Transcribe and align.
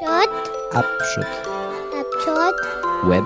Shot. 0.00 0.28
Upshot. 0.74 1.26
Upshot. 1.94 2.56
Web. 3.08 3.24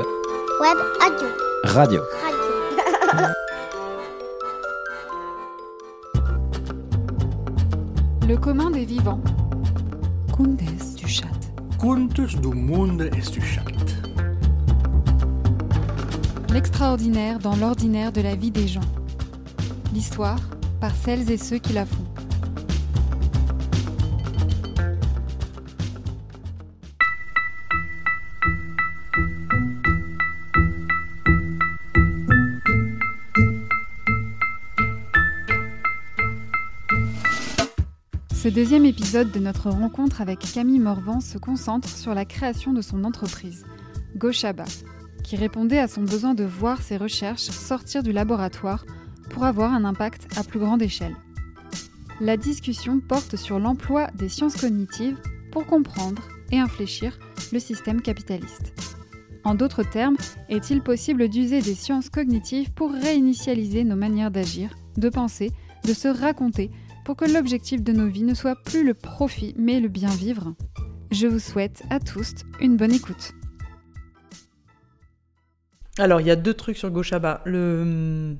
Web 0.60 0.78
audio. 1.02 1.28
Radio. 1.64 2.02
Radio. 2.22 2.50
Le 8.28 8.36
commun 8.36 8.70
des 8.70 8.84
vivants. 8.84 9.20
Contes 10.30 10.94
du 10.94 11.08
chat. 11.08 11.26
Contes 11.78 12.36
do 12.40 12.52
mundo 12.52 13.04
et 13.04 13.30
du 13.30 13.40
chat. 13.40 13.64
L'extraordinaire 16.52 17.40
dans 17.40 17.56
l'ordinaire 17.56 18.12
de 18.12 18.20
la 18.20 18.36
vie 18.36 18.52
des 18.52 18.68
gens. 18.68 18.80
L'histoire 19.92 20.38
par 20.80 20.94
celles 20.94 21.32
et 21.32 21.38
ceux 21.38 21.58
qui 21.58 21.72
la 21.72 21.84
font. 21.84 22.09
Deuxième 38.50 38.84
épisode 38.84 39.30
de 39.30 39.38
notre 39.38 39.70
rencontre 39.70 40.20
avec 40.20 40.40
Camille 40.40 40.80
Morvan 40.80 41.20
se 41.20 41.38
concentre 41.38 41.88
sur 41.88 42.14
la 42.14 42.24
création 42.24 42.72
de 42.72 42.82
son 42.82 43.04
entreprise, 43.04 43.64
Goshaba, 44.16 44.64
qui 45.22 45.36
répondait 45.36 45.78
à 45.78 45.86
son 45.86 46.02
besoin 46.02 46.34
de 46.34 46.42
voir 46.42 46.82
ses 46.82 46.96
recherches 46.96 47.42
sortir 47.42 48.02
du 48.02 48.10
laboratoire 48.10 48.84
pour 49.30 49.44
avoir 49.44 49.72
un 49.72 49.84
impact 49.84 50.36
à 50.36 50.42
plus 50.42 50.58
grande 50.58 50.82
échelle. 50.82 51.14
La 52.20 52.36
discussion 52.36 52.98
porte 52.98 53.36
sur 53.36 53.60
l'emploi 53.60 54.08
des 54.16 54.28
sciences 54.28 54.56
cognitives 54.56 55.18
pour 55.52 55.64
comprendre 55.66 56.22
et 56.50 56.58
infléchir 56.58 57.18
le 57.52 57.60
système 57.60 58.02
capitaliste. 58.02 58.72
En 59.44 59.54
d'autres 59.54 59.84
termes, 59.84 60.16
est-il 60.48 60.82
possible 60.82 61.28
d'user 61.28 61.62
des 61.62 61.74
sciences 61.74 62.10
cognitives 62.10 62.72
pour 62.72 62.90
réinitialiser 62.90 63.84
nos 63.84 63.96
manières 63.96 64.32
d'agir, 64.32 64.70
de 64.96 65.08
penser, 65.08 65.52
de 65.84 65.94
se 65.94 66.08
raconter, 66.08 66.70
pour 67.10 67.16
que 67.16 67.24
l'objectif 67.24 67.82
de 67.82 67.92
nos 67.92 68.06
vies 68.06 68.22
ne 68.22 68.34
soit 68.34 68.54
plus 68.54 68.86
le 68.86 68.94
profit 68.94 69.52
mais 69.58 69.80
le 69.80 69.88
bien 69.88 70.10
vivre 70.10 70.54
Je 71.10 71.26
vous 71.26 71.40
souhaite 71.40 71.82
à 71.90 71.98
tous 71.98 72.34
une 72.60 72.76
bonne 72.76 72.92
écoute. 72.92 73.32
Alors, 75.98 76.20
il 76.20 76.28
y 76.28 76.30
a 76.30 76.36
deux 76.36 76.54
trucs 76.54 76.76
sur 76.76 76.88
Goshaba. 76.88 77.42
Le... 77.46 78.36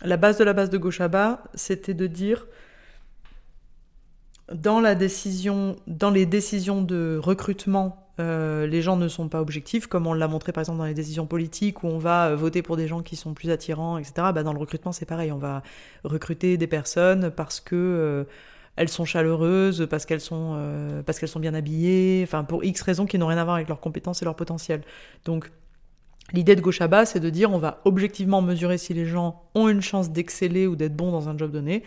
La 0.00 0.16
base 0.16 0.38
de 0.38 0.44
la 0.44 0.54
base 0.54 0.70
de 0.70 0.78
Goshaba, 0.78 1.44
c'était 1.52 1.92
de 1.92 2.06
dire 2.06 2.46
dans 4.52 4.80
la 4.80 4.94
décision, 4.94 5.76
dans 5.86 6.10
les 6.10 6.26
décisions 6.26 6.82
de 6.82 7.18
recrutement, 7.22 8.02
euh, 8.20 8.66
les 8.66 8.82
gens 8.82 8.96
ne 8.96 9.08
sont 9.08 9.28
pas 9.28 9.40
objectifs, 9.40 9.86
comme 9.86 10.06
on 10.06 10.12
l'a 10.12 10.28
montré 10.28 10.52
par 10.52 10.60
exemple 10.60 10.78
dans 10.78 10.84
les 10.84 10.94
décisions 10.94 11.26
politiques 11.26 11.82
où 11.82 11.86
on 11.86 11.98
va 11.98 12.28
euh, 12.28 12.36
voter 12.36 12.60
pour 12.60 12.76
des 12.76 12.86
gens 12.86 13.02
qui 13.02 13.16
sont 13.16 13.32
plus 13.32 13.50
attirants, 13.50 13.98
etc. 13.98 14.12
Bah, 14.34 14.42
dans 14.42 14.52
le 14.52 14.58
recrutement, 14.58 14.92
c'est 14.92 15.06
pareil. 15.06 15.32
On 15.32 15.38
va 15.38 15.62
recruter 16.04 16.56
des 16.58 16.66
personnes 16.66 17.30
parce 17.30 17.60
que 17.60 17.74
euh, 17.76 18.24
elles 18.76 18.88
sont 18.88 19.04
chaleureuses, 19.04 19.86
parce 19.88 20.06
qu'elles 20.06 20.20
sont, 20.20 20.58
parce 21.04 21.18
qu'elles 21.18 21.28
sont 21.28 21.40
bien 21.40 21.52
habillées, 21.52 22.22
enfin 22.24 22.42
pour 22.42 22.64
X 22.64 22.80
raisons 22.80 23.04
qui 23.04 23.18
n'ont 23.18 23.26
rien 23.26 23.36
à 23.36 23.44
voir 23.44 23.56
avec 23.56 23.68
leurs 23.68 23.80
compétences 23.80 24.22
et 24.22 24.24
leur 24.24 24.34
potentiel. 24.34 24.80
Donc 25.26 25.50
L'idée 26.32 26.56
de 26.56 26.62
Goshaba, 26.62 27.04
c'est 27.04 27.20
de 27.20 27.28
dire 27.28 27.52
on 27.52 27.58
va 27.58 27.80
objectivement 27.84 28.40
mesurer 28.40 28.78
si 28.78 28.94
les 28.94 29.04
gens 29.04 29.42
ont 29.54 29.68
une 29.68 29.82
chance 29.82 30.10
d'exceller 30.10 30.66
ou 30.66 30.76
d'être 30.76 30.96
bons 30.96 31.12
dans 31.12 31.28
un 31.28 31.36
job 31.36 31.50
donné. 31.50 31.82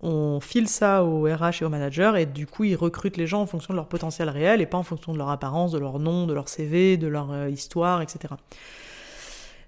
On 0.00 0.38
file 0.40 0.68
ça 0.68 1.02
au 1.02 1.24
RH 1.24 1.62
et 1.62 1.64
au 1.64 1.68
manager 1.68 2.16
et 2.16 2.24
du 2.24 2.46
coup 2.46 2.62
ils 2.62 2.76
recrutent 2.76 3.16
les 3.16 3.26
gens 3.26 3.40
en 3.40 3.46
fonction 3.46 3.74
de 3.74 3.76
leur 3.76 3.88
potentiel 3.88 4.28
réel 4.28 4.60
et 4.60 4.66
pas 4.66 4.78
en 4.78 4.84
fonction 4.84 5.12
de 5.12 5.18
leur 5.18 5.28
apparence, 5.28 5.72
de 5.72 5.78
leur 5.78 5.98
nom, 5.98 6.26
de 6.26 6.34
leur 6.34 6.48
CV, 6.48 6.96
de 6.96 7.08
leur 7.08 7.32
euh, 7.32 7.48
histoire, 7.48 8.00
etc. 8.00 8.34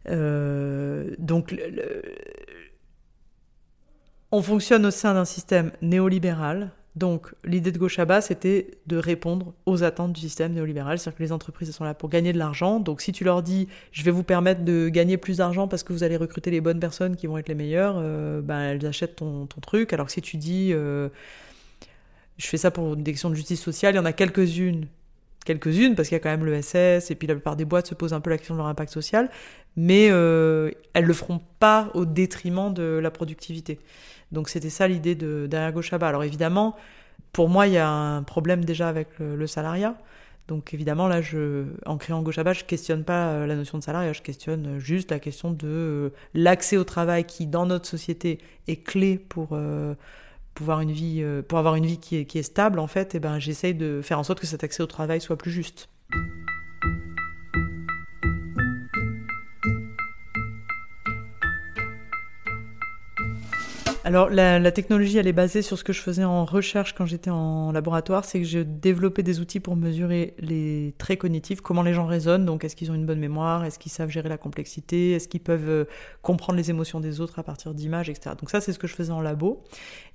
Euh, 0.09 1.11
donc 1.19 1.55
on 4.31 4.43
fonctionne 4.43 4.87
au 4.87 4.93
sein 4.93 5.15
d'un 5.15 5.25
système 5.25 5.72
néolibéral 5.82 6.71
donc 7.00 7.34
l'idée 7.44 7.72
de 7.72 7.78
Goshaba, 7.78 8.21
c'était 8.21 8.72
de 8.87 8.99
répondre 8.99 9.55
aux 9.65 9.83
attentes 9.83 10.12
du 10.12 10.21
système 10.21 10.53
néolibéral, 10.53 10.99
c'est-à-dire 10.99 11.16
que 11.16 11.22
les 11.22 11.33
entreprises 11.33 11.75
sont 11.75 11.83
là 11.83 11.94
pour 11.94 12.11
gagner 12.11 12.34
de 12.34 12.38
l'argent. 12.38 12.78
Donc 12.78 13.00
si 13.00 13.11
tu 13.11 13.25
leur 13.25 13.43
dis, 13.43 13.69
je 13.91 14.05
vais 14.05 14.11
vous 14.11 14.22
permettre 14.22 14.65
de 14.65 14.91
gagner 14.91 15.16
plus 15.16 15.39
d'argent 15.39 15.66
parce 15.66 15.83
que 15.83 15.94
vous 15.94 16.05
allez 16.05 16.19
recruter 16.19 16.50
les 16.50 16.60
bonnes 16.60 16.78
personnes 16.78 17.16
qui 17.16 17.27
vont 17.27 17.39
être 17.39 17.49
les 17.49 17.55
meilleures, 17.55 18.00
ben, 18.43 18.60
elles 18.60 18.87
achètent 18.87 19.16
ton, 19.16 19.49
truc. 19.62 19.94
Alors 19.94 20.06
que 20.06 20.12
si 20.12 20.21
tu 20.21 20.37
dis, 20.37 20.72
euh, 20.75 21.09
je 22.37 22.47
fais 22.47 22.59
ça 22.59 22.71
pour 22.71 22.93
une 22.93 23.03
question 23.03 23.31
de 23.31 23.34
justice 23.34 23.62
sociale, 23.62 23.94
il 23.94 23.97
y 23.97 24.00
en 24.00 24.05
a 24.05 24.12
quelques-unes, 24.12 24.87
quelques-unes 25.45 25.95
parce 25.95 26.09
qu'il 26.09 26.17
y 26.17 26.21
a 26.21 26.23
quand 26.23 26.31
même 26.31 26.45
le 26.45 26.61
SS 26.61 27.11
et 27.11 27.15
puis 27.15 27.27
la 27.27 27.34
plupart 27.34 27.56
des 27.56 27.65
boîtes 27.65 27.87
se 27.87 27.95
posent 27.95 28.12
un 28.12 28.21
peu 28.21 28.31
la 28.31 28.39
question 28.39 28.55
de 28.55 28.59
leur 28.59 28.69
impact 28.69 28.93
social, 28.93 29.31
mais 29.77 30.09
euh, 30.11 30.71
elles 30.95 31.05
le 31.05 31.15
feront 31.15 31.41
pas 31.59 31.91
au 31.95 32.05
détriment 32.05 32.73
de 32.73 32.99
la 33.03 33.11
productivité. 33.11 33.78
Donc 34.33 34.49
c'était 34.49 34.71
ça 34.71 34.87
l'idée 34.87 35.15
de 35.15 35.47
derrière 35.47 35.73
Goshaba. 35.73 36.09
Alors 36.09 36.25
évidemment, 36.25 36.77
pour 37.33 37.49
moi, 37.49 37.67
il 37.67 37.75
y 37.75 37.78
a 37.78 37.89
un 37.89 38.23
problème 38.23 38.65
déjà 38.65 38.89
avec 38.89 39.09
le, 39.19 39.47
salariat. 39.47 39.97
Donc 40.49 40.75
évidemment, 40.75 41.09
là, 41.09 41.21
je, 41.23 41.65
en 41.87 41.97
créant 41.97 42.22
Goshaba, 42.22 42.53
je 42.53 42.65
questionne 42.65 43.05
pas 43.05 43.47
la 43.47 43.55
notion 43.55 43.78
de 43.78 43.83
salariat, 43.83 44.12
je 44.12 44.22
questionne 44.22 44.78
juste 44.78 45.11
la 45.11 45.21
question 45.21 45.53
de 45.53 45.67
euh, 45.67 46.11
l'accès 46.34 46.77
au 46.77 46.84
travail 46.84 47.25
qui, 47.25 47.47
dans 47.47 47.67
notre 47.67 47.87
société, 47.87 48.39
est 48.67 48.83
clé 48.84 49.17
pour 49.17 49.51
euh, 49.53 49.95
une 50.81 50.93
vie, 50.93 51.22
euh, 51.22 51.43
pour 51.43 51.59
avoir 51.59 51.75
une 51.75 51.87
vie 51.87 51.99
qui 51.99 52.16
est, 52.16 52.43
stable. 52.43 52.78
En 52.78 52.87
fait, 52.87 53.15
et 53.15 53.21
ben, 53.21 53.38
j'essaye 53.38 53.75
de 53.75 54.00
faire 54.03 54.19
en 54.19 54.22
sorte 54.22 54.41
que 54.41 54.47
cet 54.47 54.65
accès 54.65 54.83
au 54.83 54.87
travail 54.87 55.21
soit 55.21 55.37
plus 55.37 55.50
juste. 55.50 55.88
Alors 64.03 64.31
la, 64.31 64.59
la, 64.59 64.72
technologie, 64.72 65.19
elle 65.19 65.27
est 65.27 65.33
basée 65.34 65.61
sur 65.61 65.77
ce 65.77 65.84
que 65.84 65.93
je 65.93 66.00
faisais 66.00 66.25
en 66.25 66.47
recherche 66.47 66.94
quand 66.94 67.05
j'étais 67.05 67.28
en 67.28 67.71
laboratoire, 67.71 68.25
c'est 68.25 68.38
que 68.41 68.47
je 68.47 68.61
développais 68.61 69.22
des 69.22 69.41
outils 69.41 69.61
pour 69.61 69.77
mesurer 69.77 70.34
les 70.38 70.94
traits 70.97 71.19
cognitifs, 71.19 71.61
comment 71.61 71.83
les 71.83 71.93
gens 71.93 72.06
raisonnent, 72.06 72.47
donc 72.47 72.65
est-ce 72.65 72.77
qu'ils 72.77 72.91
ont 72.91 72.94
une 72.94 73.05
bonne 73.05 73.19
mémoire, 73.19 73.66
est-ce 73.66 73.78
qu'ils 73.78 73.93
savent 73.93 74.09
gérer 74.09 74.31
la 74.31 74.39
complexité, 74.39 75.12
est-ce 75.12 75.28
qu'ils 75.28 75.43
peuvent 75.43 75.69
euh, 75.69 75.84
comprendre 76.22 76.56
les 76.56 76.71
émotions 76.71 76.99
des 76.99 77.21
autres 77.21 77.39
à 77.39 77.43
partir 77.43 77.75
d'images, 77.75 78.09
etc. 78.09 78.34
Donc 78.39 78.49
ça, 78.49 78.62
c'est 78.62 78.72
ce 78.72 78.78
que 78.78 78.87
je 78.87 78.94
faisais 78.94 79.12
en 79.12 79.21
labo. 79.21 79.62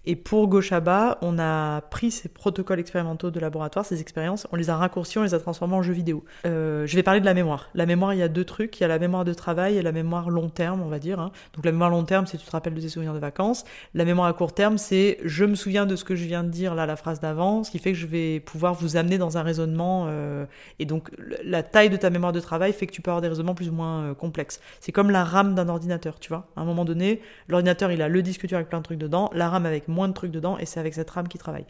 Et 0.08 0.16
pour 0.16 0.48
Goshaba, 0.48 1.18
on 1.22 1.40
a 1.40 1.82
pris 1.82 2.12
ces 2.12 2.30
protocoles 2.30 2.80
expérimentaux 2.80 3.32
de 3.32 3.40
laboratoire, 3.40 3.86
ces 3.86 4.02
expériences, 4.02 4.48
on 4.52 4.56
les 4.56 4.70
a 4.70 4.78
raccourcis, 4.78 5.18
on 5.18 5.24
les 5.24 5.34
a 5.34 5.40
transformés 5.40 5.76
en 5.76 5.82
jeux 5.82 5.94
vidéo. 5.94 6.24
Euh, 6.46 6.86
je 6.86 6.96
vais 6.96 7.04
parler 7.04 7.20
de 7.20 7.26
la 7.26 7.34
mémoire. 7.34 7.70
La 7.74 7.86
mémoire, 7.86 8.14
il 8.14 8.20
y 8.20 8.24
a 8.24 8.28
deux 8.28 8.46
trucs. 8.46 8.80
Il 8.80 8.82
y 8.82 8.86
a 8.86 8.88
la 8.88 9.00
mémoire 9.00 9.26
de 9.26 9.34
travail 9.34 9.78
et 9.78 9.82
la 9.82 9.92
mémoire 9.92 10.30
long 10.30 10.50
terme, 10.50 10.82
on 10.82 10.90
va 10.90 11.00
dire. 11.00 11.20
Hein. 11.20 11.32
Donc 11.54 11.66
la 11.66 11.72
mémoire 11.72 11.90
long 11.90 12.04
terme, 12.04 12.28
c'est 12.28 12.38
tu 12.38 12.46
te 12.46 12.52
rappelles 12.52 12.76
de 12.76 12.82
tes 12.82 12.90
souvenirs 12.90 13.14
de 13.14 13.20
vacances. 13.20 13.66
La 13.94 14.06
mémoire 14.06 14.28
à 14.28 14.34
court 14.34 14.54
terme, 14.54 14.78
c'est 14.78 15.18
je 15.24 15.46
me 15.46 15.56
souviens 15.56 15.86
de 15.86 15.96
ce 15.96 16.04
que 16.04 16.16
je 16.16 16.26
viens 16.26 16.44
de 16.44 16.50
dire 16.50 16.76
là, 16.76 16.86
la 16.86 16.96
phrase 16.96 17.20
d'avant, 17.20 17.64
ce 17.64 17.72
qui 17.72 17.80
fait 17.80 17.92
que 17.92 17.98
je 17.98 18.08
vais 18.08 18.40
pouvoir 18.40 18.74
vous 18.74 18.98
amener 18.98 19.18
dans 19.18 19.38
un 19.38 19.44
raisonnement. 19.44 20.06
Euh, 20.10 20.46
et 20.80 20.86
donc 20.86 21.10
la 21.44 21.64
taille 21.64 21.90
de 21.90 21.98
ta 21.98 22.10
mémoire 22.10 22.34
de 22.34 22.40
travail 22.40 22.74
fait 22.74 22.88
que 22.88 22.92
tu 22.92 23.02
peux 23.02 23.12
avoir 23.12 23.22
des 23.22 23.28
raisonnements 23.28 23.56
plus 23.56 23.70
ou 23.70 23.74
moins 23.74 24.04
euh, 24.04 24.14
complexes. 24.14 24.60
C'est 24.80 24.92
comme 24.92 25.10
la 25.10 25.24
RAM 25.24 25.56
d'un 25.56 25.70
ordinateur, 25.70 26.20
tu 26.20 26.30
vois. 26.30 26.48
À 26.56 26.62
un 26.62 26.66
moment 26.66 26.86
donné, 26.86 27.22
l'ordinateur, 27.48 27.92
il 27.92 28.02
a 28.02 28.08
le 28.08 28.22
disque 28.22 28.46
dur 28.46 28.58
avec 28.58 28.70
plein 28.70 28.80
de 28.80 28.84
trucs 28.84 29.00
dedans, 29.00 29.30
la 29.34 29.50
RAM 29.50 29.66
avec 29.66 29.88
moins 29.88 30.08
de 30.08 30.14
trucs 30.14 30.32
dedans, 30.32 30.58
et 30.58 30.66
c'est 30.66 30.80
avec 30.80 30.94
cette 30.94 31.10
RAM 31.10 31.28
qui 31.28 31.38
travaille. 31.38 31.66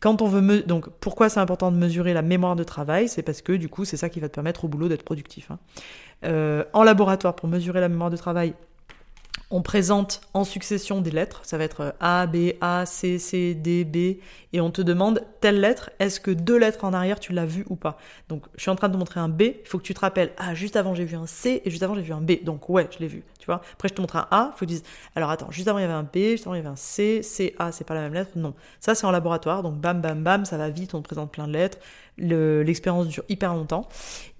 Quand 0.00 0.22
on 0.22 0.28
veut 0.28 0.62
donc 0.62 0.88
pourquoi 1.00 1.28
c'est 1.28 1.40
important 1.40 1.72
de 1.72 1.76
mesurer 1.76 2.14
la 2.14 2.22
mémoire 2.22 2.54
de 2.54 2.62
travail, 2.62 3.08
c'est 3.08 3.22
parce 3.22 3.42
que 3.42 3.52
du 3.52 3.68
coup 3.68 3.84
c'est 3.84 3.96
ça 3.96 4.08
qui 4.08 4.20
va 4.20 4.28
te 4.28 4.34
permettre 4.34 4.64
au 4.64 4.68
boulot 4.68 4.88
d'être 4.88 5.02
productif. 5.02 5.50
Hein. 5.50 5.58
Euh, 6.24 6.64
en 6.72 6.84
laboratoire 6.84 7.34
pour 7.34 7.48
mesurer 7.48 7.80
la 7.80 7.88
mémoire 7.88 8.10
de 8.10 8.16
travail, 8.16 8.54
on 9.50 9.62
présente 9.62 10.20
en 10.34 10.44
succession 10.44 11.00
des 11.00 11.10
lettres, 11.10 11.40
ça 11.42 11.56
va 11.56 11.64
être 11.64 11.94
A, 12.00 12.26
B, 12.26 12.52
A, 12.60 12.84
C, 12.84 13.18
C, 13.18 13.54
D, 13.54 13.84
B, 13.84 14.20
et 14.52 14.60
on 14.60 14.70
te 14.70 14.82
demande 14.82 15.22
telle 15.40 15.60
lettre, 15.60 15.88
est-ce 15.98 16.20
que 16.20 16.30
deux 16.30 16.58
lettres 16.58 16.84
en 16.84 16.92
arrière 16.92 17.18
tu 17.18 17.32
l'as 17.32 17.46
vu 17.46 17.64
ou 17.70 17.76
pas? 17.76 17.96
Donc 18.28 18.44
je 18.56 18.60
suis 18.60 18.70
en 18.70 18.76
train 18.76 18.88
de 18.88 18.92
te 18.92 18.98
montrer 18.98 19.20
un 19.20 19.30
B, 19.30 19.42
il 19.42 19.54
faut 19.64 19.78
que 19.78 19.84
tu 19.84 19.94
te 19.94 20.00
rappelles, 20.00 20.32
ah 20.36 20.54
juste 20.54 20.76
avant 20.76 20.94
j'ai 20.94 21.06
vu 21.06 21.16
un 21.16 21.26
C 21.26 21.62
et 21.64 21.70
juste 21.70 21.82
avant 21.82 21.94
j'ai 21.94 22.02
vu 22.02 22.12
un 22.12 22.20
B, 22.20 22.44
donc 22.44 22.68
ouais 22.68 22.88
je 22.90 22.98
l'ai 22.98 23.06
vu, 23.06 23.24
tu 23.38 23.46
vois. 23.46 23.62
Après 23.72 23.88
je 23.88 23.94
te 23.94 24.00
montre 24.02 24.16
un 24.16 24.28
A, 24.30 24.52
faut 24.54 24.66
que 24.66 24.70
tu 24.70 24.74
dises, 24.74 24.82
alors 25.16 25.30
attends, 25.30 25.50
juste 25.50 25.68
avant 25.68 25.78
il 25.78 25.82
y 25.82 25.84
avait 25.86 25.94
un 25.94 26.02
B, 26.02 26.16
juste 26.32 26.46
avant 26.46 26.54
il 26.54 26.58
y 26.58 26.60
avait 26.60 26.68
un 26.68 26.76
C, 26.76 27.22
C, 27.22 27.54
A, 27.58 27.72
c'est 27.72 27.84
pas 27.84 27.94
la 27.94 28.02
même 28.02 28.14
lettre, 28.14 28.32
non. 28.36 28.52
Ça 28.80 28.94
c'est 28.94 29.06
en 29.06 29.10
laboratoire, 29.10 29.62
donc 29.62 29.76
bam 29.76 30.02
bam 30.02 30.22
bam, 30.22 30.44
ça 30.44 30.58
va 30.58 30.68
vite, 30.68 30.92
on 30.92 31.00
te 31.00 31.06
présente 31.06 31.32
plein 31.32 31.48
de 31.48 31.54
lettres, 31.54 31.78
l'expérience 32.18 33.06
dure 33.08 33.24
hyper 33.30 33.54
longtemps, 33.54 33.88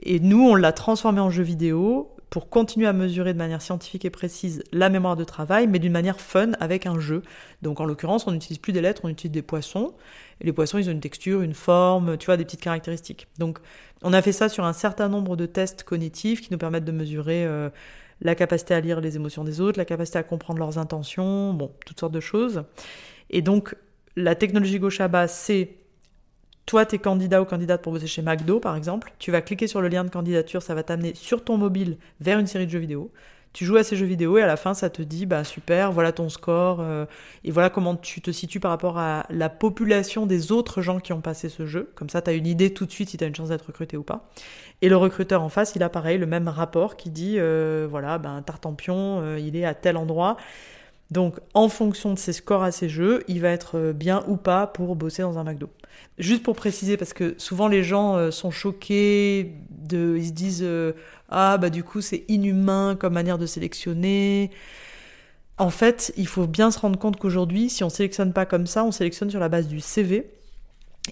et 0.03 0.21
nous 0.21 0.47
on 0.47 0.55
l'a 0.55 0.73
transformé 0.73 1.21
en 1.21 1.31
jeu 1.31 1.45
vidéo, 1.45 2.15
pour 2.31 2.51
continuer 2.51 2.87
à 2.87 2.93
mesurer 2.93 3.33
de 3.33 3.39
manière 3.39 3.63
scientifique 3.63 4.05
et 4.05 4.11
précise 4.11 4.63
la 4.73 4.91
mémoire 4.91 5.17
de 5.17 5.25
travail, 5.25 5.67
mais 5.67 5.79
d'une 5.79 5.93
manière 5.93 6.21
fun 6.21 6.53
avec 6.61 6.87
un 6.87 7.01
jeu. 7.01 7.23
Donc 7.63 7.81
en 7.81 7.85
l'occurrence, 7.85 8.27
on 8.27 8.33
n'utilise 8.33 8.59
plus 8.59 8.73
des 8.73 8.81
lettres, 8.81 9.03
on 9.05 9.09
utilise 9.09 9.33
des 9.33 9.43
poissons. 9.43 9.95
Et 10.41 10.45
les 10.45 10.53
poissons, 10.53 10.79
ils 10.79 10.89
ont 10.89 10.93
une 10.93 11.01
texture, 11.01 11.43
une 11.43 11.55
forme, 11.55 12.19
tu 12.19 12.27
vois, 12.27 12.37
des 12.37 12.45
petites 12.45 12.61
caractéristiques. 12.61 13.27
Donc 13.39 13.59
on 14.03 14.13
a 14.13 14.21
fait 14.21 14.33
ça 14.33 14.49
sur 14.49 14.65
un 14.65 14.73
certain 14.73 15.09
nombre 15.09 15.37
de 15.37 15.47
tests 15.47 15.85
cognitifs 15.85 16.43
qui 16.43 16.53
nous 16.53 16.59
permettent 16.59 16.85
de 16.85 16.93
mesurer 16.93 17.47
euh, 17.47 17.71
la 18.21 18.35
capacité 18.35 18.75
à 18.75 18.81
lire 18.81 19.01
les 19.01 19.17
émotions 19.17 19.45
des 19.45 19.61
autres, 19.61 19.79
la 19.79 19.85
capacité 19.85 20.19
à 20.19 20.23
comprendre 20.23 20.59
leurs 20.59 20.79
intentions, 20.79 21.55
bon, 21.55 21.73
toutes 21.87 21.99
sortes 21.99 22.13
de 22.13 22.21
choses. 22.21 22.65
Et 23.31 23.43
donc 23.43 23.75
la 24.17 24.35
technologie 24.35 24.79
Goshaba, 24.79 25.29
c'est 25.29 25.78
toi, 26.69 26.85
t'es 26.85 26.99
candidat 26.99 27.41
ou 27.41 27.47
candidate 27.47 27.81
pour 27.81 27.95
bosser 27.95 28.07
chez 28.07 28.21
McDo, 28.21 28.61
par 28.61 28.77
exemple. 28.77 29.11
Tu 29.19 29.31
vas 29.31 29.41
cliquer 29.41 29.67
sur 29.67 29.81
le 29.81 29.89
lien 29.89 30.05
de 30.05 30.11
candidature, 30.11 30.61
ça 30.61 30.75
va 30.75 30.83
t'amener 30.83 31.15
sur 31.15 31.43
ton 31.43 31.57
mobile 31.57 31.97
vers 32.21 32.39
une 32.39 32.47
série 32.47 32.67
de 32.67 32.71
jeux 32.71 32.79
vidéo. 32.79 33.11
Tu 33.55 33.65
joues 33.65 33.79
à 33.79 33.83
ces 33.83 33.97
jeux 33.97 34.05
vidéo 34.05 34.37
et 34.37 34.43
à 34.43 34.47
la 34.47 34.59
fin, 34.59 34.75
ça 34.75 34.91
te 34.91 35.01
dit, 35.01 35.25
bah 35.25 35.45
super, 35.45 35.93
voilà 35.93 36.13
ton 36.13 36.29
score, 36.29 36.81
euh, 36.83 37.07
et 37.43 37.51
voilà 37.51 37.71
comment 37.71 37.97
tu 37.97 38.21
te 38.21 38.31
situes 38.31 38.61
par 38.61 38.71
rapport 38.71 38.99
à 38.99 39.25
la 39.31 39.49
population 39.49 40.27
des 40.27 40.53
autres 40.53 40.83
gens 40.83 41.01
qui 41.01 41.15
ont 41.15 41.23
passé 41.23 41.49
ce 41.49 41.65
jeu. 41.65 41.91
Comme 41.95 42.11
ça, 42.11 42.21
tu 42.21 42.29
as 42.29 42.35
une 42.35 42.47
idée 42.47 42.75
tout 42.75 42.85
de 42.85 42.91
suite 42.91 43.09
si 43.09 43.17
tu 43.17 43.25
as 43.25 43.27
une 43.27 43.35
chance 43.35 43.49
d'être 43.49 43.67
recruté 43.67 43.97
ou 43.97 44.03
pas. 44.03 44.29
Et 44.83 44.91
le 44.91 44.97
recruteur 44.99 45.43
en 45.43 45.49
face, 45.49 45.73
il 45.75 45.83
a 45.83 45.89
pareil, 45.89 46.19
le 46.19 46.27
même 46.27 46.49
rapport 46.49 46.99
qui 46.99 47.09
dit, 47.09 47.37
euh, 47.39 47.89
voilà, 47.91 48.19
ben 48.19 48.43
Tartampion, 48.43 49.23
euh, 49.23 49.39
il 49.41 49.57
est 49.57 49.65
à 49.65 49.73
tel 49.73 49.97
endroit. 49.97 50.37
Donc, 51.11 51.37
en 51.55 51.69
fonction 51.69 52.13
de 52.13 52.19
ses 52.19 52.35
scores 52.35 52.63
à 52.63 52.71
ces 52.71 52.89
jeux, 52.89 53.25
il 53.29 53.41
va 53.41 53.49
être 53.49 53.93
bien 53.93 54.25
ou 54.29 54.37
pas 54.37 54.67
pour 54.67 54.95
bosser 54.95 55.23
dans 55.23 55.39
un 55.39 55.45
McDo. 55.45 55.71
Juste 56.19 56.43
pour 56.43 56.55
préciser, 56.55 56.97
parce 56.97 57.13
que 57.13 57.35
souvent 57.39 57.69
les 57.69 57.83
gens 57.83 58.17
euh, 58.17 58.31
sont 58.31 58.51
choqués, 58.51 59.55
de, 59.71 60.17
ils 60.19 60.27
se 60.27 60.33
disent 60.33 60.63
euh, 60.63 60.93
Ah, 61.29 61.57
bah 61.59 61.71
du 61.71 61.83
coup, 61.85 62.01
c'est 62.01 62.25
inhumain 62.29 62.97
comme 62.99 63.15
manière 63.15 63.39
de 63.39 63.47
sélectionner. 63.47 64.51
En 65.59 65.71
fait, 65.71 66.13
il 66.17 66.27
faut 66.27 66.47
bien 66.47 66.71
se 66.71 66.79
rendre 66.79 66.99
compte 66.99 67.17
qu'aujourd'hui, 67.19 67.69
si 67.71 67.85
on 67.85 67.89
sélectionne 67.89 68.33
pas 68.33 68.47
comme 68.47 68.67
ça, 68.67 68.85
on 68.85 68.93
sélectionne 68.93 69.31
sur 69.31 69.41
la 69.41 69.49
base 69.49 69.67
du 69.67 69.81
CV. 69.81 70.31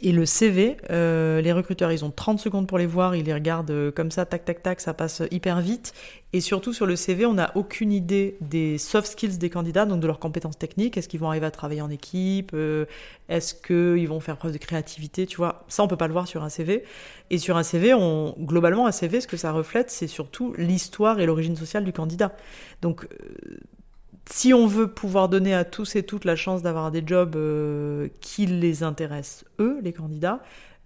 Et 0.03 0.13
le 0.13 0.27
CV, 0.27 0.77
euh, 0.91 1.41
les 1.41 1.53
recruteurs, 1.53 1.93
ils 1.93 2.05
ont 2.05 2.11
30 2.11 2.39
secondes 2.39 2.67
pour 2.67 2.79
les 2.79 2.87
voir, 2.87 3.15
ils 3.15 3.25
les 3.25 3.35
regardent 3.35 3.71
euh, 3.71 3.91
comme 3.91 4.11
ça, 4.11 4.27
tac, 4.27 4.45
tac, 4.45 4.63
tac, 4.63 4.81
ça 4.81 4.95
passe 4.95 5.23
hyper 5.31 5.61
vite. 5.61 5.93
Et 6.33 6.41
surtout 6.41 6.73
sur 6.73 6.87
le 6.87 6.97
CV, 6.97 7.25
on 7.25 7.35
n'a 7.35 7.53
aucune 7.55 7.93
idée 7.93 8.37
des 8.41 8.79
soft 8.79 9.13
skills 9.13 9.39
des 9.39 9.49
candidats, 9.49 9.87
donc 9.87 10.01
de 10.01 10.07
leurs 10.07 10.19
compétences 10.19 10.59
techniques. 10.59 10.97
Est-ce 10.97 11.09
qu'ils 11.09 11.21
vont 11.21 11.29
arriver 11.29 11.47
à 11.47 11.51
travailler 11.51 11.81
en 11.81 11.91
équipe 11.91 12.51
euh, 12.55 12.85
Est-ce 13.29 13.55
qu'ils 13.55 14.09
vont 14.09 14.21
faire 14.21 14.37
preuve 14.37 14.53
de 14.53 14.59
créativité 14.59 15.27
Tu 15.27 15.37
vois, 15.37 15.65
ça, 15.69 15.83
on 15.83 15.89
peut 15.89 15.97
pas 15.97 16.09
le 16.09 16.13
voir 16.13 16.29
sur 16.29 16.43
un 16.43 16.49
CV. 16.49 16.85
Et 17.31 17.39
sur 17.39 17.57
un 17.57 17.63
CV, 17.63 17.95
on, 17.95 18.35
globalement, 18.39 18.87
un 18.87 18.93
CV, 18.93 19.21
ce 19.21 19.27
que 19.27 19.37
ça 19.37 19.53
reflète, 19.53 19.91
c'est 19.91 20.09
surtout 20.09 20.53
l'histoire 20.59 21.21
et 21.21 21.27
l'origine 21.27 21.57
sociale 21.57 21.85
du 21.85 21.93
candidat. 21.93 22.33
Donc, 22.83 23.07
si 24.31 24.53
on 24.53 24.67
veut 24.67 24.89
pouvoir 24.89 25.29
donner 25.29 25.55
à 25.55 25.65
tous 25.65 25.97
et 25.97 26.03
toutes 26.03 26.25
la 26.25 26.37
chance 26.37 26.63
d'avoir 26.63 26.91
des 26.91 27.03
jobs 27.07 27.37
euh, 27.37 28.09
qui 28.21 28.47
les 28.47 28.83
intéressent, 28.83 29.45
eux, 29.61 29.79
les 29.83 29.93
candidats, 29.93 30.41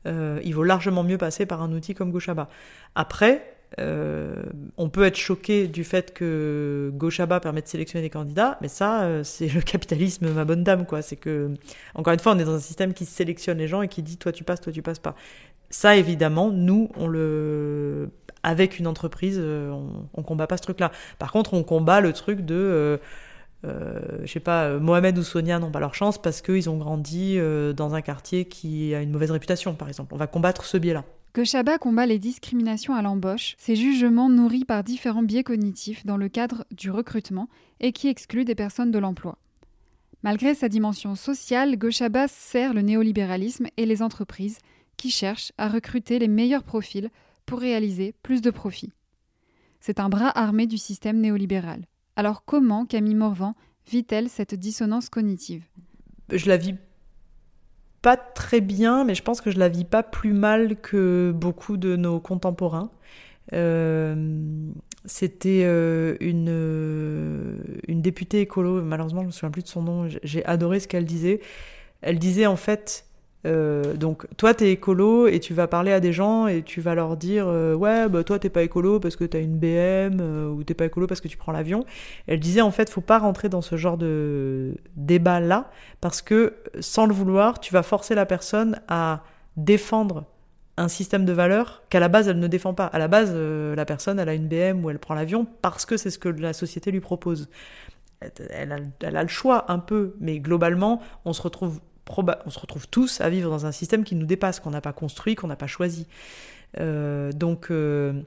euh, 0.07 0.41
il 0.45 0.55
vaut 0.55 0.63
largement 0.63 1.03
mieux 1.03 1.19
passer 1.19 1.47
par 1.47 1.63
un 1.63 1.73
outil 1.73 1.95
comme 1.95 2.11
Gochaba. 2.11 2.49
Après, 2.95 3.57
euh, 3.79 4.35
on 4.77 4.89
peut 4.89 5.05
être 5.05 5.17
choqué 5.17 5.69
du 5.69 5.85
fait 5.85 6.13
que 6.13 6.91
Gochaba 6.95 7.41
permet 7.41 7.63
de 7.63 7.69
sélectionner 7.69 8.03
des 8.03 8.11
candidats, 8.11 8.59
mais 8.61 8.69
ça, 8.69 9.25
c'est 9.25 9.49
le 9.49 9.63
capitalisme, 9.63 10.31
ma 10.33 10.45
bonne 10.45 10.65
dame, 10.65 10.85
quoi. 10.85 11.01
C'est 11.01 11.17
que, 11.17 11.51
encore 11.95 12.13
une 12.13 12.21
fois, 12.21 12.33
on 12.33 12.39
est 12.39 12.45
dans 12.45 12.55
un 12.55 12.61
système 12.61 12.93
qui 12.93 13.07
sélectionne 13.07 13.59
les 13.59 13.69
gens 13.69 13.81
et 13.83 13.89
qui 13.89 14.03
dit 14.03 14.17
toi 14.17 14.33
tu 14.33 14.45
passes, 14.45 14.61
toi 14.61 14.73
tu 14.73 14.83
passes 14.83 14.99
pas. 14.99 15.15
Ça, 15.71 15.97
évidemment, 15.97 16.51
nous, 16.51 16.91
on 16.97 17.07
le, 17.07 18.11
avec 18.43 18.79
une 18.79 18.87
entreprise, 18.87 19.39
on, 19.39 20.09
on 20.15 20.23
combat 20.23 20.47
pas 20.47 20.57
ce 20.57 20.63
truc-là. 20.63 20.91
Par 21.19 21.31
contre, 21.33 21.55
on 21.55 21.63
combat 21.63 22.01
le 22.01 22.13
truc 22.13 22.41
de 22.41 22.99
euh, 23.65 24.01
je 24.23 24.33
sais 24.33 24.41
pas, 24.41 24.65
euh, 24.65 24.81
Mohamed 24.81 25.19
ou 25.19 25.23
Sonia 25.23 25.59
n'ont 25.59 25.71
pas 25.71 25.81
leur 25.81 25.95
chance 25.95 26.21
parce 26.21 26.41
qu'ils 26.41 26.71
ont 26.71 26.79
grandi 26.79 27.35
euh, 27.37 27.73
dans 27.73 27.95
un 27.95 28.01
quartier 28.01 28.47
qui 28.47 28.95
a 28.95 29.03
une 29.03 29.11
mauvaise 29.11 29.31
réputation, 29.31 29.75
par 29.75 29.89
exemple. 29.89 30.15
On 30.15 30.19
va 30.19 30.27
combattre 30.27 30.65
ce 30.65 30.79
biais-là. 30.79 31.05
Que 31.33 31.77
combat 31.79 32.07
les 32.07 32.19
discriminations 32.19 32.95
à 32.95 33.03
l'embauche, 33.03 33.55
ces 33.57 33.77
jugements 33.77 34.29
nourris 34.29 34.65
par 34.65 34.83
différents 34.83 35.23
biais 35.23 35.45
cognitifs 35.45 36.05
dans 36.05 36.17
le 36.17 36.29
cadre 36.29 36.65
du 36.73 36.91
recrutement 36.91 37.49
et 37.79 37.93
qui 37.93 38.09
excluent 38.09 38.45
des 38.45 38.57
personnes 38.57 38.91
de 38.91 38.99
l'emploi. 38.99 39.39
Malgré 40.23 40.55
sa 40.55 40.69
dimension 40.69 41.15
sociale, 41.15 41.77
Gochaba 41.77 42.27
sert 42.27 42.75
le 42.75 42.83
néolibéralisme 42.83 43.69
et 43.77 43.87
les 43.87 44.03
entreprises 44.03 44.59
qui 44.97 45.11
cherchent 45.11 45.53
à 45.57 45.69
recruter 45.69 46.19
les 46.19 46.29
meilleurs 46.29 46.65
profils 46.65 47.11
pour 47.47 47.61
réaliser 47.61 48.13
plus 48.23 48.43
de 48.43 48.51
profits. 48.51 48.93
C'est 49.81 50.01
un 50.01 50.09
bras 50.09 50.37
armé 50.37 50.67
du 50.67 50.79
système 50.79 51.21
néolibéral. 51.21 51.87
Alors 52.21 52.45
comment 52.45 52.85
Camille 52.85 53.15
Morvan 53.15 53.55
vit-elle 53.91 54.29
cette 54.29 54.55
dissonance 54.55 55.09
cognitive? 55.09 55.65
Je 56.31 56.51
la 56.51 56.59
vis 56.59 56.75
pas 58.03 58.19
très 58.19 58.61
bien, 58.61 59.05
mais 59.05 59.15
je 59.15 59.23
pense 59.23 59.41
que 59.41 59.51
je 59.51 59.59
la 59.59 59.71
vis 59.71 59.87
pas 59.87 60.03
plus 60.03 60.35
mal 60.35 60.77
que 60.77 61.33
beaucoup 61.35 61.79
de 61.79 61.97
nos 61.97 62.21
contemporains. 62.21 62.91
Euh, 63.55 64.71
c'était 65.07 65.63
euh, 65.65 66.19
une, 66.21 67.57
une 67.89 68.03
députée 68.03 68.43
écolo, 68.43 68.83
malheureusement 68.83 69.23
je 69.23 69.29
me 69.29 69.33
souviens 69.33 69.51
plus 69.51 69.63
de 69.63 69.69
son 69.69 69.81
nom, 69.81 70.07
j'ai 70.23 70.45
adoré 70.45 70.79
ce 70.79 70.89
qu'elle 70.89 71.07
disait. 71.07 71.41
Elle 72.03 72.19
disait 72.19 72.45
en 72.45 72.57
fait, 72.57 73.07
euh, 73.47 73.95
donc 73.95 74.27
toi 74.37 74.53
t'es 74.53 74.71
écolo 74.71 75.27
et 75.27 75.41
tu 75.41 75.55
vas 75.55 75.67
parler 75.67 75.93
à 75.93 76.01
des 76.01 76.13
gens 76.13 76.47
et 76.47 76.63
tu 76.63 76.83
vas 76.83 76.95
leur 76.95 77.17
dire 77.17 77.47
euh, 77.49 77.75
ouais 77.75 78.07
bah 78.07 78.23
toi 78.23 78.39
t'es 78.39 78.51
pas 78.51 78.63
écolo 78.63 79.01
parce 79.01 79.17
que 79.17 79.25
t'as 79.25 79.41
une 79.41 79.57
BM 79.57 80.21
euh, 80.21 80.49
ou 80.51 80.63
t'es 80.63 80.75
pas 80.75 80.85
écolo 80.85 81.07
parce 81.07 81.23
que 81.23 81.29
tu 81.29 81.39
prends 81.39 81.53
l'avion. 81.53 81.87
Elle 82.27 82.39
disait 82.39 82.61
en 82.61 82.71
fait 82.71 82.91
faut 82.91 83.01
pas 83.01 83.19
rentrer 83.19 83.49
dans 83.49 83.63
ce 83.63 83.77
genre 83.77 83.97
de 83.97 84.75
débat 84.95 85.41
là 85.41 85.71
parce 86.03 86.21
que 86.21 86.55
sans 86.81 87.07
le 87.07 87.15
vouloir 87.15 87.61
tu 87.61 87.73
vas 87.73 87.83
forcer 87.83 88.15
la 88.15 88.27
personne 88.27 88.81
à 88.89 89.23
défendre 89.57 90.27
un 90.77 90.89
système 90.89 91.25
de 91.25 91.33
valeurs 91.33 91.83
qu'à 91.89 92.01
la 92.01 92.09
base 92.09 92.29
elle 92.29 92.41
ne 92.41 92.47
défend 92.47 92.75
pas. 92.75 92.87
À 92.87 92.99
la 92.99 93.09
base 93.09 93.35
la 93.35 93.85
personne 93.87 94.19
elle 94.21 94.29
a 94.29 94.35
une 94.35 94.49
BM 94.49 94.85
ou 94.85 94.91
elle 94.91 94.99
prend 94.99 95.15
l'avion 95.15 95.47
parce 95.63 95.87
que 95.87 95.97
c'est 95.97 96.11
ce 96.11 96.19
que 96.19 96.29
la 96.29 96.53
société 96.53 96.91
lui 96.91 97.01
propose. 97.01 97.49
Elle 98.51 98.73
a, 99.17 99.23
le 99.23 99.29
choix 99.29 99.73
un 99.73 99.79
peu, 99.79 100.15
mais 100.21 100.41
globalement, 100.41 101.01
on 101.25 101.33
se 101.33 101.41
retrouve 101.41 101.81
on 102.19 102.51
se 102.51 102.59
retrouve 102.59 102.89
tous 102.89 103.21
à 103.21 103.31
vivre 103.31 103.51
dans 103.51 103.67
un 103.67 103.73
système 103.73 104.05
qui 104.05 104.15
nous 104.15 104.27
dépasse, 104.27 104.61
qu'on 104.61 104.71
n'a 104.71 104.81
pas 104.81 104.93
construit, 104.93 105.35
qu'on 105.35 105.47
n'a 105.47 105.57
pas 105.57 105.67
choisi. 105.67 106.07
Euh, 106.79 107.33
donc, 107.33 107.71
euh, 107.71 108.23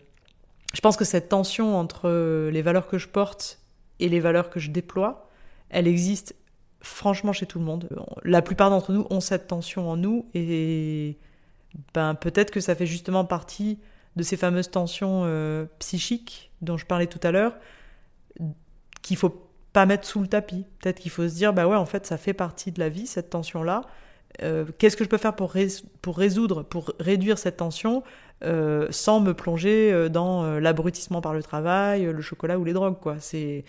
je 0.73 0.81
pense 0.81 0.97
que 0.97 1.05
cette 1.05 1.29
tension 1.29 1.77
entre 1.77 2.49
les 2.49 2.61
valeurs 2.61 2.87
que 2.87 2.97
je 2.97 3.07
porte 3.07 3.59
et 3.99 4.09
les 4.09 4.19
valeurs 4.19 4.49
que 4.49 4.59
je 4.59 4.71
déploie, 4.71 5.29
elle 5.69 5.87
existe 5.87 6.35
franchement 6.81 7.33
chez 7.33 7.45
tout 7.45 7.59
le 7.59 7.65
monde. 7.65 7.89
La 8.23 8.41
plupart 8.41 8.69
d'entre 8.69 8.91
nous 8.91 9.07
ont 9.09 9.21
cette 9.21 9.47
tension 9.47 9.89
en 9.89 9.97
nous 9.97 10.25
et 10.33 11.17
ben, 11.93 12.13
peut-être 12.15 12.51
que 12.51 12.59
ça 12.59 12.75
fait 12.75 12.85
justement 12.85 13.25
partie 13.25 13.79
de 14.15 14.23
ces 14.23 14.37
fameuses 14.37 14.69
tensions 14.69 15.23
euh, 15.25 15.65
psychiques 15.79 16.51
dont 16.61 16.77
je 16.77 16.85
parlais 16.85 17.07
tout 17.07 17.19
à 17.23 17.31
l'heure, 17.31 17.55
qu'il 19.01 19.17
faut 19.17 19.42
pas 19.73 19.85
mettre 19.85 20.07
sous 20.07 20.21
le 20.21 20.27
tapis. 20.27 20.65
Peut-être 20.79 20.99
qu'il 20.99 21.11
faut 21.11 21.27
se 21.27 21.33
dire, 21.33 21.51
bah 21.51 21.67
ouais, 21.67 21.75
en 21.75 21.85
fait, 21.85 22.05
ça 22.05 22.17
fait 22.17 22.33
partie 22.33 22.71
de 22.71 22.79
la 22.79 22.89
vie, 22.89 23.07
cette 23.07 23.31
tension-là. 23.31 23.81
Euh, 24.41 24.65
qu'est-ce 24.77 24.95
que 24.95 25.03
je 25.03 25.09
peux 25.09 25.17
faire 25.17 25.35
pour, 25.35 25.53
pour 26.01 26.17
résoudre, 26.17 26.63
pour 26.63 26.93
réduire 26.99 27.37
cette 27.37 27.57
tension 27.57 28.03
euh, 28.43 28.87
sans 28.89 29.19
me 29.19 29.33
plonger 29.33 29.91
euh, 29.91 30.09
dans 30.09 30.59
l'abrutissement 30.59 31.21
par 31.21 31.33
le 31.33 31.43
travail, 31.43 32.05
le 32.05 32.21
chocolat 32.21 32.57
ou 32.57 32.63
les 32.63 32.73
drogues, 32.73 32.99
quoi? 32.99 33.17
C'est 33.19 33.65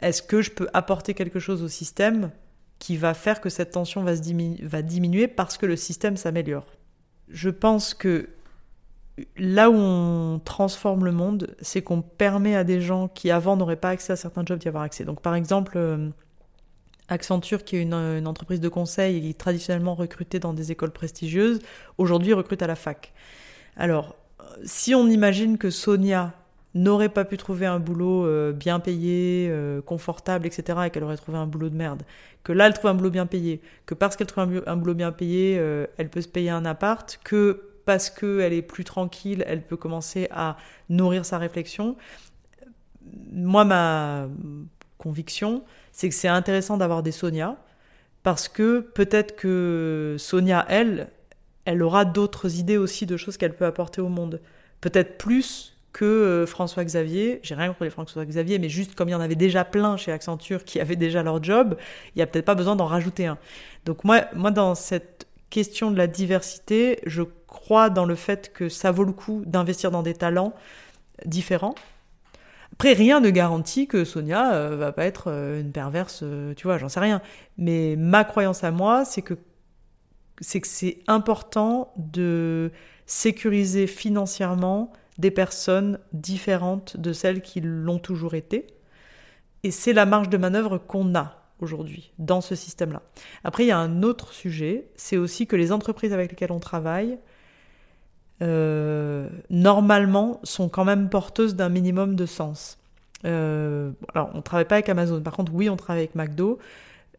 est-ce 0.00 0.22
que 0.22 0.42
je 0.42 0.50
peux 0.50 0.68
apporter 0.72 1.14
quelque 1.14 1.38
chose 1.38 1.62
au 1.62 1.68
système 1.68 2.30
qui 2.78 2.96
va 2.96 3.14
faire 3.14 3.40
que 3.40 3.48
cette 3.48 3.70
tension 3.70 4.02
va, 4.02 4.16
se 4.16 4.66
va 4.66 4.82
diminuer 4.82 5.28
parce 5.28 5.56
que 5.56 5.66
le 5.66 5.76
système 5.76 6.16
s'améliore? 6.16 6.66
Je 7.28 7.50
pense 7.50 7.94
que 7.94 8.28
là 9.36 9.70
où 9.70 9.74
on 9.74 10.40
transforme 10.44 11.04
le 11.04 11.12
monde, 11.12 11.54
c'est 11.60 11.82
qu'on 11.82 12.02
permet 12.02 12.56
à 12.56 12.64
des 12.64 12.80
gens 12.80 13.08
qui 13.08 13.30
avant 13.30 13.56
n'auraient 13.56 13.76
pas 13.76 13.90
accès 13.90 14.12
à 14.12 14.16
certains 14.16 14.44
jobs 14.44 14.58
d'y 14.58 14.68
avoir 14.68 14.84
accès. 14.84 15.04
Donc 15.04 15.20
par 15.20 15.34
exemple, 15.34 15.74
euh, 15.76 16.08
Accenture, 17.08 17.64
qui 17.64 17.76
est 17.76 17.82
une, 17.82 18.26
entreprise 18.26 18.60
de 18.60 18.68
conseil 18.68 19.16
et 19.16 19.20
qui 19.20 19.30
est 19.30 19.38
traditionnellement 19.38 19.94
recrutée 19.94 20.38
dans 20.38 20.54
des 20.54 20.72
écoles 20.72 20.92
prestigieuses, 20.92 21.58
aujourd'hui 21.98 22.32
recrute 22.32 22.62
à 22.62 22.66
la 22.66 22.76
fac. 22.76 23.12
Alors, 23.76 24.16
si 24.64 24.94
on 24.94 25.08
imagine 25.08 25.58
que 25.58 25.68
Sonia 25.68 26.32
n'aurait 26.74 27.10
pas 27.10 27.26
pu 27.26 27.36
trouver 27.36 27.66
un 27.66 27.80
boulot 27.80 28.24
euh, 28.24 28.52
bien 28.52 28.80
payé, 28.80 29.48
euh, 29.50 29.82
confortable, 29.82 30.46
etc., 30.46 30.78
et 30.86 30.90
qu'elle 30.90 31.04
aurait 31.04 31.18
trouvé 31.18 31.36
un 31.36 31.46
boulot 31.46 31.68
de 31.68 31.76
merde, 31.76 32.02
que 32.44 32.52
là 32.52 32.66
elle 32.66 32.72
trouve 32.72 32.88
un 32.88 32.94
boulot 32.94 33.10
bien 33.10 33.26
payé, 33.26 33.60
que 33.84 33.94
parce 33.94 34.16
qu'elle 34.16 34.26
trouve 34.26 34.62
un, 34.66 34.76
boulot 34.76 34.94
bien 34.94 35.12
payé, 35.12 35.54
elle 35.98 36.08
peut 36.08 36.22
se 36.22 36.28
payer 36.28 36.48
un 36.48 36.64
appart, 36.64 37.20
que 37.24 37.71
parce 37.84 38.10
qu'elle 38.10 38.52
est 38.52 38.62
plus 38.62 38.84
tranquille, 38.84 39.44
elle 39.46 39.62
peut 39.62 39.76
commencer 39.76 40.28
à 40.30 40.56
nourrir 40.88 41.24
sa 41.24 41.38
réflexion. 41.38 41.96
Moi, 43.32 43.64
ma 43.64 44.28
conviction, 44.98 45.64
c'est 45.90 46.08
que 46.08 46.14
c'est 46.14 46.28
intéressant 46.28 46.76
d'avoir 46.76 47.02
des 47.02 47.12
Sonia, 47.12 47.56
parce 48.22 48.48
que 48.48 48.80
peut-être 48.80 49.36
que 49.36 50.16
Sonia, 50.18 50.64
elle, 50.68 51.10
elle 51.64 51.82
aura 51.82 52.04
d'autres 52.04 52.58
idées 52.58 52.76
aussi 52.76 53.06
de 53.06 53.16
choses 53.16 53.36
qu'elle 53.36 53.56
peut 53.56 53.66
apporter 53.66 54.00
au 54.00 54.08
monde. 54.08 54.40
Peut-être 54.80 55.18
plus 55.18 55.72
que 55.92 56.04
euh, 56.04 56.46
François 56.46 56.84
Xavier. 56.84 57.40
J'ai 57.42 57.54
rien 57.54 57.68
contre 57.68 57.84
les 57.84 57.90
François 57.90 58.24
Xavier, 58.24 58.58
mais 58.58 58.68
juste 58.68 58.94
comme 58.94 59.08
il 59.08 59.12
y 59.12 59.14
en 59.14 59.20
avait 59.20 59.34
déjà 59.34 59.64
plein 59.64 59.96
chez 59.96 60.12
Accenture 60.12 60.64
qui 60.64 60.80
avaient 60.80 60.96
déjà 60.96 61.22
leur 61.22 61.42
job, 61.42 61.76
il 62.14 62.18
n'y 62.18 62.22
a 62.22 62.26
peut-être 62.26 62.44
pas 62.44 62.54
besoin 62.54 62.76
d'en 62.76 62.86
rajouter 62.86 63.26
un. 63.26 63.38
Donc 63.84 64.04
moi, 64.04 64.22
moi, 64.34 64.50
dans 64.50 64.74
cette 64.74 65.26
question 65.52 65.90
de 65.90 65.98
la 65.98 66.06
diversité, 66.06 66.98
je 67.04 67.22
crois 67.22 67.90
dans 67.90 68.06
le 68.06 68.14
fait 68.14 68.52
que 68.54 68.70
ça 68.70 68.90
vaut 68.90 69.04
le 69.04 69.12
coup 69.12 69.42
d'investir 69.44 69.90
dans 69.90 70.02
des 70.02 70.14
talents 70.14 70.54
différents. 71.26 71.74
Après, 72.72 72.94
rien 72.94 73.20
ne 73.20 73.28
garantit 73.28 73.86
que 73.86 74.04
Sonia 74.04 74.54
euh, 74.54 74.76
va 74.76 74.92
pas 74.92 75.04
être 75.04 75.24
euh, 75.26 75.60
une 75.60 75.70
perverse, 75.70 76.20
euh, 76.22 76.54
tu 76.54 76.66
vois, 76.66 76.78
j'en 76.78 76.88
sais 76.88 77.00
rien. 77.00 77.20
Mais 77.58 77.96
ma 77.98 78.24
croyance 78.24 78.64
à 78.64 78.70
moi, 78.70 79.04
c'est 79.04 79.20
que 79.20 79.34
c'est 80.40 80.62
que 80.62 80.66
c'est 80.66 81.00
important 81.06 81.92
de 81.98 82.72
sécuriser 83.04 83.86
financièrement 83.86 84.90
des 85.18 85.30
personnes 85.30 85.98
différentes 86.14 86.96
de 86.96 87.12
celles 87.12 87.42
qui 87.42 87.60
l'ont 87.60 87.98
toujours 87.98 88.34
été. 88.34 88.66
Et 89.64 89.70
c'est 89.70 89.92
la 89.92 90.06
marge 90.06 90.30
de 90.30 90.38
manœuvre 90.38 90.78
qu'on 90.78 91.14
a 91.14 91.41
aujourd'hui 91.62 92.12
dans 92.18 92.40
ce 92.40 92.54
système-là. 92.54 93.02
Après, 93.44 93.64
il 93.64 93.68
y 93.68 93.72
a 93.72 93.78
un 93.78 94.02
autre 94.02 94.32
sujet, 94.32 94.86
c'est 94.96 95.16
aussi 95.16 95.46
que 95.46 95.56
les 95.56 95.72
entreprises 95.72 96.12
avec 96.12 96.30
lesquelles 96.30 96.52
on 96.52 96.60
travaille, 96.60 97.18
euh, 98.42 99.28
normalement, 99.50 100.40
sont 100.42 100.68
quand 100.68 100.84
même 100.84 101.08
porteuses 101.08 101.54
d'un 101.54 101.68
minimum 101.68 102.16
de 102.16 102.26
sens. 102.26 102.78
Euh, 103.24 103.92
alors, 104.14 104.30
on 104.34 104.38
ne 104.38 104.42
travaille 104.42 104.66
pas 104.66 104.76
avec 104.76 104.88
Amazon. 104.88 105.20
Par 105.20 105.34
contre, 105.34 105.52
oui, 105.54 105.70
on 105.70 105.76
travaille 105.76 106.02
avec 106.02 106.14
McDo. 106.14 106.58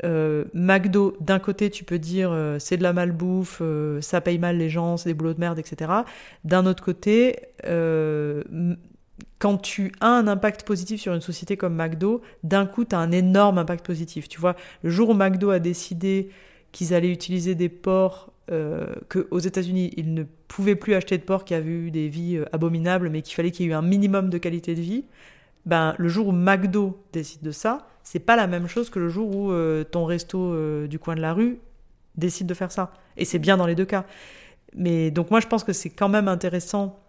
Euh, 0.03 0.43
McDo, 0.53 1.15
d'un 1.21 1.39
côté, 1.39 1.69
tu 1.69 1.85
peux 1.85 1.99
dire 1.99 2.35
c'est 2.59 2.77
de 2.77 2.83
la 2.83 2.93
malbouffe, 2.93 3.61
ça 4.01 4.21
paye 4.21 4.39
mal 4.39 4.57
les 4.57 4.69
gens, 4.69 4.97
c'est 4.97 5.09
des 5.09 5.13
boulots 5.13 5.33
de 5.33 5.39
merde, 5.39 5.59
etc. 5.59 5.91
D'un 6.43 6.65
autre 6.65 6.83
côté, 6.83 7.37
quand 9.43 9.57
tu 9.57 9.91
as 9.99 10.07
un 10.07 10.27
impact 10.29 10.63
positif 10.63 11.01
sur 11.01 11.13
une 11.13 11.19
société 11.19 11.57
comme 11.57 11.75
McDo, 11.75 12.21
d'un 12.43 12.65
coup, 12.65 12.85
tu 12.85 12.95
as 12.95 12.99
un 12.99 13.11
énorme 13.11 13.57
impact 13.57 13.85
positif. 13.85 14.29
Tu 14.29 14.39
vois, 14.39 14.55
le 14.83 14.89
jour 14.89 15.09
où 15.09 15.13
McDo 15.13 15.49
a 15.49 15.59
décidé 15.59 16.29
qu'ils 16.71 16.93
allaient 16.93 17.11
utiliser 17.11 17.53
des 17.53 17.67
porcs, 17.67 18.31
qu'aux 19.09 19.39
États-Unis, 19.39 19.91
ils 19.97 20.13
ne 20.13 20.23
pouvaient 20.47 20.77
plus 20.77 20.93
acheter 20.93 21.17
de 21.17 21.23
porcs 21.23 21.43
qui 21.43 21.55
avaient 21.55 21.69
eu 21.69 21.91
des 21.91 22.07
vies 22.07 22.39
abominables, 22.53 23.09
mais 23.09 23.21
qu'il 23.21 23.35
fallait 23.35 23.51
qu'il 23.51 23.65
y 23.65 23.69
ait 23.69 23.71
eu 23.71 23.75
un 23.75 23.81
minimum 23.81 24.29
de 24.29 24.37
qualité 24.37 24.75
de 24.75 24.81
vie, 24.81 25.03
ben, 25.65 25.93
le 25.97 26.07
jour 26.07 26.27
où 26.27 26.31
McDo 26.31 27.03
décide 27.11 27.41
de 27.41 27.51
ça, 27.51 27.87
c'est 28.03 28.19
pas 28.19 28.37
la 28.37 28.47
même 28.47 28.67
chose 28.67 28.89
que 28.89 28.99
le 28.99 29.09
jour 29.09 29.35
où 29.35 29.51
euh, 29.51 29.83
ton 29.83 30.05
resto 30.05 30.39
euh, 30.39 30.87
du 30.87 30.99
coin 30.99 31.15
de 31.15 31.21
la 31.21 31.33
rue 31.33 31.59
décide 32.15 32.47
de 32.47 32.53
faire 32.53 32.71
ça. 32.71 32.93
Et 33.17 33.25
c'est 33.25 33.39
bien 33.39 33.57
dans 33.57 33.65
les 33.65 33.75
deux 33.75 33.85
cas. 33.85 34.05
Mais 34.75 35.11
donc 35.11 35.31
moi 35.31 35.39
je 35.39 35.47
pense 35.47 35.63
que 35.63 35.73
c'est 35.73 35.89
quand 35.89 36.09
même 36.09 36.27
intéressant 36.27 37.02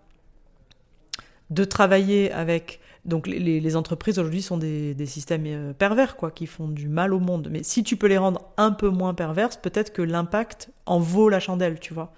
de 1.55 1.65
travailler 1.65 2.33
avec 2.33 2.81
donc 3.05 3.27
les, 3.27 3.77
entreprises 3.77 4.19
aujourd'hui 4.19 4.41
sont 4.41 4.57
des, 4.57 5.07
systèmes 5.07 5.45
euh, 5.47 5.73
pervers 5.75 6.17
quoi 6.17 6.31
qui 6.31 6.47
font 6.47 6.69
du 6.69 6.89
mal 6.89 7.13
au 7.13 7.21
monde. 7.21 7.49
Mais 7.51 7.63
si 7.63 7.83
tu 7.83 7.97
peux 7.97 8.07
les 8.07 8.19
rendre 8.19 8.49
un 8.57 8.73
peu 8.73 8.89
moins 8.89 9.15
perverses, 9.15 9.57
peut-être 9.57 9.93
que 9.93 10.03
l'impact 10.03 10.71
en 10.87 10.99
vaut 10.99 11.29
la 11.29 11.41
chandelle, 11.41 11.81
tu 11.81 11.93
vois. 11.93 12.13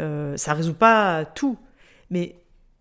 Euh, 0.00 0.36
ça 0.36 0.54
résout 0.54 0.74
pas 0.74 1.24
tout, 1.24 1.58
mais 2.10 2.36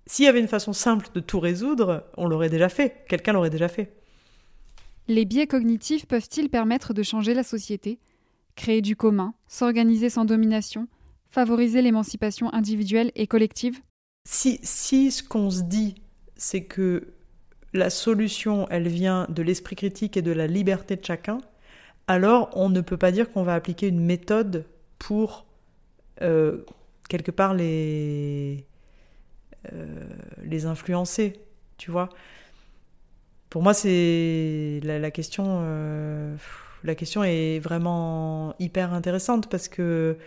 s'il 0.06 0.26
y 0.26 0.28
avait 0.28 0.40
une 0.40 0.48
façon 0.48 0.74
simple 0.74 1.08
de 1.14 1.20
tout 1.20 1.40
résoudre, 1.40 2.06
on 2.18 2.28
l'aurait 2.28 2.50
déjà 2.50 2.70
fait. 2.70 3.04
Quelqu'un 3.10 3.34
l'aurait 3.34 3.50
déjà 3.50 3.68
fait. 3.68 3.92
Les 5.08 5.26
biais 5.26 5.48
cognitifs 5.48 6.06
peuvent-ils 6.06 6.50
permettre 6.50 6.94
de 6.94 7.02
changer 7.02 7.34
la 7.34 7.44
société, 7.44 7.98
créer 8.56 8.82
du 8.82 8.96
commun, 8.96 9.34
s'organiser 9.48 10.10
sans 10.10 10.26
domination, 10.26 10.88
favoriser 11.30 11.82
l'émancipation 11.82 12.54
individuelle 12.54 13.12
et 13.16 13.26
collective? 13.26 13.82
Si, 14.30 15.12
ce 15.12 15.24
qu'on 15.24 15.50
se 15.50 15.62
dit, 15.62 15.96
c'est 16.36 16.64
que 16.64 17.14
la 17.74 17.90
solution, 17.90 18.68
elle 18.70 18.88
vient 18.88 19.26
de 19.30 19.42
l'esprit 19.42 19.76
critique 19.76 20.18
et 20.18 20.22
de 20.22 20.32
la 20.32 20.48
liberté 20.48 20.96
de 20.96 21.06
chacun, 21.06 21.40
alors 22.08 22.50
on 22.54 22.70
ne 22.70 22.82
peut 22.82 22.98
pas 22.98 23.12
dire 23.12 23.32
qu'on 23.32 23.44
va 23.44 23.56
appliquer 23.56 23.88
une 23.88 24.00
méthode 24.00 24.66
pour, 25.00 25.46
euh, 26.22 26.64
quelque 27.10 27.32
part, 27.32 27.54
les, 27.54 28.66
euh, 29.74 30.08
les 30.44 30.66
influencer, 30.66 31.40
tu 31.78 31.92
vois 31.92 32.10
pour 33.50 33.64
moi, 33.64 33.74
c'est 33.74 34.82
la, 34.84 35.12
question. 35.12 35.62
Euh, 35.64 36.36
la 36.84 36.96
question 36.96 37.24
est 37.24 37.60
vraiment 37.60 38.54
hyper 38.60 38.94
intéressante 38.94 39.50
parce 39.50 39.68
que 39.68 40.18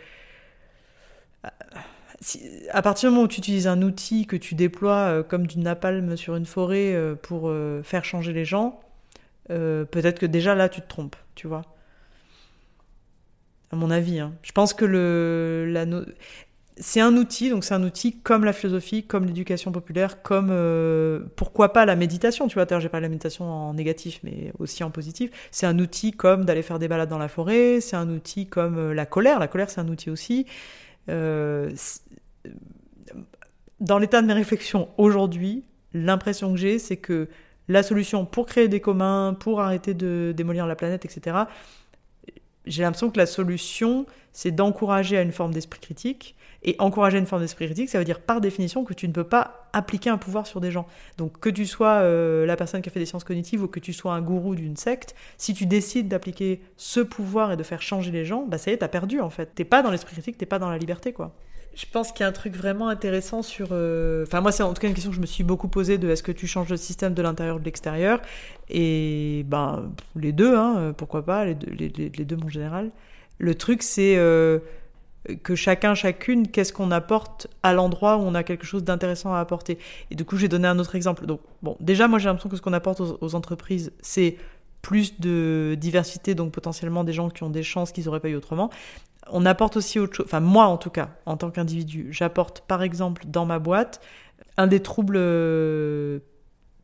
à 2.71 2.83
partir 2.83 3.09
du 3.09 3.15
moment 3.15 3.25
où 3.25 3.29
tu 3.29 3.39
utilises 3.39 3.67
un 3.67 3.81
outil 3.83 4.27
que 4.27 4.37
tu 4.37 4.55
déploies 4.55 4.93
euh, 4.95 5.23
comme 5.23 5.47
du 5.47 5.59
napalm 5.59 6.17
sur 6.17 6.37
une 6.37 6.47
forêt 6.47 6.95
euh, 6.95 7.15
pour 7.15 7.53
faire 7.83 8.05
changer 8.05 8.33
les 8.33 8.45
gens, 8.45 8.81
peut-être 9.49 10.21
que 10.21 10.27
déjà 10.27 10.55
là 10.55 10.69
tu 10.69 10.81
te 10.81 10.89
trompes, 10.89 11.17
tu 11.35 11.49
vois. 11.49 11.63
À 13.73 13.77
mon 13.77 13.91
avis, 13.91 14.19
hein. 14.19 14.33
je 14.43 14.53
pense 14.53 14.75
que 14.75 14.85
le 14.85 15.67
la 15.71 15.87
c'est 16.81 17.01
un 17.01 17.15
outil, 17.17 17.51
donc 17.51 17.63
c'est 17.63 17.75
un 17.75 17.83
outil 17.83 18.17
comme 18.17 18.45
la 18.45 18.55
philosophie, 18.55 19.05
comme 19.05 19.27
l'éducation 19.27 19.71
populaire, 19.71 20.23
comme 20.23 20.49
euh, 20.51 21.21
pourquoi 21.37 21.73
pas 21.73 21.85
la 21.85 21.95
méditation, 21.95 22.49
tu 22.49 22.55
vois, 22.55 22.67
j'ai 22.81 22.89
pas 22.89 23.01
la 23.01 23.09
méditation 23.09 23.45
en 23.45 23.75
négatif, 23.75 24.21
mais 24.25 24.53
aussi 24.59 24.83
en 24.83 24.91
positif. 24.91 25.31
C'est 25.51 25.67
un 25.67 25.79
outil 25.79 26.13
comme 26.13 26.47
d'aller 26.47 26.63
faire 26.63 26.79
des 26.79 26.89
balades 26.89 27.11
dans 27.11 27.19
la 27.19 27.29
forêt, 27.29 27.81
c'est 27.81 27.97
un 27.97 28.09
outil 28.09 28.47
comme 28.47 28.79
euh, 28.79 28.95
la 28.95 29.05
colère, 29.07 29.39
la 29.39 29.49
colère 29.49 29.69
c'est 29.69 29.81
un 29.81 29.89
outil 29.89 30.11
aussi. 30.11 30.47
Euh, 31.09 31.71
dans 33.81 33.99
l'état 33.99 34.23
de 34.23 34.27
mes 34.27 34.33
réflexions 34.33 34.89
aujourd'hui, 34.99 35.65
l'impression 35.95 36.53
que 36.53 36.59
j'ai, 36.59 36.79
c'est 36.79 36.97
que 36.97 37.29
la 37.69 37.83
solution 37.83 38.27
pour 38.27 38.47
créer 38.47 38.69
des 38.69 38.81
communs, 38.81 39.35
pour 39.35 39.61
arrêter 39.61 39.95
de 39.95 40.33
démolir 40.37 40.67
la 40.67 40.77
planète, 40.77 41.05
etc., 41.05 41.45
j'ai 42.67 42.83
l'impression 42.83 43.11
que 43.11 43.19
la 43.19 43.27
solution, 43.27 44.07
c'est 44.33 44.51
d'encourager 44.51 45.17
à 45.17 45.23
une 45.23 45.33
forme 45.33 45.53
d'esprit 45.53 45.81
critique 45.81 46.37
et 46.63 46.77
encourager 46.79 47.19
une 47.19 47.27
forme 47.27 47.41
d'esprit 47.41 47.65
critique, 47.65 47.89
ça 47.89 47.99
veut 47.99 48.05
dire 48.05 48.21
par 48.21 48.43
définition 48.43 48.85
que 48.85 48.93
tu 48.93 49.09
ne 49.09 49.13
peux 49.13 49.25
pas 49.25 49.69
appliquer 49.73 50.11
un 50.11 50.19
pouvoir 50.19 50.47
sur 50.47 50.61
des 50.61 50.71
gens. 50.71 50.87
Donc 51.17 51.41
que 51.41 51.49
tu 51.49 51.65
sois 51.67 52.01
euh, 52.03 52.45
la 52.45 52.57
personne 52.57 52.83
qui 52.83 52.91
a 52.91 52.93
fait 52.93 53.01
des 53.01 53.07
sciences 53.07 53.25
cognitives 53.25 53.63
ou 53.63 53.69
que 53.69 53.81
tu 53.81 53.95
sois 53.95 54.13
un 54.13 54.21
gourou 54.21 54.55
d'une 54.55 54.77
secte, 54.77 55.15
si 55.39 55.55
tu 55.55 55.65
décides 55.65 56.09
d'appliquer 56.09 56.61
ce 56.77 57.01
pouvoir 57.01 57.53
et 57.53 57.57
de 57.57 57.63
faire 57.63 57.81
changer 57.81 58.11
les 58.11 58.27
gens, 58.27 58.45
bah 58.47 58.59
ça 58.59 58.71
y 58.71 58.75
est, 58.75 58.79
t'as 58.79 58.89
perdu 58.89 59.21
en 59.21 59.31
fait. 59.31 59.55
T'es 59.55 59.65
pas 59.65 59.83
dans 59.83 59.91
l'esprit 59.91 60.13
critique, 60.13 60.37
t'es 60.37 60.47
pas 60.47 60.59
dans 60.59 60.71
la 60.71 60.77
liberté 60.77 61.15
quoi. 61.15 61.35
Je 61.75 61.87
pense 61.91 62.13
qu'il 62.13 62.21
y 62.21 62.25
a 62.25 62.29
un 62.29 62.33
truc 62.33 62.57
vraiment 62.57 62.89
intéressant 62.89 63.43
sur. 63.43 63.69
Euh, 63.73 64.25
enfin, 64.27 64.41
moi, 64.41 64.53
c'est 64.53 64.63
en 64.63 64.75
tout 64.75 64.81
cas 64.81 64.89
une 64.89 64.95
question 64.95 65.11
que 65.11 65.17
je 65.17 65.21
me 65.21 65.27
suis 65.27 65.45
beaucoup 65.45 65.69
posée 65.69 65.99
de 65.99 66.09
est-ce 66.09 66.23
que 66.23 66.33
tu 66.33 66.47
changes 66.47 66.69
le 66.69 66.77
système 66.77 67.15
de 67.15 67.23
l'intérieur 67.23 67.57
ou 67.57 67.59
de 67.61 67.65
l'extérieur? 67.65 68.21
Et 68.69 69.45
ben, 69.49 69.91
les 70.17 70.33
deux, 70.33 70.57
hein, 70.57 70.93
pourquoi 70.97 71.25
pas, 71.25 71.45
les 71.45 71.55
deux, 71.55 71.73
les, 71.73 72.25
deux, 72.25 72.37
mon 72.37 72.49
général. 72.49 72.91
Le 73.39 73.55
truc, 73.55 73.83
c'est. 73.83 74.17
Euh, 74.17 74.59
que 75.43 75.55
chacun, 75.55 75.95
chacune, 75.95 76.49
qu'est-ce 76.49 76.73
qu'on 76.73 76.91
apporte 76.91 77.47
à 77.63 77.73
l'endroit 77.73 78.17
où 78.17 78.21
on 78.21 78.35
a 78.35 78.43
quelque 78.43 78.65
chose 78.65 78.85
d'intéressant 78.85 79.35
à 79.35 79.41
apporter. 79.41 79.79
Et 80.11 80.15
du 80.15 80.25
coup, 80.25 80.37
j'ai 80.37 80.49
donné 80.49 80.67
un 80.67 80.79
autre 80.79 80.95
exemple. 80.95 81.27
Donc, 81.27 81.41
bon, 81.63 81.77
déjà, 81.81 82.09
moi, 82.09 82.19
j'ai 82.19 82.27
l'impression 82.27 82.49
que 82.49 82.57
ce 82.57 82.63
qu'on 82.63 82.73
apporte 82.73 83.01
aux, 83.01 83.35
entreprises, 83.35 83.93
c'est 84.01 84.37
plus 84.81 85.21
de 85.21 85.77
diversité, 85.79 86.35
donc 86.35 86.53
potentiellement 86.53 87.05
des 87.05 87.13
gens 87.13 87.29
qui 87.29 87.43
ont 87.43 87.51
des 87.51 87.63
chances 87.63 87.93
qu'ils 87.93 88.07
n'auraient 88.07 88.21
pas 88.21 88.31
eu 88.31 88.35
autrement. 88.35 88.71
On 89.33 89.47
apporte 89.47 89.77
aussi 89.77 89.99
autre 89.99 90.17
chose, 90.17 90.27
enfin 90.27 90.41
moi 90.41 90.67
en 90.67 90.77
tout 90.77 90.91
cas, 90.91 91.11
en 91.27 91.37
tant 91.37 91.51
qu'individu, 91.51 92.09
j'apporte 92.11 92.63
par 92.63 92.83
exemple 92.83 93.25
dans 93.27 93.47
ma 93.47 93.59
boîte 93.59 94.01
un 94.57 94.67
des 94.67 94.81
troubles 94.81 95.19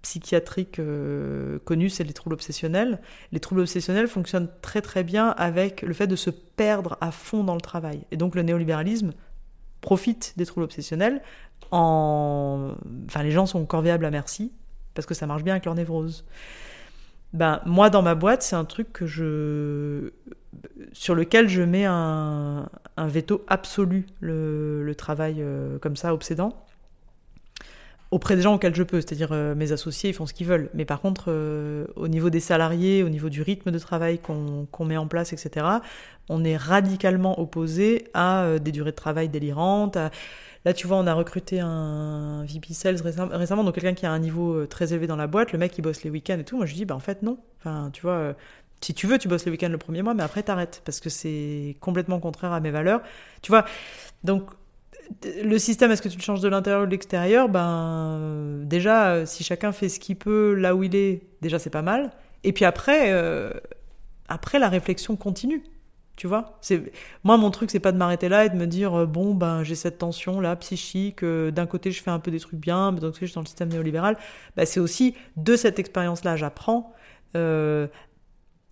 psychiatriques 0.07 0.79
euh, 0.79 1.59
connus, 1.65 1.91
c'est 1.91 2.05
les 2.05 2.13
troubles 2.13 2.35
obsessionnels. 2.35 3.01
Les 3.33 3.41
troubles 3.41 3.63
obsessionnels 3.63 4.07
fonctionnent 4.07 4.49
très 4.63 4.81
très 4.81 5.03
bien 5.03 5.31
avec 5.31 5.83
le 5.83 5.93
fait 5.95 6.07
de 6.07 6.15
se 6.15 6.31
perdre 6.31 6.97
à 7.01 7.11
fond 7.11 7.43
dans 7.43 7.55
le 7.55 7.61
travail. 7.61 8.03
Et 8.13 8.17
donc 8.17 8.37
le 8.37 8.43
néolibéralisme 8.43 9.13
profite 9.81 10.35
des 10.37 10.47
troubles 10.47 10.65
obsessionnels 10.65 11.23
en... 11.73 12.75
Enfin, 13.07 13.23
les 13.25 13.33
gens 13.33 13.47
sont 13.47 13.67
corvéables 13.67 14.05
à 14.05 14.11
merci, 14.11 14.53
parce 14.95 15.07
que 15.07 15.15
ça 15.15 15.27
marche 15.27 15.43
bien 15.43 15.55
avec 15.55 15.65
leur 15.65 15.75
névrose. 15.75 16.25
Ben, 17.33 17.61
moi, 17.67 17.91
dans 17.91 18.03
ma 18.03 18.15
boîte, 18.15 18.43
c'est 18.43 18.57
un 18.57 18.65
truc 18.65 18.93
que 18.93 19.07
je... 19.07 20.13
sur 20.93 21.15
lequel 21.15 21.49
je 21.49 21.63
mets 21.63 21.85
un, 21.85 22.69
veto 22.97 23.45
absolu, 23.49 24.07
le, 24.21 24.93
travail 24.97 25.37
euh, 25.39 25.79
comme 25.79 25.97
ça, 25.97 26.15
obsédant 26.15 26.53
auprès 28.13 28.37
des 28.37 28.43
gens 28.43 28.55
auxquels 28.55 28.75
je 28.75 28.85
peux, 28.85 29.01
c'est-à-dire 29.01 29.31
euh, 29.33 29.57
mes 29.57 29.73
associés, 29.73 30.11
ils 30.11 30.13
font 30.13 30.27
ce 30.27 30.33
qu'ils 30.33 30.47
veulent. 30.47 30.71
Mais 30.75 30.85
par 30.85 31.01
contre, 31.01 31.25
euh, 31.27 31.87
au 31.97 32.07
niveau 32.07 32.31
des 32.31 32.39
salariés, 32.39 33.03
au 33.03 33.09
niveau 33.09 33.29
du 33.29 33.43
rythme 33.43 33.73
de 33.73 33.79
travail 33.81 34.21
qu'on 34.21 34.85
met 34.85 34.97
en 34.97 35.09
place, 35.09 35.33
etc., 35.33 35.67
on 36.29 36.45
est 36.45 36.57
radicalement 36.57 37.41
opposé 37.41 38.07
à 38.15 38.59
des 38.61 38.71
durées 38.71 38.93
de 38.93 38.97
travail 38.97 39.29
délirantes. 39.29 39.99
Là, 40.67 40.75
tu 40.75 40.87
vois, 40.87 40.99
on 40.99 41.07
a 41.07 41.15
recruté 41.15 41.61
un 41.61 42.45
VP 42.45 42.75
Sales 42.75 43.01
récemment, 43.01 43.65
donc 43.65 43.75
quelqu'un 43.75 43.95
qui 43.95 44.05
a 44.05 44.11
un 44.11 44.19
niveau 44.19 44.67
très 44.67 44.93
élevé 44.93 45.07
dans 45.07 45.17
la 45.17 45.29
boîte, 45.29 45.53
le 45.53 45.59
mec, 45.59 45.79
il 45.79 45.83
bosse 45.83 46.03
les 46.03 46.11
week-ends 46.11 46.39
et 46.39 46.45
tout. 46.45 46.57
Moi, 46.59 46.67
je 46.67 46.75
dis, 46.75 46.85
bah 46.85 46.95
en 46.95 47.01
fait, 47.01 47.23
non. 47.23 47.39
Enfin, 47.61 47.91
tu 47.93 48.03
vois, 48.03 48.35
si 48.81 48.93
tu 48.93 49.07
veux, 49.07 49.17
tu 49.17 49.29
bosses 49.29 49.45
les 49.45 49.53
week-ends 49.53 49.69
le 49.69 49.79
premier 49.79 50.03
mois, 50.03 50.13
mais 50.13 50.25
après, 50.25 50.43
t'arrêtes, 50.43 50.83
parce 50.85 51.01
que 51.01 51.09
c'est 51.09 51.77
complètement 51.81 52.21
contraire 52.21 52.53
à 52.53 52.61
mes 52.61 52.71
valeurs. 52.73 53.01
Tu 53.43 53.51
vois, 53.53 53.65
donc 54.25 54.51
le 55.43 55.59
système, 55.59 55.91
est-ce 55.93 56.03
que 56.03 56.09
tu 56.09 56.19
le 56.19 56.23
changes 56.23 56.41
de 56.41 56.49
l'intérieur 56.49 56.83
ou 56.83 56.87
de 56.87 56.91
l'extérieur? 56.91 57.49
Ben 57.49 58.61
déjà, 58.65 59.25
si 59.25 59.45
chacun 59.45 59.71
fait 59.73 59.89
ce 59.89 60.01
qu'il 60.01 60.17
peut 60.17 60.55
là 60.55 60.75
où 60.75 60.83
il 60.83 60.97
est, 60.97 61.23
déjà 61.43 61.59
c'est 61.61 61.71
pas 61.71 61.83
mal. 61.83 62.11
Et 62.45 62.53
puis 62.53 62.65
après, 62.65 63.13
euh, 63.13 63.51
après 64.29 64.59
la 64.59 64.69
réflexion 64.69 65.17
continue. 65.17 65.63
Tu 66.17 66.27
vois, 66.27 66.57
c'est 66.63 66.93
moi 67.25 67.37
mon 67.37 67.51
truc 67.51 67.71
c'est 67.71 67.81
pas 67.81 67.93
de 67.93 67.99
m'arrêter 67.99 68.31
là 68.31 68.47
et 68.47 68.49
de 68.49 68.57
me 68.57 68.67
dire 68.67 68.95
euh, 68.95 69.07
bon 69.07 69.35
ben 69.35 69.63
j'ai 69.63 69.75
cette 69.75 69.99
tension 69.99 70.41
là 70.41 70.57
psychique. 70.57 71.23
Euh, 71.23 71.51
d'un 71.51 71.67
côté 71.67 71.93
je 71.93 72.03
fais 72.03 72.11
un 72.11 72.19
peu 72.19 72.31
des 72.31 72.41
trucs 72.41 72.59
bien, 72.59 72.91
mais 72.93 73.01
d'un 73.01 73.09
côté 73.09 73.21
je 73.23 73.27
suis 73.27 73.35
dans 73.35 73.43
le 73.43 73.47
système 73.47 73.69
néolibéral. 73.69 74.17
Ben, 74.57 74.65
c'est 74.65 74.81
aussi 74.81 75.15
de 75.37 75.57
cette 75.57 75.79
expérience 75.79 76.25
là 76.25 76.37
j'apprends 76.37 76.95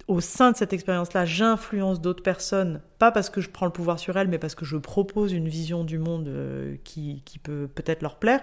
au 0.09 0.21
sein 0.21 0.53
de 0.53 0.57
cette 0.57 0.73
expérience-là, 0.73 1.25
j'influence 1.25 2.01
d'autres 2.01 2.23
personnes, 2.23 2.81
pas 2.99 3.11
parce 3.11 3.31
que 3.31 3.41
je 3.41 3.49
prends 3.49 3.67
le 3.67 3.73
pouvoir 3.73 3.99
sur 3.99 4.17
elles, 4.17 4.29
mais 4.29 4.39
parce 4.39 4.55
que 4.55 4.65
je 4.65 4.77
propose 4.77 5.33
une 5.33 5.49
vision 5.49 5.85
du 5.85 5.99
monde 5.99 6.29
euh, 6.29 6.77
qui, 6.85 7.23
qui, 7.25 7.39
peut 7.39 7.69
peut-être 7.75 8.03
leur 8.03 8.17
plaire. 8.17 8.41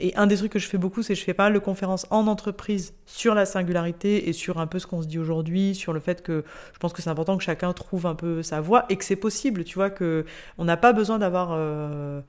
Et 0.00 0.14
un 0.16 0.26
des 0.26 0.36
trucs 0.36 0.52
que 0.52 0.58
je 0.58 0.66
fais 0.66 0.78
beaucoup, 0.78 1.02
c'est 1.02 1.14
que 1.14 1.20
je 1.20 1.24
fais 1.24 1.34
pas 1.34 1.44
mal 1.44 1.52
de 1.52 1.58
conférences 1.58 2.06
en 2.10 2.26
entreprise 2.26 2.94
sur 3.06 3.34
la 3.34 3.46
singularité 3.46 4.28
et 4.28 4.32
sur 4.32 4.58
un 4.58 4.66
peu 4.66 4.78
ce 4.78 4.86
qu'on 4.86 5.02
se 5.02 5.06
dit 5.06 5.18
aujourd'hui, 5.18 5.74
sur 5.74 5.92
le 5.92 6.00
fait 6.00 6.22
que 6.22 6.44
je 6.72 6.78
pense 6.78 6.92
que 6.92 7.02
c'est 7.02 7.10
important 7.10 7.36
que 7.36 7.44
chacun 7.44 7.72
trouve 7.72 8.06
un 8.06 8.14
peu 8.14 8.42
sa 8.42 8.60
voie 8.60 8.86
et 8.88 8.96
que 8.96 9.04
c'est 9.04 9.16
possible, 9.16 9.64
tu 9.64 9.74
vois, 9.74 9.90
que 9.90 10.24
on 10.58 10.64
n'a 10.64 10.76
pas 10.76 10.92
besoin 10.92 11.18
d'avoir 11.18 11.50
euh, 11.52 12.20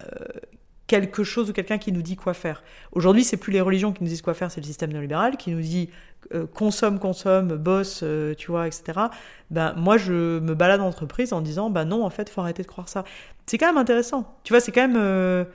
euh, 0.00 0.06
quelque 0.86 1.22
chose 1.22 1.50
ou 1.50 1.52
quelqu'un 1.52 1.78
qui 1.78 1.92
nous 1.92 2.02
dit 2.02 2.16
quoi 2.16 2.34
faire. 2.34 2.64
Aujourd'hui, 2.92 3.24
c'est 3.24 3.36
plus 3.36 3.52
les 3.52 3.60
religions 3.60 3.92
qui 3.92 4.02
nous 4.02 4.08
disent 4.08 4.22
quoi 4.22 4.34
faire, 4.34 4.50
c'est 4.50 4.60
le 4.60 4.66
système 4.66 4.90
néolibéral 4.90 5.36
qui 5.36 5.50
nous 5.50 5.60
dit 5.60 5.90
euh, 6.34 6.46
consomme, 6.46 6.98
consomme, 6.98 7.56
bosse, 7.56 8.04
tu 8.38 8.50
vois, 8.50 8.66
etc. 8.66 8.98
Ben 9.50 9.74
moi, 9.76 9.96
je 9.96 10.40
me 10.40 10.54
balade 10.54 10.80
en 10.80 10.86
entreprise 10.86 11.32
en 11.32 11.40
disant, 11.40 11.70
ben 11.70 11.84
non, 11.84 12.04
en 12.04 12.10
fait, 12.10 12.28
faut 12.30 12.40
arrêter 12.40 12.62
de 12.62 12.68
croire 12.68 12.88
ça. 12.88 13.04
C'est 13.46 13.58
quand 13.58 13.66
même 13.66 13.78
intéressant, 13.78 14.36
tu 14.44 14.52
vois, 14.52 14.60
c'est 14.60 14.72
quand 14.72 14.88
même 14.88 15.46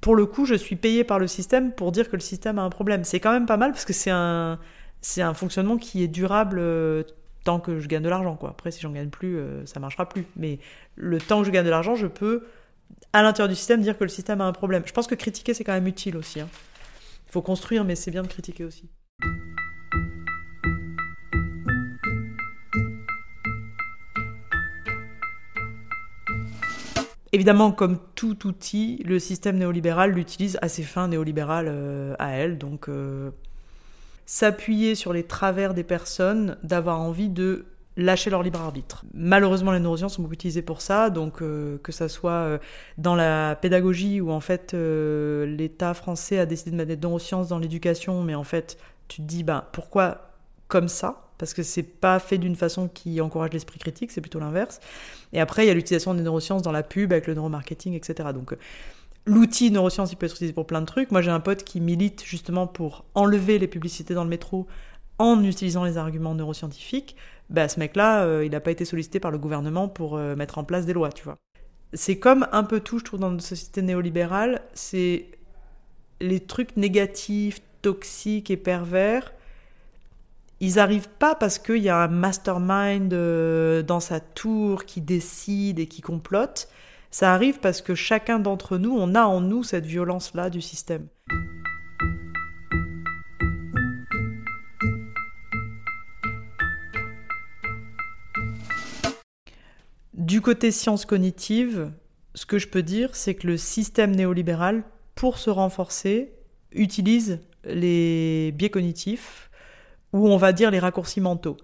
pour 0.00 0.16
le 0.16 0.26
coup, 0.26 0.46
je 0.46 0.54
suis 0.54 0.76
payé 0.76 1.04
par 1.04 1.18
le 1.18 1.26
système 1.26 1.72
pour 1.72 1.92
dire 1.92 2.08
que 2.08 2.16
le 2.16 2.20
système 2.20 2.58
a 2.58 2.62
un 2.62 2.70
problème. 2.70 3.04
C'est 3.04 3.20
quand 3.20 3.32
même 3.32 3.46
pas 3.46 3.56
mal 3.56 3.72
parce 3.72 3.84
que 3.84 3.92
c'est 3.92 4.10
un, 4.10 4.58
c'est 5.00 5.22
un 5.22 5.34
fonctionnement 5.34 5.76
qui 5.76 6.02
est 6.02 6.08
durable 6.08 6.58
euh, 6.58 7.02
tant 7.44 7.60
que 7.60 7.80
je 7.80 7.88
gagne 7.88 8.02
de 8.02 8.08
l'argent. 8.08 8.38
Après, 8.48 8.70
si 8.70 8.80
j'en 8.80 8.92
gagne 8.92 9.10
plus, 9.10 9.36
euh, 9.36 9.64
ça 9.66 9.80
marchera 9.80 10.08
plus. 10.08 10.26
Mais 10.36 10.58
le 10.96 11.18
temps 11.18 11.40
que 11.40 11.46
je 11.46 11.50
gagne 11.50 11.64
de 11.64 11.70
l'argent, 11.70 11.94
je 11.94 12.06
peux, 12.06 12.46
à 13.12 13.22
l'intérieur 13.22 13.48
du 13.48 13.54
système, 13.54 13.82
dire 13.82 13.98
que 13.98 14.04
le 14.04 14.10
système 14.10 14.40
a 14.40 14.44
un 14.44 14.52
problème. 14.52 14.82
Je 14.86 14.92
pense 14.92 15.06
que 15.06 15.14
critiquer, 15.14 15.54
c'est 15.54 15.64
quand 15.64 15.74
même 15.74 15.86
utile 15.86 16.16
aussi. 16.16 16.38
Il 16.38 16.42
hein. 16.42 16.48
faut 17.26 17.42
construire, 17.42 17.84
mais 17.84 17.94
c'est 17.94 18.10
bien 18.10 18.22
de 18.22 18.28
critiquer 18.28 18.64
aussi. 18.64 18.88
Évidemment, 27.32 27.70
comme 27.70 27.98
tout 28.16 28.48
outil, 28.48 29.02
le 29.06 29.20
système 29.20 29.56
néolibéral 29.56 30.10
l'utilise 30.10 30.58
à 30.62 30.68
ses 30.68 30.82
fins 30.82 31.06
néolibérales 31.06 31.68
euh, 31.68 32.14
à 32.18 32.32
elle. 32.32 32.58
Donc, 32.58 32.88
euh, 32.88 33.30
s'appuyer 34.26 34.96
sur 34.96 35.12
les 35.12 35.22
travers 35.22 35.72
des 35.72 35.84
personnes, 35.84 36.56
d'avoir 36.64 37.00
envie 37.00 37.28
de 37.28 37.66
lâcher 37.96 38.30
leur 38.30 38.42
libre 38.42 38.60
arbitre. 38.60 39.04
Malheureusement, 39.14 39.70
les 39.70 39.78
neurosciences 39.78 40.14
sont 40.14 40.22
beaucoup 40.22 40.34
utilisées 40.34 40.62
pour 40.62 40.80
ça, 40.80 41.10
donc 41.10 41.40
euh, 41.40 41.78
que 41.82 41.92
ça 41.92 42.08
soit 42.08 42.58
dans 42.98 43.14
la 43.14 43.56
pédagogie 43.56 44.20
où 44.20 44.30
en 44.30 44.40
fait 44.40 44.72
l'État 44.72 45.94
français 45.94 46.38
a 46.38 46.46
décidé 46.46 46.70
de 46.70 46.76
mettre 46.76 46.88
des 46.88 46.96
neurosciences 46.96 47.48
dans 47.48 47.58
l'éducation, 47.58 48.22
mais 48.22 48.34
en 48.34 48.44
fait 48.44 48.78
tu 49.08 49.22
te 49.22 49.26
dis 49.26 49.42
bah 49.42 49.68
pourquoi 49.72 50.30
comme 50.68 50.88
ça? 50.88 51.29
Parce 51.40 51.54
que 51.54 51.62
c'est 51.62 51.82
pas 51.82 52.18
fait 52.18 52.36
d'une 52.36 52.54
façon 52.54 52.86
qui 52.86 53.18
encourage 53.22 53.52
l'esprit 53.54 53.78
critique, 53.78 54.12
c'est 54.12 54.20
plutôt 54.20 54.38
l'inverse. 54.38 54.78
Et 55.32 55.40
après, 55.40 55.64
il 55.64 55.68
y 55.68 55.70
a 55.70 55.74
l'utilisation 55.74 56.12
des 56.12 56.22
neurosciences 56.22 56.60
dans 56.60 56.70
la 56.70 56.82
pub, 56.82 57.12
avec 57.12 57.26
le 57.26 57.34
neuromarketing, 57.34 57.94
etc. 57.94 58.28
Donc, 58.34 58.52
euh, 58.52 58.58
l'outil 59.24 59.70
neurosciences, 59.70 60.12
il 60.12 60.16
peut 60.16 60.26
être 60.26 60.34
utilisé 60.34 60.52
pour 60.52 60.66
plein 60.66 60.82
de 60.82 60.86
trucs. 60.86 61.10
Moi, 61.10 61.22
j'ai 61.22 61.30
un 61.30 61.40
pote 61.40 61.64
qui 61.64 61.80
milite 61.80 62.22
justement 62.24 62.66
pour 62.66 63.06
enlever 63.14 63.58
les 63.58 63.68
publicités 63.68 64.12
dans 64.12 64.22
le 64.22 64.28
métro 64.28 64.66
en 65.18 65.42
utilisant 65.42 65.84
les 65.84 65.96
arguments 65.96 66.34
neuroscientifiques. 66.34 67.16
Bah, 67.48 67.68
ce 67.68 67.80
mec-là, 67.80 68.24
euh, 68.24 68.44
il 68.44 68.50
n'a 68.50 68.60
pas 68.60 68.70
été 68.70 68.84
sollicité 68.84 69.18
par 69.18 69.30
le 69.30 69.38
gouvernement 69.38 69.88
pour 69.88 70.18
euh, 70.18 70.36
mettre 70.36 70.58
en 70.58 70.64
place 70.64 70.84
des 70.84 70.92
lois, 70.92 71.10
tu 71.10 71.24
vois. 71.24 71.38
C'est 71.94 72.18
comme 72.18 72.46
un 72.52 72.64
peu 72.64 72.80
tout, 72.80 72.98
je 72.98 73.04
trouve, 73.04 73.20
dans 73.20 73.30
notre 73.30 73.44
société 73.44 73.80
néolibérale, 73.80 74.60
c'est 74.74 75.26
les 76.20 76.40
trucs 76.40 76.76
négatifs, 76.76 77.62
toxiques 77.80 78.50
et 78.50 78.58
pervers 78.58 79.32
ils 80.60 80.78
arrivent 80.78 81.08
pas 81.08 81.34
parce 81.34 81.58
qu'il 81.58 81.78
y 81.78 81.88
a 81.88 81.96
un 81.96 82.08
mastermind 82.08 83.12
euh, 83.14 83.82
dans 83.82 84.00
sa 84.00 84.20
tour 84.20 84.84
qui 84.84 85.00
décide 85.00 85.78
et 85.78 85.86
qui 85.86 86.02
complote. 86.02 86.68
Ça 87.10 87.32
arrive 87.32 87.58
parce 87.60 87.80
que 87.80 87.94
chacun 87.94 88.38
d'entre 88.38 88.76
nous, 88.76 88.94
on 88.96 89.14
a 89.14 89.22
en 89.22 89.40
nous 89.40 89.64
cette 89.64 89.86
violence-là 89.86 90.50
du 90.50 90.60
système. 90.60 91.06
Du 100.12 100.42
côté 100.42 100.70
sciences 100.70 101.06
cognitives, 101.06 101.90
ce 102.34 102.44
que 102.46 102.58
je 102.58 102.68
peux 102.68 102.82
dire, 102.82 103.16
c'est 103.16 103.34
que 103.34 103.46
le 103.46 103.56
système 103.56 104.14
néolibéral, 104.14 104.84
pour 105.14 105.38
se 105.38 105.50
renforcer, 105.50 106.34
utilise 106.70 107.40
les 107.64 108.52
biais 108.52 108.70
cognitifs 108.70 109.49
ou 110.12 110.28
on 110.28 110.36
va 110.36 110.52
dire 110.52 110.70
les 110.70 110.78
raccourcis 110.78 111.20
mentaux. 111.20 111.56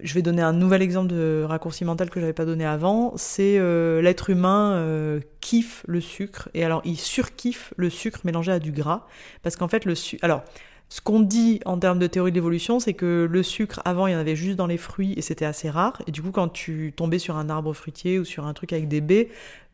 Je 0.00 0.14
vais 0.14 0.22
donner 0.22 0.42
un 0.42 0.52
nouvel 0.52 0.82
exemple 0.82 1.08
de 1.08 1.44
raccourci 1.46 1.84
mental 1.84 2.10
que 2.10 2.20
je 2.20 2.20
n'avais 2.20 2.32
pas 2.32 2.44
donné 2.44 2.64
avant. 2.64 3.12
C'est 3.16 3.58
euh, 3.58 4.00
l'être 4.00 4.30
humain 4.30 4.74
euh, 4.74 5.20
kiffe 5.40 5.84
le 5.88 6.00
sucre 6.00 6.48
et 6.54 6.64
alors 6.64 6.80
il 6.84 6.96
surkiffe 6.96 7.74
le 7.76 7.90
sucre 7.90 8.20
mélangé 8.24 8.52
à 8.52 8.60
du 8.60 8.70
gras 8.70 9.06
parce 9.42 9.56
qu'en 9.56 9.68
fait 9.68 9.84
le 9.84 9.96
sucre. 9.96 10.24
Alors 10.24 10.42
ce 10.88 11.00
qu'on 11.00 11.20
dit 11.20 11.60
en 11.64 11.78
termes 11.78 11.98
de 11.98 12.06
théorie 12.06 12.30
de 12.30 12.36
l'évolution, 12.36 12.78
c'est 12.78 12.94
que 12.94 13.26
le 13.28 13.42
sucre 13.42 13.80
avant 13.84 14.06
il 14.06 14.12
y 14.12 14.16
en 14.16 14.18
avait 14.18 14.36
juste 14.36 14.56
dans 14.56 14.66
les 14.66 14.76
fruits 14.76 15.14
et 15.16 15.22
c'était 15.22 15.44
assez 15.44 15.68
rare. 15.68 16.00
Et 16.06 16.12
du 16.12 16.22
coup 16.22 16.30
quand 16.30 16.48
tu 16.48 16.92
tombais 16.96 17.18
sur 17.18 17.36
un 17.36 17.50
arbre 17.50 17.72
fruitier 17.72 18.20
ou 18.20 18.24
sur 18.24 18.46
un 18.46 18.54
truc 18.54 18.72
avec 18.72 18.86
des 18.86 19.00
baies, 19.00 19.28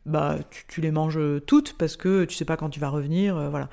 bah 0.07 0.39
tu, 0.69 0.81
les 0.81 0.91
manges 0.91 1.19
toutes 1.47 1.77
parce 1.77 1.97
que 1.97 2.25
tu 2.25 2.35
sais 2.35 2.45
pas 2.45 2.57
quand 2.57 2.71
tu 2.71 2.81
vas 2.81 2.89
revenir, 2.89 3.37
euh, 3.37 3.49
voilà. 3.49 3.69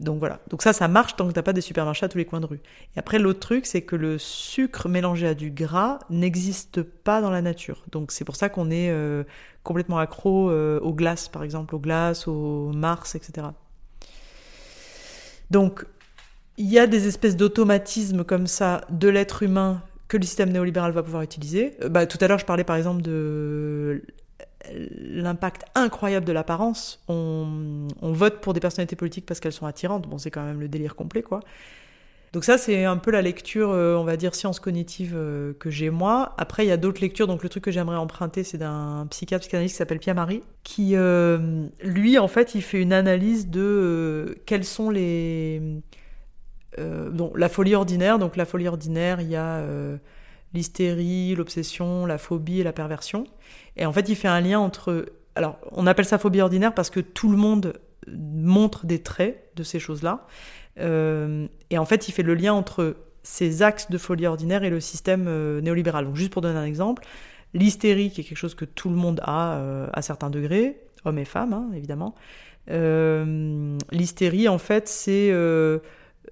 Donc 0.00 0.18
voilà. 0.18 0.40
Donc 0.48 0.62
ça, 0.62 0.72
ça 0.72 0.88
marche 0.88 1.16
tant 1.16 1.28
que 1.28 1.32
t'as 1.32 1.42
pas 1.42 1.52
des 1.52 1.60
supermarchés 1.60 2.06
à 2.06 2.08
tous 2.08 2.16
les 2.16 2.24
coins 2.24 2.40
de 2.40 2.46
rue. 2.46 2.60
Et 2.96 2.98
après, 2.98 3.18
l'autre 3.18 3.40
truc, 3.40 3.66
c'est 3.66 3.82
que 3.82 3.96
le 3.96 4.16
sucre 4.16 4.88
mélangé 4.88 5.26
à 5.26 5.34
du 5.34 5.50
gras 5.50 5.98
n'existe 6.08 6.82
pas 6.82 7.20
dans 7.20 7.30
la 7.30 7.42
nature. 7.42 7.84
Donc 7.92 8.10
c'est 8.10 8.24
pour 8.24 8.36
ça 8.36 8.48
qu'on 8.48 8.70
est 8.70 8.90
euh, 8.90 9.24
complètement 9.62 9.98
accro 9.98 10.50
euh, 10.50 10.80
aux 10.80 10.94
glaces, 10.94 11.28
par 11.28 11.42
exemple, 11.42 11.74
aux 11.74 11.80
glaces, 11.80 12.26
aux 12.26 12.72
Mars, 12.72 13.14
etc. 13.14 13.48
Donc 15.50 15.84
il 16.56 16.70
y 16.70 16.78
a 16.78 16.86
des 16.86 17.06
espèces 17.06 17.36
d'automatismes 17.36 18.24
comme 18.24 18.46
ça 18.46 18.82
de 18.90 19.08
l'être 19.08 19.42
humain 19.42 19.82
que 20.08 20.16
le 20.16 20.24
système 20.24 20.50
néolibéral 20.50 20.92
va 20.92 21.02
pouvoir 21.02 21.22
utiliser. 21.22 21.76
Euh, 21.82 21.88
bah, 21.88 22.06
tout 22.06 22.18
à 22.20 22.28
l'heure, 22.28 22.38
je 22.38 22.44
parlais 22.44 22.64
par 22.64 22.76
exemple 22.76 23.02
de 23.02 24.02
l'impact 24.72 25.64
incroyable 25.74 26.26
de 26.26 26.32
l'apparence. 26.32 27.02
On, 27.08 27.88
vote 28.02 28.40
pour 28.40 28.52
des 28.52 28.60
personnalités 28.60 28.96
politiques 28.96 29.26
parce 29.26 29.40
qu'elles 29.40 29.52
sont 29.52 29.66
attirantes. 29.66 30.08
Bon, 30.08 30.18
c'est 30.18 30.30
quand 30.30 30.44
même 30.44 30.60
le 30.60 30.68
délire 30.68 30.94
complet, 30.94 31.22
quoi. 31.22 31.40
Donc 32.32 32.44
ça, 32.44 32.58
c'est 32.58 32.84
un 32.84 32.96
peu 32.96 33.10
la 33.10 33.22
lecture, 33.22 33.70
euh, 33.70 33.96
on 33.96 34.04
va 34.04 34.16
dire, 34.16 34.36
science 34.36 34.60
cognitive 34.60 35.14
euh, 35.16 35.52
que 35.58 35.68
j'ai 35.68 35.90
moi. 35.90 36.34
Après, 36.38 36.64
il 36.64 36.68
y 36.68 36.72
a 36.72 36.76
d'autres 36.76 37.00
lectures. 37.00 37.26
Donc 37.26 37.42
le 37.42 37.48
truc 37.48 37.64
que 37.64 37.72
j'aimerais 37.72 37.96
emprunter, 37.96 38.44
c'est 38.44 38.58
d'un 38.58 39.08
psychiatre 39.10 39.42
psychanalyste 39.42 39.74
qui 39.74 39.78
s'appelle 39.78 39.98
Pierre 39.98 40.14
Marie, 40.14 40.42
qui, 40.62 40.92
euh, 40.94 41.66
lui, 41.82 42.18
en 42.18 42.28
fait, 42.28 42.54
il 42.54 42.62
fait 42.62 42.80
une 42.80 42.92
analyse 42.92 43.48
de 43.48 44.38
quels 44.46 44.64
sont 44.64 44.90
les... 44.90 45.60
la 46.78 47.48
folie 47.48 47.74
ordinaire. 47.74 48.20
Donc 48.20 48.36
la 48.36 48.44
folie 48.44 48.68
ordinaire, 48.68 49.20
il 49.20 49.28
y 49.28 49.36
a 49.36 49.64
l'hystérie, 50.54 51.34
l'obsession, 51.34 52.06
la 52.06 52.18
phobie 52.18 52.60
et 52.60 52.64
la 52.64 52.72
perversion. 52.72 53.26
Et 53.76 53.86
en 53.86 53.92
fait, 53.92 54.08
il 54.08 54.16
fait 54.16 54.28
un 54.28 54.40
lien 54.40 54.58
entre... 54.58 55.06
Alors, 55.34 55.58
on 55.72 55.86
appelle 55.86 56.04
ça 56.04 56.18
phobie 56.18 56.40
ordinaire 56.40 56.74
parce 56.74 56.90
que 56.90 57.00
tout 57.00 57.30
le 57.30 57.36
monde 57.36 57.74
montre 58.08 58.86
des 58.86 59.00
traits 59.00 59.50
de 59.56 59.62
ces 59.62 59.78
choses-là. 59.78 60.26
Euh, 60.78 61.46
et 61.70 61.78
en 61.78 61.84
fait, 61.84 62.08
il 62.08 62.12
fait 62.12 62.22
le 62.22 62.34
lien 62.34 62.52
entre 62.52 62.96
ces 63.22 63.62
axes 63.62 63.90
de 63.90 63.98
folie 63.98 64.26
ordinaire 64.26 64.64
et 64.64 64.70
le 64.70 64.80
système 64.80 65.26
euh, 65.28 65.60
néolibéral. 65.60 66.06
Donc, 66.06 66.16
juste 66.16 66.32
pour 66.32 66.42
donner 66.42 66.58
un 66.58 66.64
exemple, 66.64 67.04
l'hystérie, 67.54 68.10
qui 68.10 68.22
est 68.22 68.24
quelque 68.24 68.38
chose 68.38 68.54
que 68.54 68.64
tout 68.64 68.88
le 68.88 68.96
monde 68.96 69.20
a 69.24 69.54
euh, 69.54 69.88
à 69.92 70.02
certains 70.02 70.30
degrés, 70.30 70.80
hommes 71.04 71.18
et 71.18 71.24
femmes, 71.24 71.52
hein, 71.52 71.70
évidemment. 71.74 72.14
l'hystérie, 72.68 74.48
en 74.48 74.58
fait, 74.58 74.88
c'est... 74.88 75.32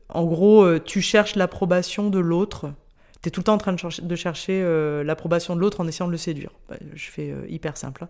en 0.09 0.25
gros, 0.25 0.79
tu 0.79 1.01
cherches 1.01 1.37
l'approbation 1.37 2.11
de 2.11 2.19
l'autre 2.19 2.71
tu 3.23 3.29
es 3.29 3.31
tout 3.31 3.41
le 3.41 3.45
temps 3.45 3.55
en 3.55 3.59
train 3.59 3.73
de 3.73 4.17
chercher, 4.17 4.63
euh, 4.63 5.03
l'approbation 5.03 5.57
de 5.57 5.61
l'autre 5.61 5.81
en 5.81 5.89
essayant 5.89 6.07
de 6.07 6.13
le 6.13 6.19
séduire. 6.19 6.51
Bah, 6.69 6.77
je 6.95 7.11
fais 7.11 7.31
euh, 7.31 7.47
hyper 7.49 7.77
simple. 7.77 8.05
Hein. 8.05 8.09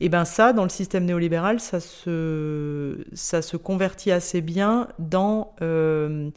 Et 0.00 0.08
bien 0.08 0.24
ça, 0.24 0.52
dans 0.52 0.64
le 0.64 0.68
système 0.68 1.04
néolibéral, 1.04 1.60
ça 1.60 1.80
se, 1.80 3.04
ça 3.14 3.42
se 3.42 3.56
convertit 3.56 4.10
assez 4.10 4.40
bien 4.40 4.88
dans... 4.98 5.54
Euh, 5.62 6.30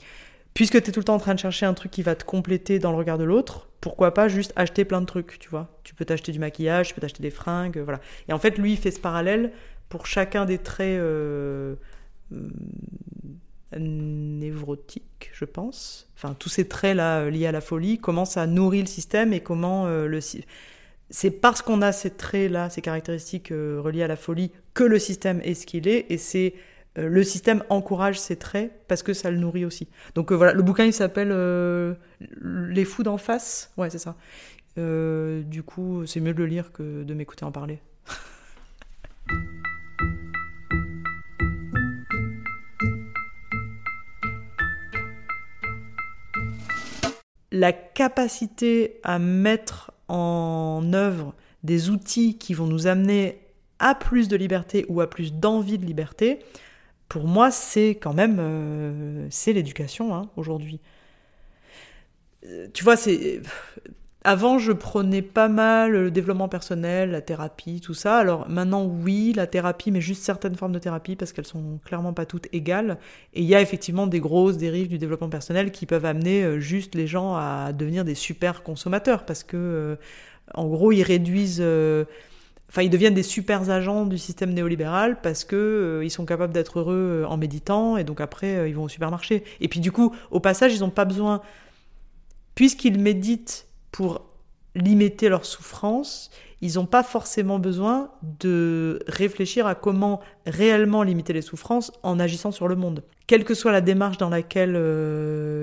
puisque 0.53 0.81
tu 0.81 0.89
es 0.89 0.93
tout 0.93 0.99
le 0.99 1.05
temps 1.05 1.15
en 1.15 1.19
train 1.19 1.33
de 1.33 1.39
chercher 1.39 1.65
un 1.65 1.73
truc 1.73 1.91
qui 1.91 2.01
va 2.01 2.15
te 2.15 2.23
compléter 2.23 2.79
dans 2.79 2.91
le 2.91 2.97
regard 2.97 3.17
de 3.17 3.23
l'autre, 3.23 3.67
pourquoi 3.81 4.13
pas 4.13 4.27
juste 4.27 4.53
acheter 4.55 4.85
plein 4.85 5.01
de 5.01 5.05
trucs, 5.05 5.39
tu 5.39 5.49
vois 5.49 5.69
Tu 5.83 5.93
peux 5.93 6.05
t'acheter 6.05 6.31
du 6.31 6.39
maquillage, 6.39 6.89
tu 6.89 6.93
peux 6.93 7.01
t'acheter 7.01 7.23
des 7.23 7.31
fringues, 7.31 7.79
voilà. 7.79 7.99
Et 8.29 8.33
en 8.33 8.39
fait, 8.39 8.57
lui, 8.57 8.73
il 8.73 8.77
fait 8.77 8.91
ce 8.91 8.99
parallèle 8.99 9.51
pour 9.89 10.05
chacun 10.05 10.45
des 10.45 10.59
traits 10.59 10.99
névrotique, 13.75 15.30
je 15.34 15.45
pense. 15.45 16.10
Enfin, 16.15 16.36
tous 16.38 16.49
ces 16.49 16.67
traits-là 16.67 17.21
euh, 17.21 17.30
liés 17.30 17.47
à 17.47 17.51
la 17.51 17.62
folie 17.62 17.97
commencent 17.97 18.38
à 18.38 18.47
nourrir 18.47 18.84
le 18.84 18.88
système 18.88 19.34
et 19.34 19.41
comment 19.41 19.86
euh, 19.88 20.08
le. 20.08 20.19
C'est 21.10 21.32
parce 21.32 21.62
qu'on 21.62 21.82
a 21.82 21.91
ces 21.91 22.10
traits-là, 22.10 22.69
ces 22.69 22.82
caractéristiques 22.82 23.51
euh, 23.51 23.80
reliées 23.82 24.03
à 24.03 24.08
la 24.08 24.15
folie, 24.15 24.51
que 24.73 24.84
le 24.84 24.99
système 24.99 25.41
est 25.43 25.53
ce 25.53 25.65
qu'il 25.65 25.88
est, 25.88 26.06
et 26.10 26.17
c'est 26.17 26.53
euh, 26.97 27.08
le 27.08 27.23
système 27.23 27.63
encourage 27.69 28.19
ces 28.19 28.36
traits 28.36 28.71
parce 28.88 29.03
que 29.03 29.13
ça 29.13 29.32
le 29.32 29.38
nourrit 29.38 29.65
aussi. 29.65 29.88
Donc 30.15 30.32
voilà, 30.32 30.53
le 30.53 30.63
bouquin 30.63 30.86
il 30.86 30.93
s'appelle 30.93 31.30
Les 32.41 32.86
fous 32.86 33.03
d'en 33.03 33.17
face. 33.17 33.71
Ouais, 33.77 33.89
c'est 33.89 33.99
ça. 33.99 34.15
du 34.77 35.63
coup, 35.63 36.06
c'est 36.06 36.19
mieux 36.19 36.34
de 36.34 36.39
le 36.39 36.45
lire 36.45 36.71
que 36.71 37.03
de 37.03 37.13
m'écouter 37.13 37.45
en 37.45 37.51
parler. 37.51 37.80
La 47.57 47.73
capacité 47.73 48.99
à 49.03 49.17
mettre 49.17 49.91
en 50.09 50.93
œuvre 50.93 51.33
des 51.63 51.89
outils 51.89 52.37
qui 52.37 52.53
vont 52.53 52.67
nous 52.67 52.85
amener 52.85 53.39
à 53.79 53.95
plus 53.95 54.27
de 54.27 54.35
liberté 54.35 54.85
ou 54.89 55.01
à 55.01 55.09
plus 55.09 55.33
d'envie 55.33 55.79
de 55.79 55.85
liberté, 55.85 56.37
pour 57.09 57.25
moi, 57.25 57.49
c'est 57.49 57.97
quand 57.99 58.13
même 58.13 58.37
euh, 58.39 59.27
c'est 59.31 59.53
l'éducation 59.53 60.13
hein, 60.13 60.29
aujourd'hui. 60.35 60.79
Euh, 62.45 62.67
tu 62.75 62.83
vois, 62.83 62.95
c'est 62.95 63.41
avant 64.27 64.59
je 64.59 64.71
prenais 64.71 65.21
pas 65.21 65.47
mal 65.47 65.91
le 65.91 66.11
développement 66.11 66.49
personnel, 66.49 67.11
la 67.11 67.21
thérapie, 67.21 67.81
tout 67.81 67.93
ça. 67.93 68.17
Alors 68.17 68.47
maintenant 68.49 68.85
oui, 68.85 69.33
la 69.35 69.47
thérapie, 69.47 69.91
mais 69.91 70.01
juste 70.01 70.23
certaines 70.23 70.55
formes 70.55 70.73
de 70.73 70.79
thérapie 70.79 71.15
parce 71.15 71.33
qu'elles 71.33 71.45
sont 71.45 71.79
clairement 71.85 72.13
pas 72.13 72.25
toutes 72.25 72.47
égales. 72.53 72.97
Et 73.33 73.41
il 73.41 73.47
y 73.47 73.55
a 73.55 73.61
effectivement 73.61 74.07
des 74.07 74.19
grosses 74.19 74.57
dérives 74.57 74.87
du 74.89 74.97
développement 74.97 75.29
personnel 75.29 75.71
qui 75.71 75.85
peuvent 75.85 76.05
amener 76.05 76.43
euh, 76.43 76.59
juste 76.59 76.95
les 76.95 77.07
gens 77.07 77.35
à 77.35 77.71
devenir 77.73 78.05
des 78.05 78.15
super 78.15 78.63
consommateurs 78.63 79.25
parce 79.25 79.43
que 79.43 79.97
en 80.53 80.67
gros 80.67 80.91
ils 80.91 81.03
réduisent 81.03 81.63
Enfin, 82.69 82.81
ils 82.81 82.89
deviennent 82.89 83.13
des 83.13 83.23
super 83.23 83.69
agents 83.69 84.05
du 84.05 84.17
système 84.17 84.53
néolibéral 84.53 85.21
parce 85.21 85.45
que 85.45 85.55
euh, 85.55 86.03
ils 86.03 86.11
sont 86.11 86.25
capables 86.25 86.51
d'être 86.51 86.79
heureux 86.79 87.21
euh, 87.23 87.27
en 87.27 87.37
méditant 87.37 87.95
et 87.95 88.03
donc 88.03 88.19
après 88.19 88.57
euh, 88.57 88.67
ils 88.67 88.75
vont 88.75 88.83
au 88.83 88.89
supermarché. 88.89 89.43
Et 89.61 89.69
puis 89.69 89.79
du 89.79 89.91
coup, 89.91 90.13
au 90.31 90.39
passage, 90.39 90.75
ils 90.75 90.81
n'ont 90.81 90.89
pas 90.89 91.05
besoin, 91.05 91.41
puisqu'ils 92.55 92.99
méditent 92.99 93.66
pour 93.97 94.21
limiter 94.75 95.27
leur 95.27 95.43
souffrance, 95.43 96.29
ils 96.62 96.75
n'ont 96.75 96.86
pas 96.86 97.01
forcément 97.01 97.57
besoin 97.57 98.12
de 98.21 98.99
réfléchir 99.07 99.65
à 99.65 99.73
comment 99.73 100.19
réellement 100.45 101.01
limiter 101.01 101.33
les 101.33 101.41
souffrances 101.41 101.91
en 102.03 102.19
agissant 102.19 102.51
sur 102.51 102.67
le 102.67 102.75
monde. 102.75 103.03
Quelle 103.25 103.43
que 103.43 103.55
soit 103.55 103.71
la 103.71 103.81
démarche 103.81 104.19
dans 104.19 104.29
laquelle 104.29 104.75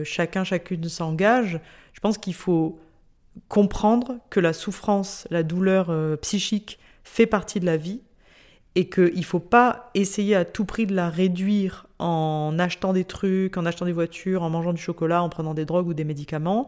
chacun, 0.04 0.42
chacune 0.42 0.88
s'engage, 0.88 1.60
je 1.92 2.00
pense 2.00 2.18
qu'il 2.18 2.34
faut 2.34 2.80
comprendre 3.46 4.16
que 4.30 4.40
la 4.40 4.52
souffrance, 4.52 5.28
la 5.30 5.44
douleur 5.44 5.92
psychique 6.20 6.80
fait 7.04 7.26
partie 7.26 7.60
de 7.60 7.66
la 7.66 7.76
vie 7.76 8.00
et 8.74 8.88
qu'il 8.88 9.16
ne 9.16 9.22
faut 9.22 9.38
pas 9.38 9.92
essayer 9.94 10.34
à 10.34 10.44
tout 10.44 10.64
prix 10.64 10.86
de 10.86 10.94
la 10.96 11.08
réduire 11.08 11.86
en 12.00 12.58
achetant 12.58 12.94
des 12.94 13.04
trucs, 13.04 13.56
en 13.56 13.64
achetant 13.64 13.84
des 13.84 13.92
voitures, 13.92 14.42
en 14.42 14.50
mangeant 14.50 14.72
du 14.72 14.82
chocolat, 14.82 15.22
en 15.22 15.28
prenant 15.28 15.54
des 15.54 15.64
drogues 15.64 15.86
ou 15.86 15.94
des 15.94 16.02
médicaments. 16.02 16.66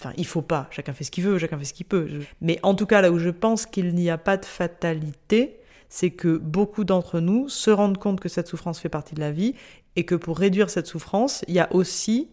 Enfin, 0.00 0.12
il 0.16 0.26
faut 0.26 0.42
pas, 0.42 0.68
chacun 0.70 0.92
fait 0.92 1.04
ce 1.04 1.10
qu'il 1.10 1.24
veut, 1.24 1.38
chacun 1.38 1.58
fait 1.58 1.64
ce 1.64 1.74
qu'il 1.74 1.86
peut. 1.86 2.08
Mais 2.40 2.58
en 2.62 2.74
tout 2.74 2.86
cas, 2.86 3.00
là 3.00 3.12
où 3.12 3.18
je 3.18 3.30
pense 3.30 3.66
qu'il 3.66 3.94
n'y 3.94 4.10
a 4.10 4.18
pas 4.18 4.36
de 4.36 4.44
fatalité, 4.44 5.60
c'est 5.88 6.10
que 6.10 6.38
beaucoup 6.38 6.84
d'entre 6.84 7.20
nous 7.20 7.48
se 7.48 7.70
rendent 7.70 7.98
compte 7.98 8.18
que 8.18 8.28
cette 8.28 8.48
souffrance 8.48 8.80
fait 8.80 8.88
partie 8.88 9.14
de 9.14 9.20
la 9.20 9.30
vie 9.30 9.54
et 9.94 10.04
que 10.04 10.14
pour 10.14 10.38
réduire 10.38 10.70
cette 10.70 10.86
souffrance, 10.86 11.44
il 11.48 11.54
y 11.54 11.60
a 11.60 11.72
aussi, 11.74 12.30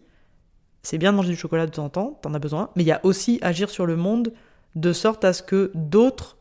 c'est 0.82 0.98
bien 0.98 1.12
de 1.12 1.16
manger 1.16 1.30
du 1.30 1.36
chocolat 1.36 1.66
de 1.66 1.70
temps 1.70 1.84
en 1.84 1.90
temps, 1.90 2.18
t'en 2.22 2.34
as 2.34 2.38
besoin, 2.38 2.70
mais 2.74 2.82
il 2.82 2.86
y 2.86 2.92
a 2.92 3.04
aussi 3.04 3.38
agir 3.42 3.70
sur 3.70 3.86
le 3.86 3.96
monde 3.96 4.32
de 4.74 4.92
sorte 4.92 5.24
à 5.24 5.32
ce 5.32 5.42
que 5.42 5.70
d'autres 5.74 6.38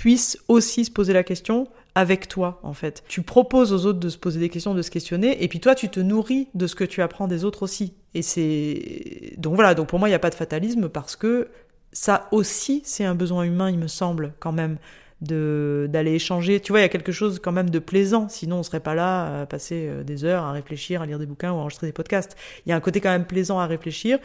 puissent 0.00 0.38
aussi 0.48 0.86
se 0.86 0.90
poser 0.90 1.12
la 1.12 1.22
question 1.22 1.68
avec 1.94 2.26
toi, 2.26 2.58
en 2.62 2.72
fait. 2.72 3.04
Tu 3.06 3.20
proposes 3.20 3.70
aux 3.74 3.84
autres 3.84 4.00
de 4.00 4.08
se 4.08 4.16
poser 4.16 4.40
des 4.40 4.48
questions, 4.48 4.72
de 4.72 4.80
se 4.80 4.90
questionner, 4.90 5.44
et 5.44 5.46
puis 5.46 5.60
toi, 5.60 5.74
tu 5.74 5.90
te 5.90 6.00
nourris 6.00 6.48
de 6.54 6.66
ce 6.66 6.74
que 6.74 6.84
tu 6.84 7.02
apprends 7.02 7.28
des 7.28 7.44
autres 7.44 7.64
aussi. 7.64 7.92
Et 8.14 8.22
c'est... 8.22 9.34
Donc 9.36 9.56
voilà, 9.56 9.74
donc 9.74 9.88
pour 9.88 9.98
moi, 9.98 10.08
il 10.08 10.12
n'y 10.12 10.16
a 10.16 10.18
pas 10.18 10.30
de 10.30 10.34
fatalisme, 10.34 10.88
parce 10.88 11.16
que 11.16 11.48
ça 11.92 12.28
aussi, 12.32 12.80
c'est 12.82 13.04
un 13.04 13.14
besoin 13.14 13.42
humain, 13.42 13.70
il 13.70 13.78
me 13.78 13.88
semble, 13.88 14.32
quand 14.40 14.52
même, 14.52 14.78
de 15.20 15.86
d'aller 15.90 16.14
échanger. 16.14 16.60
Tu 16.60 16.72
vois, 16.72 16.80
il 16.80 16.82
y 16.82 16.86
a 16.86 16.88
quelque 16.88 17.12
chose 17.12 17.38
quand 17.38 17.52
même 17.52 17.68
de 17.68 17.78
plaisant, 17.78 18.28
sinon 18.28 18.60
on 18.60 18.62
serait 18.62 18.80
pas 18.80 18.94
là 18.94 19.42
à 19.42 19.46
passer 19.46 19.86
euh, 19.86 20.02
des 20.02 20.24
heures 20.24 20.44
à 20.44 20.52
réfléchir, 20.52 21.02
à 21.02 21.06
lire 21.06 21.18
des 21.18 21.26
bouquins 21.26 21.52
ou 21.52 21.56
à 21.56 21.58
enregistrer 21.58 21.86
des 21.88 21.92
podcasts. 21.92 22.36
Il 22.64 22.70
y 22.70 22.72
a 22.72 22.76
un 22.76 22.80
côté 22.80 23.00
quand 23.00 23.10
même 23.10 23.26
plaisant 23.26 23.58
à 23.58 23.66
réfléchir, 23.66 24.18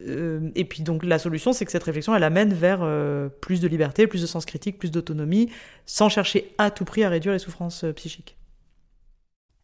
euh, 0.00 0.50
et 0.54 0.64
puis 0.64 0.82
donc 0.82 1.04
la 1.04 1.18
solution, 1.18 1.52
c'est 1.52 1.64
que 1.64 1.70
cette 1.70 1.82
réflexion, 1.84 2.14
elle 2.14 2.24
amène 2.24 2.54
vers 2.54 2.80
euh, 2.82 3.28
plus 3.28 3.60
de 3.60 3.68
liberté, 3.68 4.06
plus 4.06 4.22
de 4.22 4.26
sens 4.26 4.46
critique, 4.46 4.78
plus 4.78 4.90
d'autonomie, 4.90 5.50
sans 5.86 6.08
chercher 6.08 6.54
à 6.58 6.70
tout 6.70 6.84
prix 6.84 7.04
à 7.04 7.08
réduire 7.08 7.32
les 7.32 7.38
souffrances 7.38 7.84
euh, 7.84 7.92
psychiques. 7.92 8.36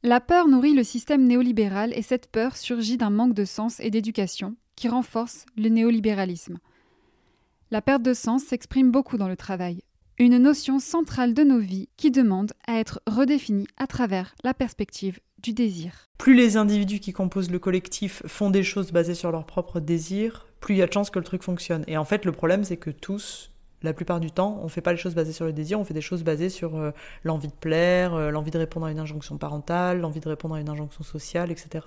La 0.02 0.20
peur 0.20 0.46
nourrit 0.46 0.74
le 0.74 0.84
système 0.84 1.24
néolibéral 1.24 1.92
et 1.94 2.02
cette 2.02 2.30
peur 2.30 2.56
surgit 2.56 2.96
d'un 2.96 3.10
manque 3.10 3.34
de 3.34 3.44
sens 3.44 3.80
et 3.80 3.90
d'éducation 3.90 4.54
qui 4.76 4.88
renforce 4.88 5.44
le 5.56 5.68
néolibéralisme. 5.70 6.58
La 7.70 7.82
perte 7.82 8.02
de 8.02 8.14
sens 8.14 8.44
s'exprime 8.44 8.92
beaucoup 8.92 9.18
dans 9.18 9.28
le 9.28 9.36
travail, 9.36 9.82
une 10.18 10.38
notion 10.38 10.78
centrale 10.78 11.34
de 11.34 11.42
nos 11.42 11.58
vies 11.58 11.88
qui 11.96 12.10
demande 12.10 12.52
à 12.66 12.78
être 12.78 13.00
redéfinie 13.06 13.66
à 13.76 13.86
travers 13.88 14.34
la 14.44 14.54
perspective 14.54 15.18
du 15.42 15.52
désir. 15.52 16.08
Plus 16.18 16.34
les 16.34 16.56
individus 16.56 17.00
qui 17.00 17.12
composent 17.12 17.50
le 17.50 17.58
collectif 17.58 18.22
font 18.26 18.50
des 18.50 18.64
choses 18.64 18.92
basées 18.92 19.14
sur 19.14 19.30
leur 19.30 19.46
propre 19.46 19.80
désir, 19.80 20.46
plus 20.60 20.74
il 20.74 20.78
y 20.78 20.82
a 20.82 20.86
de 20.86 20.92
chances 20.92 21.10
que 21.10 21.18
le 21.18 21.24
truc 21.24 21.42
fonctionne. 21.42 21.84
Et 21.86 21.96
en 21.96 22.04
fait, 22.04 22.24
le 22.24 22.32
problème, 22.32 22.64
c'est 22.64 22.76
que 22.76 22.90
tous, 22.90 23.52
la 23.82 23.92
plupart 23.92 24.18
du 24.18 24.32
temps, 24.32 24.58
on 24.62 24.68
fait 24.68 24.80
pas 24.80 24.92
les 24.92 24.98
choses 24.98 25.14
basées 25.14 25.32
sur 25.32 25.44
le 25.44 25.52
désir, 25.52 25.78
on 25.78 25.84
fait 25.84 25.94
des 25.94 26.00
choses 26.00 26.24
basées 26.24 26.48
sur 26.48 26.76
euh, 26.76 26.90
l'envie 27.22 27.48
de 27.48 27.52
plaire, 27.52 28.14
euh, 28.14 28.30
l'envie 28.30 28.50
de 28.50 28.58
répondre 28.58 28.86
à 28.86 28.90
une 28.90 28.98
injonction 28.98 29.38
parentale, 29.38 30.00
l'envie 30.00 30.20
de 30.20 30.28
répondre 30.28 30.56
à 30.56 30.60
une 30.60 30.68
injonction 30.68 31.04
sociale, 31.04 31.52
etc 31.52 31.80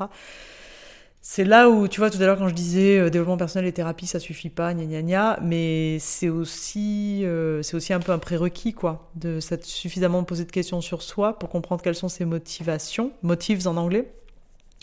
c'est 1.23 1.43
là 1.43 1.69
où, 1.69 1.87
tu 1.87 1.99
vois, 1.99 2.09
tout 2.09 2.17
à 2.19 2.25
l'heure 2.25 2.37
quand 2.37 2.47
je 2.47 2.55
disais 2.55 2.97
euh, 2.97 3.09
développement 3.11 3.37
personnel 3.37 3.67
et 3.67 3.71
thérapie, 3.71 4.07
ça 4.07 4.19
suffit 4.19 4.49
pas, 4.49 4.73
gna 4.73 4.85
gna 4.85 5.03
gna, 5.03 5.39
mais 5.43 5.99
c'est 5.99 6.29
aussi, 6.29 7.23
euh, 7.25 7.61
c'est 7.61 7.75
aussi 7.75 7.93
un 7.93 7.99
peu 7.99 8.11
un 8.11 8.17
prérequis, 8.17 8.73
quoi, 8.73 9.07
de 9.15 9.39
s'être 9.39 9.65
suffisamment 9.65 10.23
posé 10.23 10.45
de 10.45 10.51
questions 10.51 10.81
sur 10.81 11.03
soi 11.03 11.37
pour 11.37 11.49
comprendre 11.49 11.83
quelles 11.83 11.95
sont 11.95 12.09
ses 12.09 12.25
motivations, 12.25 13.11
motives 13.21 13.67
en 13.67 13.77
anglais, 13.77 14.11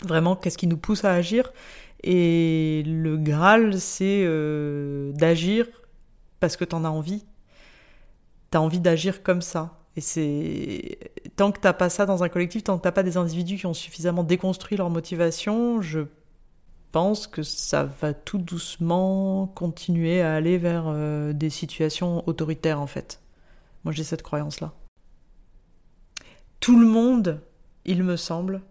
vraiment 0.05 0.37
qu'est-ce 0.37 0.57
qui 0.57 0.67
nous 0.67 0.77
pousse 0.77 1.03
à 1.03 1.11
agir. 1.13 1.51
Et 2.03 2.83
le 2.85 3.17
Graal, 3.17 3.79
c'est 3.79 4.23
euh, 4.23 5.11
d'agir 5.11 5.67
parce 6.39 6.55
que 6.55 6.63
t'en 6.63 6.85
as 6.85 6.89
envie. 6.89 7.25
T'as 8.51 8.59
envie 8.59 8.79
d'agir 8.79 9.23
comme 9.23 9.41
ça. 9.41 9.77
Et 9.97 10.01
c'est 10.01 10.99
tant 11.35 11.51
que 11.51 11.59
t'as 11.59 11.73
pas 11.73 11.89
ça 11.89 12.05
dans 12.05 12.23
un 12.23 12.29
collectif, 12.29 12.63
tant 12.63 12.77
que 12.77 12.83
t'as 12.83 12.93
pas 12.93 13.03
des 13.03 13.17
individus 13.17 13.57
qui 13.57 13.65
ont 13.65 13.73
suffisamment 13.73 14.23
déconstruit 14.23 14.77
leur 14.77 14.89
motivation, 14.89 15.81
je 15.81 16.01
pense 16.91 17.27
que 17.27 17.43
ça 17.43 17.83
va 17.83 18.13
tout 18.13 18.37
doucement 18.37 19.47
continuer 19.47 20.21
à 20.21 20.35
aller 20.35 20.57
vers 20.57 20.85
euh, 20.87 21.33
des 21.33 21.49
situations 21.49 22.27
autoritaires 22.27 22.79
en 22.79 22.87
fait. 22.87 23.21
Moi 23.83 23.93
j'ai 23.93 24.03
cette 24.03 24.23
croyance-là. 24.23 24.73
Tout 26.59 26.79
le 26.79 26.87
monde, 26.87 27.41
il 27.85 28.03
me 28.03 28.17
semble, 28.17 28.61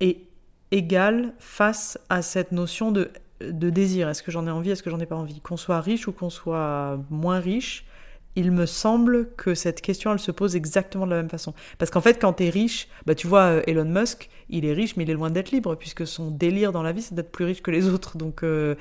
est 0.00 0.22
égal 0.70 1.34
face 1.38 1.98
à 2.08 2.22
cette 2.22 2.52
notion 2.52 2.90
de, 2.90 3.10
de 3.40 3.70
désir. 3.70 4.08
Est-ce 4.08 4.22
que 4.22 4.30
j'en 4.30 4.46
ai 4.46 4.50
envie, 4.50 4.70
est-ce 4.70 4.82
que 4.82 4.90
j'en 4.90 4.98
ai 4.98 5.06
pas 5.06 5.16
envie? 5.16 5.40
Qu'on 5.40 5.56
soit 5.56 5.80
riche 5.80 6.08
ou 6.08 6.12
qu'on 6.12 6.30
soit 6.30 6.98
moins 7.10 7.38
riche, 7.38 7.86
il 8.36 8.52
me 8.52 8.66
semble 8.66 9.28
que 9.36 9.54
cette 9.54 9.80
question, 9.80 10.12
elle 10.12 10.18
se 10.18 10.30
pose 10.30 10.54
exactement 10.54 11.04
de 11.04 11.10
la 11.10 11.16
même 11.16 11.30
façon. 11.30 11.52
Parce 11.78 11.90
qu'en 11.90 12.00
fait, 12.00 12.20
quand 12.20 12.34
tu 12.34 12.44
es 12.44 12.50
riche, 12.50 12.88
bah, 13.06 13.14
tu 13.14 13.26
vois, 13.26 13.42
euh, 13.42 13.62
Elon 13.66 13.84
Musk, 13.84 14.30
il 14.48 14.64
est 14.64 14.72
riche, 14.72 14.96
mais 14.96 15.02
il 15.02 15.10
est 15.10 15.14
loin 15.14 15.30
d'être 15.30 15.50
libre, 15.50 15.74
puisque 15.74 16.06
son 16.06 16.30
délire 16.30 16.72
dans 16.72 16.82
la 16.82 16.92
vie, 16.92 17.02
c'est 17.02 17.14
d'être 17.14 17.32
plus 17.32 17.44
riche 17.44 17.62
que 17.62 17.70
les 17.70 17.88
autres. 17.92 18.16
Donc, 18.16 18.42
euh, 18.42 18.76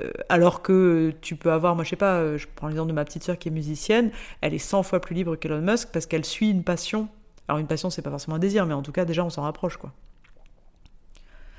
euh, 0.00 0.10
alors 0.28 0.62
que 0.62 1.12
tu 1.20 1.36
peux 1.36 1.52
avoir, 1.52 1.74
moi 1.74 1.84
je 1.84 1.90
sais 1.90 1.96
pas, 1.96 2.36
je 2.36 2.46
prends 2.54 2.68
l'exemple 2.68 2.88
de 2.88 2.94
ma 2.94 3.04
petite 3.04 3.24
sœur 3.24 3.38
qui 3.38 3.48
est 3.48 3.52
musicienne, 3.52 4.10
elle 4.40 4.54
est 4.54 4.58
100 4.58 4.82
fois 4.82 5.00
plus 5.00 5.14
libre 5.14 5.36
qu'Elon 5.36 5.60
Musk 5.60 5.90
parce 5.92 6.06
qu'elle 6.06 6.24
suit 6.24 6.50
une 6.50 6.64
passion. 6.64 7.08
Alors, 7.48 7.58
une 7.58 7.66
passion, 7.66 7.90
c'est 7.90 8.00
pas 8.00 8.10
forcément 8.10 8.36
un 8.36 8.40
désir, 8.40 8.64
mais 8.64 8.74
en 8.74 8.82
tout 8.82 8.92
cas, 8.92 9.04
déjà, 9.04 9.24
on 9.24 9.30
s'en 9.30 9.42
rapproche, 9.42 9.76
quoi. 9.76 9.92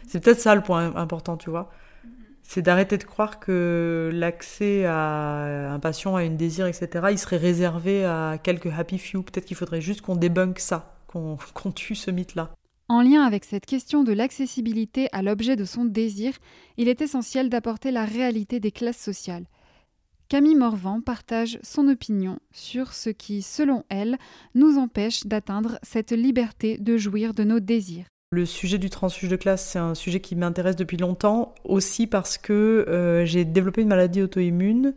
C'est 0.07 0.23
peut-être 0.23 0.39
ça 0.39 0.55
le 0.55 0.61
point 0.61 0.95
important, 0.95 1.35
tu 1.35 1.49
vois 1.49 1.71
c'est 2.47 2.61
d'arrêter 2.61 2.97
de 2.97 3.03
croire 3.03 3.39
que 3.39 4.09
l'accès 4.13 4.85
à 4.85 5.73
un 5.73 5.79
patient, 5.79 6.15
à 6.15 6.23
une 6.23 6.37
désir, 6.37 6.67
etc., 6.67 7.07
il 7.11 7.19
serait 7.19 7.37
réservé 7.37 8.05
à 8.05 8.37
quelques 8.41 8.67
happy 8.67 8.97
few. 8.97 9.23
Peut-être 9.23 9.45
qu'il 9.45 9.57
faudrait 9.57 9.81
juste 9.81 10.01
qu'on 10.01 10.15
débunk 10.15 10.59
ça, 10.59 10.95
qu'on 11.07 11.71
tue 11.71 11.95
ce 11.95 12.11
mythe-là. 12.11 12.51
En 12.87 13.01
lien 13.01 13.23
avec 13.23 13.45
cette 13.45 13.65
question 13.65 14.03
de 14.03 14.13
l'accessibilité 14.13 15.07
à 15.11 15.23
l'objet 15.23 15.55
de 15.55 15.65
son 15.65 15.85
désir, 15.85 16.33
il 16.77 16.87
est 16.87 17.01
essentiel 17.01 17.49
d'apporter 17.49 17.89
la 17.89 18.05
réalité 18.05 18.59
des 18.59 18.71
classes 18.71 19.01
sociales. 19.01 19.45
Camille 20.29 20.55
Morvan 20.55 21.01
partage 21.01 21.59
son 21.63 21.87
opinion 21.87 22.39
sur 22.51 22.93
ce 22.93 23.09
qui, 23.09 23.41
selon 23.41 23.83
elle, 23.89 24.17
nous 24.53 24.77
empêche 24.77 25.25
d'atteindre 25.25 25.79
cette 25.81 26.11
liberté 26.11 26.77
de 26.77 26.97
jouir 26.97 27.33
de 27.33 27.43
nos 27.43 27.59
désirs. 27.59 28.05
Le 28.35 28.45
sujet 28.45 28.79
du 28.79 28.89
transfuge 28.89 29.29
de 29.29 29.37
classe, 29.37 29.65
c'est 29.65 29.79
un 29.79 29.95
sujet 29.95 30.19
qui 30.19 30.35
m'intéresse 30.35 30.75
depuis 30.75 30.97
longtemps, 30.97 31.55
aussi 31.63 32.05
parce 32.05 32.37
que 32.37 32.83
euh, 32.89 33.23
j'ai 33.23 33.45
développé 33.45 33.81
une 33.81 33.87
maladie 33.87 34.21
auto-immune 34.21 34.93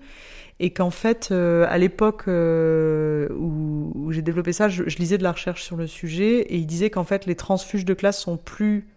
et 0.58 0.72
qu'en 0.72 0.90
fait, 0.90 1.28
euh, 1.30 1.64
à 1.68 1.78
l'époque 1.78 2.24
euh, 2.26 3.28
où, 3.38 4.10
j'ai 4.10 4.22
développé 4.22 4.52
ça, 4.52 4.68
je, 4.68 4.82
lisais 4.82 5.18
de 5.18 5.22
la 5.22 5.30
recherche 5.30 5.62
sur 5.62 5.76
le 5.76 5.86
sujet 5.86 6.40
et 6.40 6.56
il 6.56 6.66
disait 6.66 6.90
qu'en 6.90 7.04
fait, 7.04 7.26
les 7.26 7.36
transfuges 7.36 7.84
de 7.84 7.94
classe 7.94 8.18
sont 8.18 8.36
plus 8.36 8.88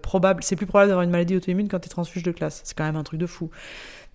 probables. 0.00 0.44
C'est 0.44 0.54
plus 0.54 0.66
probable 0.66 0.90
d'avoir 0.90 1.02
une 1.02 1.10
maladie 1.10 1.34
auto-immune 1.34 1.66
quand 1.66 1.80
tu 1.80 1.86
es 1.86 1.88
transfuge 1.88 2.22
de 2.22 2.30
classe. 2.30 2.60
C'est 2.62 2.78
quand 2.78 2.84
même 2.84 2.94
un 2.94 3.02
truc 3.02 3.18
de 3.18 3.26
fou. 3.26 3.50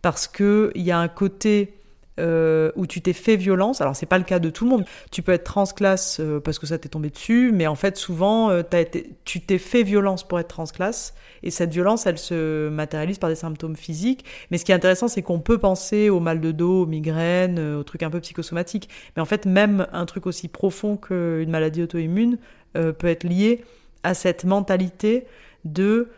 Parce 0.01 0.29
qu'il 0.29 0.71
y 0.75 0.91
a 0.91 0.97
un 0.97 1.09
côté 1.09 1.73
euh, 2.19 2.71
où 2.75 2.87
tu 2.87 3.01
t'es 3.01 3.13
fait 3.13 3.37
violence. 3.37 3.79
Alors 3.79 3.95
c'est 3.95 4.05
pas 4.05 4.17
le 4.17 4.25
cas 4.25 4.39
de 4.39 4.49
tout 4.49 4.65
le 4.65 4.71
monde. 4.71 4.85
Tu 5.11 5.21
peux 5.21 5.31
être 5.31 5.45
transclasse 5.45 6.19
euh, 6.19 6.41
parce 6.41 6.59
que 6.59 6.67
ça 6.67 6.77
t'est 6.77 6.89
tombé 6.89 7.09
dessus, 7.09 7.51
mais 7.53 7.67
en 7.67 7.75
fait 7.75 7.95
souvent 7.95 8.49
euh, 8.49 8.63
été, 8.73 9.11
tu 9.23 9.39
t'es 9.39 9.57
fait 9.57 9.83
violence 9.83 10.27
pour 10.27 10.37
être 10.37 10.49
transclasse 10.49 11.13
et 11.41 11.51
cette 11.51 11.71
violence 11.71 12.05
elle 12.05 12.17
se 12.17 12.67
matérialise 12.67 13.17
par 13.17 13.29
des 13.29 13.35
symptômes 13.35 13.77
physiques. 13.77 14.25
Mais 14.51 14.57
ce 14.57 14.65
qui 14.65 14.73
est 14.73 14.75
intéressant 14.75 15.07
c'est 15.07 15.21
qu'on 15.21 15.39
peut 15.39 15.57
penser 15.57 16.09
au 16.09 16.19
mal 16.19 16.41
de 16.41 16.51
dos, 16.51 16.83
aux 16.83 16.85
migraines, 16.85 17.59
aux 17.59 17.83
trucs 17.83 18.03
un 18.03 18.09
peu 18.09 18.19
psychosomatiques. 18.19 18.89
Mais 19.15 19.21
en 19.21 19.25
fait 19.25 19.45
même 19.45 19.87
un 19.93 20.05
truc 20.05 20.27
aussi 20.27 20.49
profond 20.49 20.97
qu'une 20.97 21.49
maladie 21.49 21.81
auto-immune 21.83 22.37
peut 22.73 23.07
être 23.07 23.23
lié 23.23 23.63
à 24.03 24.13
cette 24.13 24.43
mentalité 24.43 25.25
de 25.63 26.09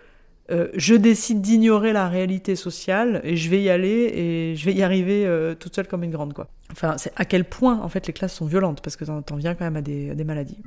euh, 0.54 0.68
je 0.76 0.94
décide 0.94 1.42
d'ignorer 1.42 1.94
la 1.94 2.08
réalité 2.08 2.56
sociale 2.56 3.22
et 3.24 3.36
je 3.36 3.50
vais 3.50 3.62
y 3.62 3.70
aller 3.70 4.12
et 4.14 4.56
je 4.56 4.66
vais 4.66 4.74
y 4.74 4.84
arriver 4.84 5.26
euh, 5.26 5.56
toute 5.56 5.76
seule 5.76 5.88
comme 5.88 6.04
une 6.04 6.12
grande 6.12 6.34
quoi. 6.34 6.48
Enfin, 6.72 6.96
c'est 6.98 7.12
à 7.16 7.26
quel 7.26 7.44
point 7.46 7.80
en 7.82 7.90
fait 7.90 8.06
les 8.08 8.14
classes 8.14 8.36
sont 8.36 8.46
violentes 8.46 8.82
parce 8.82 8.96
que 8.96 9.06
t'en 9.06 9.36
viens 9.36 9.56
quand 9.56 9.66
même 9.66 9.78
à 9.78 9.82
des 9.82 10.24
maladies. 10.24 10.58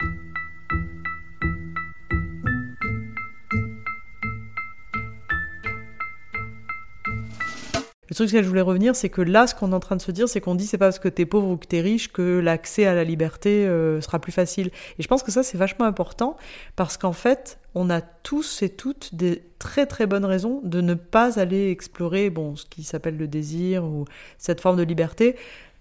Truc 8.16 8.30
que 8.30 8.42
je 8.42 8.48
voulais 8.48 8.60
revenir, 8.60 8.96
c'est 8.96 9.08
que 9.08 9.22
là, 9.22 9.46
ce 9.46 9.54
qu'on 9.54 9.72
est 9.72 9.74
en 9.74 9.80
train 9.80 9.96
de 9.96 10.02
se 10.02 10.10
dire, 10.10 10.28
c'est 10.28 10.40
qu'on 10.40 10.54
dit 10.54 10.66
c'est 10.66 10.78
pas 10.78 10.86
parce 10.86 10.98
que 10.98 11.08
t'es 11.08 11.26
pauvre 11.26 11.48
ou 11.48 11.56
que 11.56 11.66
t'es 11.66 11.80
riche 11.80 12.12
que 12.12 12.38
l'accès 12.38 12.86
à 12.86 12.94
la 12.94 13.04
liberté 13.04 13.66
euh, 13.66 14.00
sera 14.00 14.18
plus 14.18 14.32
facile. 14.32 14.70
Et 14.98 15.02
je 15.02 15.08
pense 15.08 15.22
que 15.22 15.30
ça, 15.30 15.42
c'est 15.42 15.58
vachement 15.58 15.84
important 15.84 16.36
parce 16.76 16.96
qu'en 16.96 17.12
fait, 17.12 17.58
on 17.74 17.90
a 17.90 18.00
tous 18.00 18.62
et 18.62 18.70
toutes 18.70 19.14
des 19.14 19.42
très 19.58 19.86
très 19.86 20.06
bonnes 20.06 20.24
raisons 20.24 20.60
de 20.64 20.80
ne 20.80 20.94
pas 20.94 21.38
aller 21.38 21.70
explorer, 21.70 22.30
bon, 22.30 22.56
ce 22.56 22.64
qui 22.66 22.82
s'appelle 22.82 23.16
le 23.16 23.28
désir 23.28 23.84
ou 23.84 24.04
cette 24.38 24.60
forme 24.60 24.76
de 24.76 24.82
liberté 24.82 25.36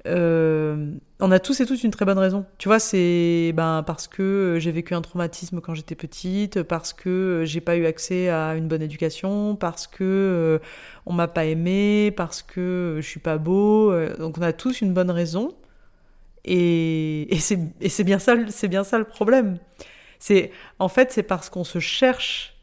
euh, 0.05 0.91
on 1.19 1.31
a 1.31 1.39
tous 1.39 1.59
et 1.61 1.65
toutes 1.65 1.83
une 1.83 1.91
très 1.91 2.05
bonne 2.05 2.17
raison. 2.17 2.45
Tu 2.57 2.67
vois, 2.67 2.79
c'est 2.79 3.51
ben, 3.55 3.83
parce 3.85 4.07
que 4.07 4.57
j'ai 4.59 4.71
vécu 4.71 4.93
un 4.93 5.01
traumatisme 5.01 5.61
quand 5.61 5.73
j'étais 5.73 5.95
petite, 5.95 6.63
parce 6.63 6.93
que 6.93 7.43
j'ai 7.45 7.61
pas 7.61 7.75
eu 7.75 7.85
accès 7.85 8.29
à 8.29 8.55
une 8.55 8.67
bonne 8.67 8.81
éducation, 8.81 9.55
parce 9.55 9.87
que 9.87 10.03
euh, 10.03 10.59
on 11.05 11.13
m'a 11.13 11.27
pas 11.27 11.45
aimé, 11.45 12.11
parce 12.15 12.41
que 12.41 12.99
je 13.01 13.07
suis 13.07 13.19
pas 13.19 13.37
beau. 13.37 13.91
Euh, 13.91 14.15
donc 14.17 14.37
on 14.37 14.41
a 14.41 14.53
tous 14.53 14.81
une 14.81 14.93
bonne 14.93 15.11
raison. 15.11 15.55
Et, 16.45 17.35
et 17.35 17.39
c'est 17.89 18.03
bien 18.03 18.19
ça, 18.19 18.35
c'est 18.49 18.67
bien 18.67 18.83
ça 18.83 18.99
le 18.99 19.05
problème. 19.05 19.57
C'est 20.19 20.51
en 20.79 20.89
fait 20.89 21.11
c'est 21.11 21.23
parce 21.23 21.49
qu'on 21.49 21.63
se 21.63 21.79
cherche 21.79 22.54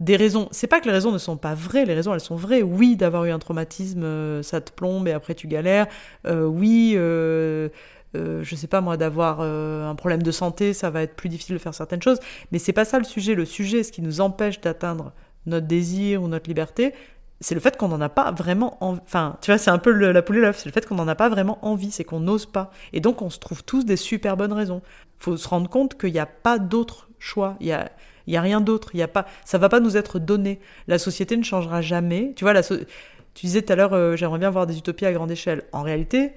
des 0.00 0.16
raisons. 0.16 0.48
C'est 0.50 0.66
pas 0.66 0.80
que 0.80 0.86
les 0.86 0.92
raisons 0.92 1.12
ne 1.12 1.18
sont 1.18 1.36
pas 1.36 1.54
vraies, 1.54 1.84
les 1.84 1.94
raisons 1.94 2.12
elles 2.12 2.20
sont 2.20 2.36
vraies. 2.36 2.62
Oui, 2.62 2.96
d'avoir 2.96 3.24
eu 3.24 3.30
un 3.30 3.38
traumatisme, 3.38 4.02
euh, 4.04 4.42
ça 4.42 4.60
te 4.60 4.72
plombe 4.72 5.08
et 5.08 5.12
après 5.12 5.34
tu 5.34 5.46
galères. 5.46 5.86
Euh, 6.26 6.44
oui, 6.44 6.94
euh, 6.96 7.68
je 8.14 8.56
sais 8.56 8.66
pas 8.66 8.80
moi, 8.80 8.96
d'avoir 8.96 9.42
un 9.42 9.94
problème 9.94 10.22
de 10.22 10.30
santé, 10.30 10.72
ça 10.72 10.88
va 10.88 11.02
être 11.02 11.14
plus 11.16 11.28
difficile 11.28 11.56
de 11.56 11.60
faire 11.60 11.74
certaines 11.74 12.00
choses. 12.00 12.18
Mais 12.50 12.58
c'est 12.58 12.72
pas 12.72 12.86
ça 12.86 12.98
le 12.98 13.04
sujet. 13.04 13.34
Le 13.34 13.44
sujet, 13.44 13.82
ce 13.82 13.92
qui 13.92 14.00
nous 14.00 14.22
empêche 14.22 14.60
d'atteindre 14.60 15.12
notre 15.44 15.66
désir 15.66 16.22
ou 16.22 16.28
notre 16.28 16.48
liberté, 16.48 16.94
c'est 17.40 17.54
le 17.54 17.60
fait 17.60 17.76
qu'on 17.76 17.88
n'en 17.88 18.00
a 18.00 18.08
pas 18.08 18.30
vraiment 18.30 18.82
envie. 18.82 19.00
Enfin, 19.04 19.36
tu 19.42 19.50
vois, 19.50 19.58
c'est 19.58 19.70
un 19.70 19.78
peu 19.78 19.90
la 19.90 20.22
poule 20.22 20.38
et 20.38 20.40
l'œuf. 20.40 20.58
C'est 20.58 20.66
le 20.66 20.72
fait 20.72 20.86
qu'on 20.86 20.94
n'en 20.94 21.08
a 21.08 21.14
pas 21.14 21.28
vraiment 21.28 21.58
envie, 21.62 21.90
c'est 21.90 22.04
qu'on 22.04 22.20
n'ose 22.20 22.46
pas. 22.46 22.70
Et 22.92 23.00
donc, 23.00 23.20
on 23.22 23.30
se 23.30 23.38
trouve 23.38 23.62
tous 23.62 23.84
des 23.84 23.96
super 23.96 24.36
bonnes 24.36 24.52
raisons. 24.52 24.82
Faut 25.18 25.36
se 25.36 25.46
rendre 25.48 25.68
compte 25.68 25.98
qu'il 25.98 26.12
n'y 26.12 26.18
a 26.18 26.26
pas 26.26 26.58
d'autre 26.58 27.08
choix. 27.18 27.56
Il 27.60 27.66
y 27.66 27.72
a 27.72 27.90
y 28.26 28.36
a 28.36 28.40
rien 28.40 28.60
d'autre. 28.60 28.90
Il 28.94 28.98
y 28.98 29.02
a 29.02 29.08
pas, 29.08 29.26
ça 29.44 29.58
va 29.58 29.68
pas 29.68 29.80
nous 29.80 29.96
être 29.96 30.18
donné. 30.18 30.60
La 30.88 30.98
société 30.98 31.36
ne 31.36 31.44
changera 31.44 31.82
jamais. 31.82 32.32
Tu 32.36 32.44
vois, 32.44 32.52
la 32.52 32.62
tu 32.62 33.44
disais 33.44 33.60
tout 33.60 33.72
à 33.72 33.76
l'heure, 33.76 33.92
euh, 33.92 34.16
j'aimerais 34.16 34.38
bien 34.38 34.48
voir 34.48 34.66
des 34.66 34.78
utopies 34.78 35.04
à 35.04 35.12
grande 35.12 35.30
échelle. 35.30 35.64
En 35.72 35.82
réalité, 35.82 36.32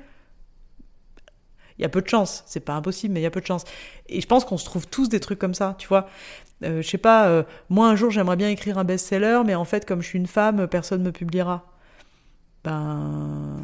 il 1.77 1.81
y 1.81 1.85
a 1.85 1.89
peu 1.89 2.01
de 2.01 2.09
chance. 2.09 2.43
C'est 2.45 2.59
pas 2.59 2.73
impossible, 2.73 3.13
mais 3.13 3.21
il 3.21 3.23
y 3.23 3.25
a 3.25 3.31
peu 3.31 3.39
de 3.39 3.45
chance. 3.45 3.63
Et 4.09 4.19
je 4.19 4.27
pense 4.27 4.43
qu'on 4.43 4.57
se 4.57 4.65
trouve 4.65 4.85
tous 4.85 5.07
des 5.07 5.21
trucs 5.21 5.39
comme 5.39 5.53
ça, 5.53 5.75
tu 5.77 5.87
vois. 5.87 6.09
Euh, 6.63 6.81
je 6.81 6.87
sais 6.87 6.97
pas, 6.97 7.29
euh, 7.29 7.43
moi 7.69 7.87
un 7.87 7.95
jour 7.95 8.11
j'aimerais 8.11 8.35
bien 8.35 8.49
écrire 8.49 8.77
un 8.77 8.83
best-seller, 8.83 9.41
mais 9.45 9.55
en 9.55 9.65
fait, 9.65 9.85
comme 9.85 10.01
je 10.01 10.07
suis 10.07 10.19
une 10.19 10.27
femme, 10.27 10.67
personne 10.67 11.03
me 11.03 11.11
publiera. 11.11 11.65
Ben. 12.63 13.57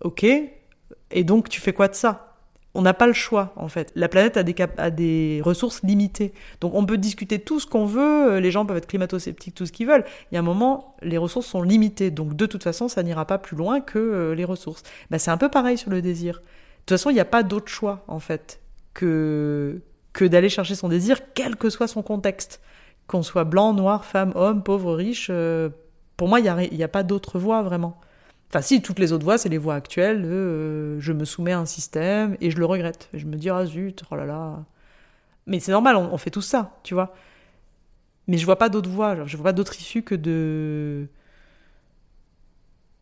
Ok. 0.00 0.24
Et 0.24 1.24
donc, 1.24 1.48
tu 1.48 1.60
fais 1.60 1.72
quoi 1.72 1.88
de 1.88 1.94
ça? 1.94 2.28
On 2.74 2.80
n'a 2.82 2.94
pas 2.94 3.06
le 3.06 3.12
choix 3.12 3.52
en 3.56 3.68
fait. 3.68 3.92
La 3.94 4.08
planète 4.08 4.38
a 4.38 4.42
des, 4.42 4.54
a 4.78 4.90
des 4.90 5.42
ressources 5.44 5.82
limitées. 5.82 6.32
Donc 6.60 6.74
on 6.74 6.86
peut 6.86 6.96
discuter 6.96 7.38
tout 7.38 7.60
ce 7.60 7.66
qu'on 7.66 7.84
veut, 7.84 8.32
euh, 8.32 8.40
les 8.40 8.50
gens 8.50 8.64
peuvent 8.64 8.78
être 8.78 8.86
climato-sceptiques, 8.86 9.54
tout 9.54 9.66
ce 9.66 9.72
qu'ils 9.72 9.86
veulent. 9.86 10.06
Il 10.30 10.36
y 10.36 10.38
a 10.38 10.40
un 10.40 10.44
moment, 10.44 10.96
les 11.02 11.18
ressources 11.18 11.46
sont 11.46 11.62
limitées. 11.62 12.10
Donc 12.10 12.34
de 12.34 12.46
toute 12.46 12.62
façon, 12.62 12.88
ça 12.88 13.02
n'ira 13.02 13.26
pas 13.26 13.36
plus 13.36 13.56
loin 13.58 13.82
que 13.82 14.32
les 14.32 14.44
ressources. 14.44 14.84
Bah, 15.10 15.18
c'est 15.18 15.30
un 15.30 15.36
peu 15.36 15.50
pareil 15.50 15.76
sur 15.76 15.90
le 15.90 16.00
désir. 16.00 16.36
De 16.36 16.40
toute 16.86 16.90
façon, 16.98 17.10
il 17.10 17.14
n'y 17.14 17.20
a 17.20 17.26
pas 17.26 17.42
d'autre 17.42 17.68
choix 17.68 18.04
en 18.08 18.20
fait 18.20 18.60
que, 18.94 19.82
que 20.12 20.24
d'aller 20.24 20.48
chercher 20.48 20.74
son 20.74 20.88
désir, 20.88 21.18
quel 21.34 21.56
que 21.56 21.70
soit 21.70 21.88
son 21.88 22.02
contexte. 22.02 22.60
Qu'on 23.06 23.22
soit 23.22 23.44
blanc, 23.44 23.72
noir, 23.72 24.04
femme, 24.04 24.32
homme, 24.34 24.62
pauvre, 24.62 24.94
riche. 24.94 25.28
Euh, 25.30 25.70
pour 26.16 26.28
moi, 26.28 26.40
il 26.40 26.76
n'y 26.76 26.84
a, 26.84 26.88
pas 26.88 27.02
d'autre 27.02 27.38
voie 27.38 27.62
vraiment. 27.62 28.00
Enfin, 28.48 28.62
si, 28.62 28.82
toutes 28.82 28.98
les 28.98 29.12
autres 29.12 29.24
voies, 29.24 29.38
c'est 29.38 29.48
les 29.48 29.58
voies 29.58 29.74
actuelles. 29.74 30.22
Euh, 30.24 31.00
je 31.00 31.12
me 31.12 31.24
soumets 31.24 31.52
à 31.52 31.58
un 31.58 31.66
système 31.66 32.36
et 32.40 32.50
je 32.50 32.58
le 32.58 32.66
regrette. 32.66 33.08
je 33.14 33.26
me 33.26 33.36
dis, 33.36 33.50
ah 33.50 33.64
zut, 33.64 34.04
oh 34.10 34.16
là 34.16 34.26
là. 34.26 34.64
Mais 35.46 35.58
c'est 35.58 35.72
normal, 35.72 35.96
on, 35.96 36.16
fait 36.18 36.30
tout 36.30 36.42
ça, 36.42 36.78
tu 36.84 36.94
vois. 36.94 37.14
Mais 38.28 38.38
je 38.38 38.44
vois 38.44 38.58
pas 38.58 38.68
d'autre 38.68 38.88
voie, 38.88 39.24
je 39.26 39.36
vois 39.36 39.44
pas 39.44 39.52
d'autre 39.52 39.76
issue 39.76 40.02
que 40.02 40.14
de. 40.14 41.08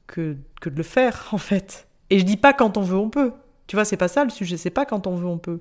Que, 0.06 0.36
que 0.60 0.70
de 0.70 0.76
le 0.76 0.82
faire, 0.82 1.28
en 1.32 1.38
fait. 1.38 1.88
Et 2.08 2.18
je 2.18 2.24
dis 2.24 2.36
pas 2.36 2.52
quand 2.52 2.76
on 2.78 2.82
veut, 2.82 2.96
on 2.96 3.10
peut. 3.10 3.32
Tu 3.66 3.76
vois, 3.76 3.84
c'est 3.84 3.96
pas 3.96 4.08
ça 4.08 4.24
le 4.24 4.30
sujet, 4.30 4.56
c'est 4.56 4.70
pas 4.70 4.86
quand 4.86 5.06
on 5.06 5.14
veut, 5.14 5.26
on 5.26 5.38
peut. 5.38 5.60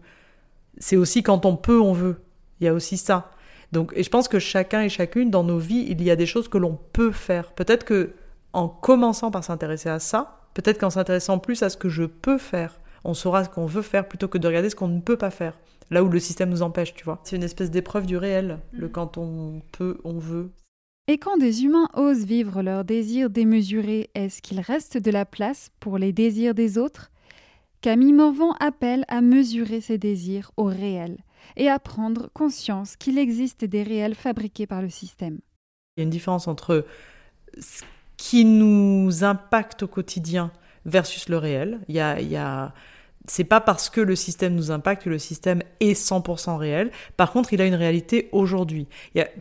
C'est 0.78 0.98
aussi 0.98 1.24
quand 1.24 1.46
on 1.46 1.56
peut, 1.56 1.80
on 1.80 1.94
veut. 1.94 2.22
Il 2.60 2.66
y 2.66 2.68
a 2.68 2.74
aussi 2.74 2.98
ça. 2.98 3.32
Donc, 3.72 3.94
et 3.96 4.04
je 4.04 4.10
pense 4.10 4.28
que 4.28 4.40
chacun 4.40 4.82
et 4.82 4.90
chacune, 4.90 5.30
dans 5.30 5.44
nos 5.44 5.60
vies, 5.60 5.86
il 5.90 6.02
y 6.02 6.12
a 6.12 6.16
des 6.16 6.26
choses 6.26 6.48
que 6.48 6.58
l'on 6.58 6.78
peut 6.94 7.12
faire. 7.12 7.52
Peut-être 7.54 7.86
que 7.86 8.14
en 8.54 8.68
commençant 8.68 9.32
par 9.32 9.44
s'intéresser 9.44 9.90
à 9.90 10.00
ça, 10.00 10.42
peut-être 10.54 10.80
qu'en 10.80 10.90
s'intéressant 10.90 11.40
plus 11.40 11.62
à 11.62 11.70
ce 11.70 11.78
que 11.78 11.90
je 11.90 12.04
peux 12.04 12.38
faire, 12.38 12.80
on 13.04 13.14
saura 13.14 13.44
ce 13.44 13.50
qu'on 13.50 13.66
veut 13.66 13.82
faire 13.82 14.08
plutôt 14.08 14.28
que 14.28 14.38
de 14.38 14.48
regarder 14.48 14.70
ce 14.70 14.76
qu'on 14.76 14.88
ne 14.88 15.02
peut 15.02 15.18
pas 15.18 15.30
faire. 15.30 15.54
Là 15.92 16.04
où 16.04 16.10
le 16.10 16.20
système 16.20 16.50
nous 16.50 16.62
empêche, 16.62 16.94
tu 16.94 17.04
vois. 17.04 17.20
C'est 17.24 17.36
une 17.36 17.44
espèce 17.44 17.72
d'épreuve 17.72 18.06
du 18.06 18.18
réel, 18.18 18.60
le 18.72 18.88
mm. 18.88 18.92
quand 18.92 19.18
on 19.18 19.62
peut, 19.72 20.00
on 20.04 20.18
veut. 20.18 20.52
Et 21.08 21.18
quand 21.18 21.38
des 21.38 21.64
humains 21.64 21.90
osent 21.96 22.26
vivre 22.26 22.62
leurs 22.62 22.86
désirs 22.86 23.32
démesurés, 23.32 24.12
est-ce 24.14 24.44
qu'il 24.44 24.60
reste 24.60 24.98
de 24.98 25.10
la 25.10 25.26
place 25.26 25.72
pour 25.80 25.98
les 25.98 26.14
désirs 26.14 26.54
des 26.54 26.78
autres? 26.78 27.10
Camille 27.82 28.14
Morvan 28.14 28.56
appelle 28.60 29.06
à 29.08 29.22
mesurer 29.22 29.80
ses 29.80 29.98
désirs 29.98 30.52
au 30.58 30.66
réel 30.66 31.18
et 31.56 31.70
à 31.70 31.80
prendre 31.80 32.30
conscience 32.34 32.98
qu'il 32.98 33.18
existe 33.18 33.64
des 33.64 33.84
réels 33.84 34.16
fabriqués 34.16 34.68
par 34.68 34.82
le 34.82 34.90
système. 34.90 35.40
Il 35.96 36.02
y 36.02 36.02
a 36.02 36.04
une 36.04 36.10
différence 36.10 36.50
entre 36.50 36.86
qui 38.18 38.44
nous 38.44 39.24
impacte 39.24 39.84
au 39.84 39.88
quotidien 39.88 40.52
versus 40.86 41.30
le 41.30 41.38
réel. 41.38 41.80
Il 41.88 41.96
y 41.96 42.02
a... 42.02 42.74
C'est 43.28 43.44
pas 43.44 43.62
parce 43.62 43.90
que 43.90 44.02
le 44.02 44.16
système 44.16 44.56
nous 44.56 44.72
impacte 44.72 45.04
que 45.04 45.10
le 45.10 45.20
système 45.20 45.62
est 45.82 45.94
100% 45.94 46.58
réel. 46.58 46.90
Par 47.16 47.32
contre, 47.32 47.54
il 47.54 47.62
a 47.62 47.66
une 47.66 47.76
réalité 47.76 48.28
aujourd'hui. 48.32 48.88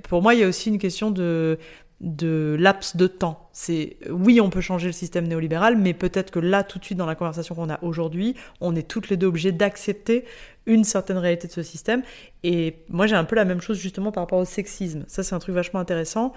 Pour 0.02 0.20
moi, 0.20 0.34
il 0.34 0.40
y 0.40 0.44
a 0.44 0.46
aussi 0.46 0.68
une 0.68 0.78
question 0.78 1.10
de, 1.10 1.58
de 2.00 2.56
laps 2.58 2.96
de 2.96 3.06
temps. 3.06 3.48
C'est 3.52 3.96
oui, 4.08 4.40
on 4.40 4.50
peut 4.50 4.60
changer 4.60 4.86
le 4.86 4.92
système 4.92 5.26
néolibéral, 5.26 5.76
mais 5.76 5.94
peut-être 5.94 6.30
que 6.30 6.38
là, 6.38 6.62
tout 6.62 6.78
de 6.78 6.84
suite, 6.84 6.98
dans 6.98 7.06
la 7.06 7.16
conversation 7.16 7.54
qu'on 7.54 7.70
a 7.70 7.82
aujourd'hui, 7.82 8.36
on 8.60 8.76
est 8.76 8.86
toutes 8.86 9.08
les 9.08 9.16
deux 9.16 9.26
obligés 9.26 9.52
d'accepter 9.52 10.24
une 10.66 10.84
certaine 10.84 11.18
réalité 11.18 11.48
de 11.48 11.52
ce 11.52 11.62
système. 11.62 12.02
Et 12.44 12.76
moi, 12.88 13.06
j'ai 13.06 13.16
un 13.16 13.24
peu 13.24 13.34
la 13.34 13.44
même 13.44 13.60
chose 13.60 13.78
justement 13.78 14.12
par 14.12 14.22
rapport 14.22 14.38
au 14.38 14.44
sexisme. 14.44 15.04
Ça, 15.08 15.22
c'est 15.22 15.34
un 15.34 15.38
truc 15.40 15.54
vachement 15.54 15.80
intéressant 15.80 16.32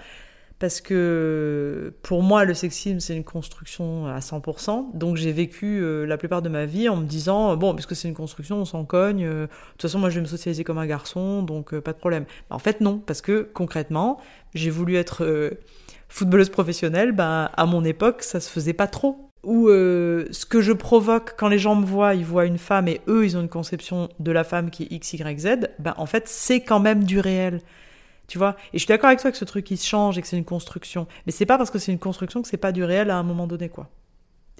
parce 0.62 0.80
que 0.80 1.92
pour 2.02 2.22
moi, 2.22 2.44
le 2.44 2.54
sexisme, 2.54 3.00
c'est 3.00 3.16
une 3.16 3.24
construction 3.24 4.06
à 4.06 4.20
100%. 4.20 4.96
Donc 4.96 5.16
j'ai 5.16 5.32
vécu 5.32 5.82
euh, 5.82 6.06
la 6.06 6.16
plupart 6.16 6.40
de 6.40 6.48
ma 6.48 6.66
vie 6.66 6.88
en 6.88 6.94
me 6.94 7.04
disant, 7.04 7.56
bon, 7.56 7.74
parce 7.74 7.86
que 7.86 7.96
c'est 7.96 8.06
une 8.06 8.14
construction, 8.14 8.58
on 8.58 8.64
s'en 8.64 8.84
cogne, 8.84 9.24
euh, 9.24 9.46
de 9.46 9.52
toute 9.72 9.82
façon, 9.82 9.98
moi, 9.98 10.08
je 10.08 10.14
vais 10.14 10.20
me 10.20 10.26
socialiser 10.28 10.62
comme 10.62 10.78
un 10.78 10.86
garçon, 10.86 11.42
donc 11.42 11.74
euh, 11.74 11.80
pas 11.80 11.92
de 11.92 11.98
problème. 11.98 12.26
En 12.48 12.60
fait, 12.60 12.80
non, 12.80 13.00
parce 13.04 13.22
que 13.22 13.50
concrètement, 13.52 14.20
j'ai 14.54 14.70
voulu 14.70 14.94
être 14.94 15.52
footballeuse 16.08 16.50
professionnelle, 16.50 17.10
ben, 17.10 17.50
à 17.56 17.66
mon 17.66 17.84
époque, 17.84 18.22
ça 18.22 18.38
se 18.38 18.48
faisait 18.48 18.72
pas 18.72 18.86
trop. 18.86 19.32
Ou 19.42 19.66
ce 19.66 20.46
que 20.46 20.60
je 20.60 20.72
provoque 20.72 21.34
quand 21.36 21.48
les 21.48 21.58
gens 21.58 21.74
me 21.74 21.84
voient, 21.84 22.14
ils 22.14 22.24
voient 22.24 22.46
une 22.46 22.58
femme 22.58 22.86
et 22.86 23.00
eux, 23.08 23.24
ils 23.24 23.36
ont 23.36 23.40
une 23.40 23.48
conception 23.48 24.10
de 24.20 24.30
la 24.30 24.44
femme 24.44 24.70
qui 24.70 24.84
est 24.84 24.92
X, 24.92 25.14
Y, 25.14 25.40
Z, 25.40 25.48
ben, 25.80 25.94
en 25.96 26.06
fait, 26.06 26.28
c'est 26.28 26.60
quand 26.60 26.78
même 26.78 27.02
du 27.02 27.18
réel. 27.18 27.62
Tu 28.32 28.38
vois 28.38 28.56
Et 28.72 28.78
je 28.78 28.84
suis 28.84 28.88
d'accord 28.88 29.08
avec 29.08 29.20
toi 29.20 29.30
que 29.30 29.36
ce 29.36 29.44
truc 29.44 29.70
il 29.70 29.76
se 29.76 29.86
change 29.86 30.16
et 30.16 30.22
que 30.22 30.26
c'est 30.26 30.38
une 30.38 30.46
construction. 30.46 31.06
Mais 31.26 31.32
c'est 31.32 31.44
pas 31.44 31.58
parce 31.58 31.70
que 31.70 31.78
c'est 31.78 31.92
une 31.92 31.98
construction 31.98 32.40
que 32.40 32.48
c'est 32.48 32.56
pas 32.56 32.72
du 32.72 32.82
réel 32.82 33.10
à 33.10 33.18
un 33.18 33.22
moment 33.22 33.46
donné, 33.46 33.68
quoi. 33.68 33.90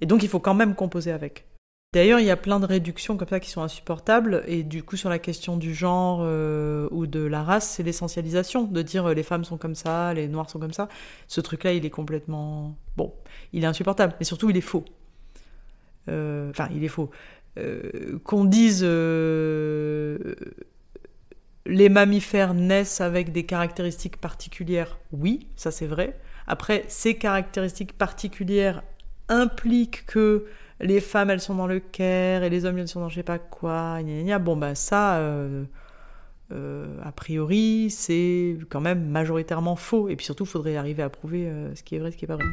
Et 0.03 0.05
donc 0.05 0.23
il 0.23 0.29
faut 0.29 0.41
quand 0.41 0.53
même 0.53 0.75
composer 0.75 1.11
avec. 1.11 1.47
D'ailleurs, 1.95 2.21
il 2.21 2.27
y 2.27 2.31
a 2.31 2.37
plein 2.37 2.61
de 2.61 2.67
réductions 2.67 3.17
comme 3.17 3.29
ça 3.29 3.41
qui 3.41 3.49
sont 3.49 3.63
insupportables. 3.63 4.45
Et 4.47 4.63
du 4.63 4.83
coup, 4.83 4.99
sur 4.99 5.09
la 5.09 5.19
question 5.19 5.57
du 5.57 5.75
genre 5.75 6.21
euh, 6.21 6.87
ou 6.91 7.07
de 7.07 7.21
la 7.21 7.43
race, 7.43 7.67
c'est 7.67 7.83
l'essentialisation. 7.83 8.65
De 8.65 8.83
dire 8.83 9.07
euh, 9.07 9.15
les 9.15 9.23
femmes 9.23 9.45
sont 9.45 9.57
comme 9.57 9.75
ça, 9.75 10.13
les 10.13 10.29
noirs 10.29 10.51
sont 10.51 10.59
comme 10.59 10.75
ça. 10.75 10.89
Ce 11.27 11.41
truc-là, 11.41 11.73
il 11.73 11.87
est 11.87 11.91
complètement. 11.91 12.77
Bon, 12.99 13.15
il 13.55 13.65
est 13.65 13.67
insupportable. 13.67 14.13
Mais 14.21 14.27
surtout, 14.27 14.51
il 14.51 14.57
est 14.59 14.61
faux. 14.61 14.85
Euh, 16.11 16.51
enfin, 16.51 16.69
il 16.75 16.85
est 16.85 16.89
faux. 16.89 17.11
Qu'on 18.25 18.45
dise 18.45 18.83
les 21.73 21.89
mammifères 21.89 22.55
naissent 22.55 23.01
avec 23.01 23.33
des 23.33 23.45
caractéristiques 23.45 24.19
particulières, 24.19 24.99
oui, 25.11 25.49
ça 25.57 25.71
c'est 25.71 25.87
vrai. 25.87 26.19
Après, 26.47 26.85
ces 26.89 27.15
caractéristiques 27.15 27.97
particulières 27.97 28.83
impliquent 29.29 30.05
que 30.07 30.45
les 30.81 31.01
femmes 31.01 31.31
elles 31.31 31.41
sont 31.41 31.55
dans 31.55 31.67
le 31.67 31.81
Caire 31.81 32.43
et 32.43 32.51
les 32.51 32.67
hommes 32.67 32.79
ils 32.79 32.89
sont 32.89 33.01
dans 33.01 33.09
je 33.09 33.15
sais 33.17 33.23
pas 33.23 33.39
quoi, 33.39 34.01
bon 34.41 34.57
bah 34.57 34.75
ça, 34.75 35.17
euh, 35.17 35.65
euh, 36.53 36.99
a 37.03 37.13
priori 37.13 37.89
c'est 37.89 38.59
quand 38.69 38.81
même 38.81 39.09
majoritairement 39.09 39.77
faux 39.77 40.09
et 40.09 40.17
puis 40.17 40.27
surtout 40.27 40.45
il 40.45 40.51
faudrait 40.51 40.77
arriver 40.77 41.03
à 41.03 41.09
prouver 41.09 41.47
euh, 41.47 41.75
ce 41.75 41.83
qui 41.83 41.95
est 41.97 41.99
vrai, 41.99 42.11
ce 42.11 42.17
qui 42.19 42.27
est 42.27 42.29
pas 42.29 42.37
vrai. 42.37 42.45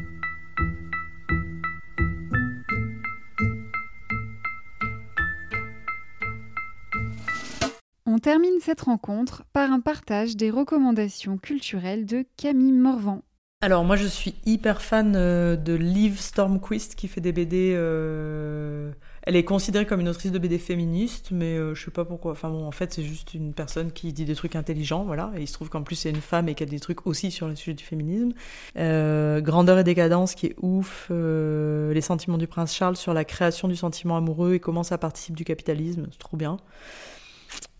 On 8.19 8.21
termine 8.21 8.59
cette 8.59 8.81
rencontre 8.81 9.45
par 9.53 9.71
un 9.71 9.79
partage 9.79 10.35
des 10.35 10.49
recommandations 10.49 11.37
culturelles 11.37 12.05
de 12.05 12.25
Camille 12.35 12.73
Morvan. 12.73 13.21
Alors 13.61 13.85
moi 13.85 13.95
je 13.95 14.07
suis 14.07 14.35
hyper 14.45 14.81
fan 14.81 15.13
euh, 15.15 15.55
de 15.55 15.71
Liv 15.73 16.19
Stormquist 16.19 16.95
qui 16.95 17.07
fait 17.07 17.21
des 17.21 17.31
BD. 17.31 17.71
Euh, 17.73 18.91
elle 19.23 19.37
est 19.37 19.45
considérée 19.45 19.85
comme 19.85 20.01
une 20.01 20.09
autrice 20.09 20.33
de 20.33 20.37
BD 20.37 20.57
féministe, 20.57 21.29
mais 21.31 21.57
euh, 21.57 21.73
je 21.75 21.85
sais 21.85 21.91
pas 21.91 22.03
pourquoi. 22.03 22.33
Enfin 22.33 22.49
bon, 22.49 22.65
en 22.65 22.71
fait 22.71 22.93
c'est 22.93 23.03
juste 23.03 23.33
une 23.33 23.53
personne 23.53 23.93
qui 23.93 24.11
dit 24.11 24.25
des 24.25 24.35
trucs 24.35 24.57
intelligents, 24.57 25.05
voilà. 25.05 25.31
Et 25.37 25.43
il 25.43 25.47
se 25.47 25.53
trouve 25.53 25.69
qu'en 25.69 25.83
plus 25.83 25.95
c'est 25.95 26.09
une 26.09 26.17
femme 26.17 26.49
et 26.49 26.55
qu'elle 26.55 26.67
a 26.67 26.71
des 26.71 26.81
trucs 26.81 27.07
aussi 27.07 27.31
sur 27.31 27.47
le 27.47 27.55
sujet 27.55 27.73
du 27.73 27.85
féminisme. 27.85 28.33
Grandeur 28.75 29.79
et 29.79 29.85
décadence 29.85 30.35
qui 30.35 30.47
est 30.47 30.55
ouf. 30.61 31.09
Les 31.09 32.01
sentiments 32.01 32.37
du 32.37 32.47
prince 32.47 32.75
Charles 32.75 32.97
sur 32.97 33.13
la 33.13 33.23
création 33.23 33.69
du 33.69 33.77
sentiment 33.77 34.17
amoureux 34.17 34.55
et 34.55 34.59
comment 34.59 34.83
ça 34.83 34.97
participe 34.97 35.37
du 35.37 35.45
capitalisme, 35.45 36.07
c'est 36.11 36.19
trop 36.19 36.35
bien. 36.35 36.57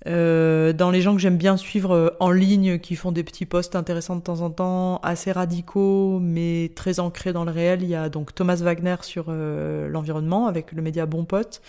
Euh, 0.08 0.72
dans 0.72 0.92
les 0.92 1.02
gens 1.02 1.14
que 1.14 1.20
j'aime 1.20 1.38
bien 1.38 1.58
suivre 1.58 1.94
euh, 1.94 2.10
en 2.20 2.32
ligne, 2.32 2.80
qui 2.80 2.96
font 2.96 3.12
des 3.12 3.24
petits 3.24 3.46
posts 3.46 3.76
intéressants 3.76 4.16
de 4.16 4.22
temps 4.22 4.42
en 4.42 4.50
temps, 4.50 5.00
assez 5.04 5.32
radicaux, 5.32 6.20
mais 6.22 6.72
très 6.76 7.00
ancrés 7.00 7.34
dans 7.34 7.44
le 7.44 7.52
réel, 7.52 7.84
il 7.84 7.90
y 7.90 7.96
a 7.96 8.08
donc 8.08 8.34
Thomas 8.34 8.56
Wagner 8.56 8.96
sur 9.02 9.26
euh, 9.28 9.90
l'environnement 9.90 10.48
avec 10.48 10.72
le 10.72 10.82
média 10.82 11.06
Bon 11.06 11.26
Pote, 11.26 11.62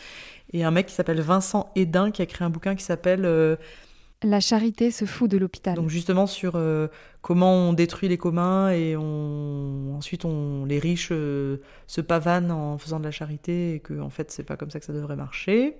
et 0.53 0.63
un 0.63 0.71
mec 0.71 0.87
qui 0.87 0.95
s'appelle 0.95 1.21
Vincent 1.21 1.73
Edin 1.75 2.13
qui 2.13 2.23
a 2.23 2.27
créé 2.27 2.47
un 2.47 2.51
bouquin 2.51 2.77
qui 2.77 2.85
s'appelle 2.85 3.23
La 4.23 4.41
charité 4.41 4.91
se 4.91 5.05
fout 5.05 5.31
de 5.31 5.37
l'hôpital. 5.37 5.75
Donc 5.75 5.91
justement 5.91 6.27
sur 6.27 6.61
comment 7.23 7.55
on 7.55 7.73
détruit 7.73 8.09
les 8.09 8.19
communs 8.19 8.71
et 8.71 8.97
on... 8.97 9.95
ensuite 9.97 10.25
on... 10.25 10.65
les 10.65 10.81
riches 10.81 11.11
se 11.11 12.01
pavanent 12.01 12.51
en 12.51 12.79
faisant 12.79 12.99
de 12.99 13.05
la 13.05 13.13
charité 13.13 13.75
et 13.75 13.79
que 13.79 14.01
en 14.01 14.11
fait 14.11 14.33
c'est 14.33 14.43
pas 14.43 14.57
comme 14.57 14.71
ça 14.71 14.81
que 14.81 14.87
ça 14.87 14.93
devrait 14.93 15.15
marcher. 15.15 15.77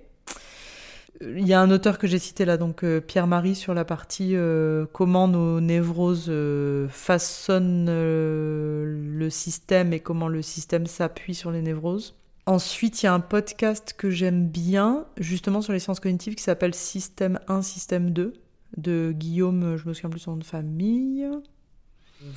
Il 1.19 1.47
y 1.47 1.53
a 1.53 1.61
un 1.61 1.69
auteur 1.69 1.97
que 1.97 2.07
j'ai 2.07 2.19
cité 2.19 2.45
là, 2.45 2.57
donc 2.57 2.83
euh, 2.83 3.01
Pierre-Marie, 3.01 3.55
sur 3.55 3.73
la 3.73 3.85
partie 3.85 4.35
euh, 4.35 4.85
comment 4.91 5.27
nos 5.27 5.59
névroses 5.59 6.27
euh, 6.29 6.87
façonnent 6.87 7.85
le 7.87 9.29
système 9.29 9.93
et 9.93 9.99
comment 9.99 10.27
le 10.27 10.41
système 10.41 10.87
s'appuie 10.87 11.35
sur 11.35 11.51
les 11.51 11.61
névroses. 11.61 12.15
Ensuite, 12.47 13.03
il 13.03 13.05
y 13.05 13.09
a 13.09 13.13
un 13.13 13.19
podcast 13.19 13.93
que 13.95 14.09
j'aime 14.09 14.47
bien, 14.47 15.05
justement 15.17 15.61
sur 15.61 15.73
les 15.73 15.79
sciences 15.79 15.99
cognitives, 15.99 16.35
qui 16.35 16.43
s'appelle 16.43 16.73
Système 16.73 17.39
1, 17.47 17.61
Système 17.61 18.09
2, 18.09 18.33
de 18.77 19.13
Guillaume, 19.15 19.77
je 19.77 19.87
me 19.87 19.93
souviens 19.93 20.09
plus 20.09 20.21
son 20.21 20.31
nom 20.31 20.37
de 20.37 20.43
famille. 20.43 21.27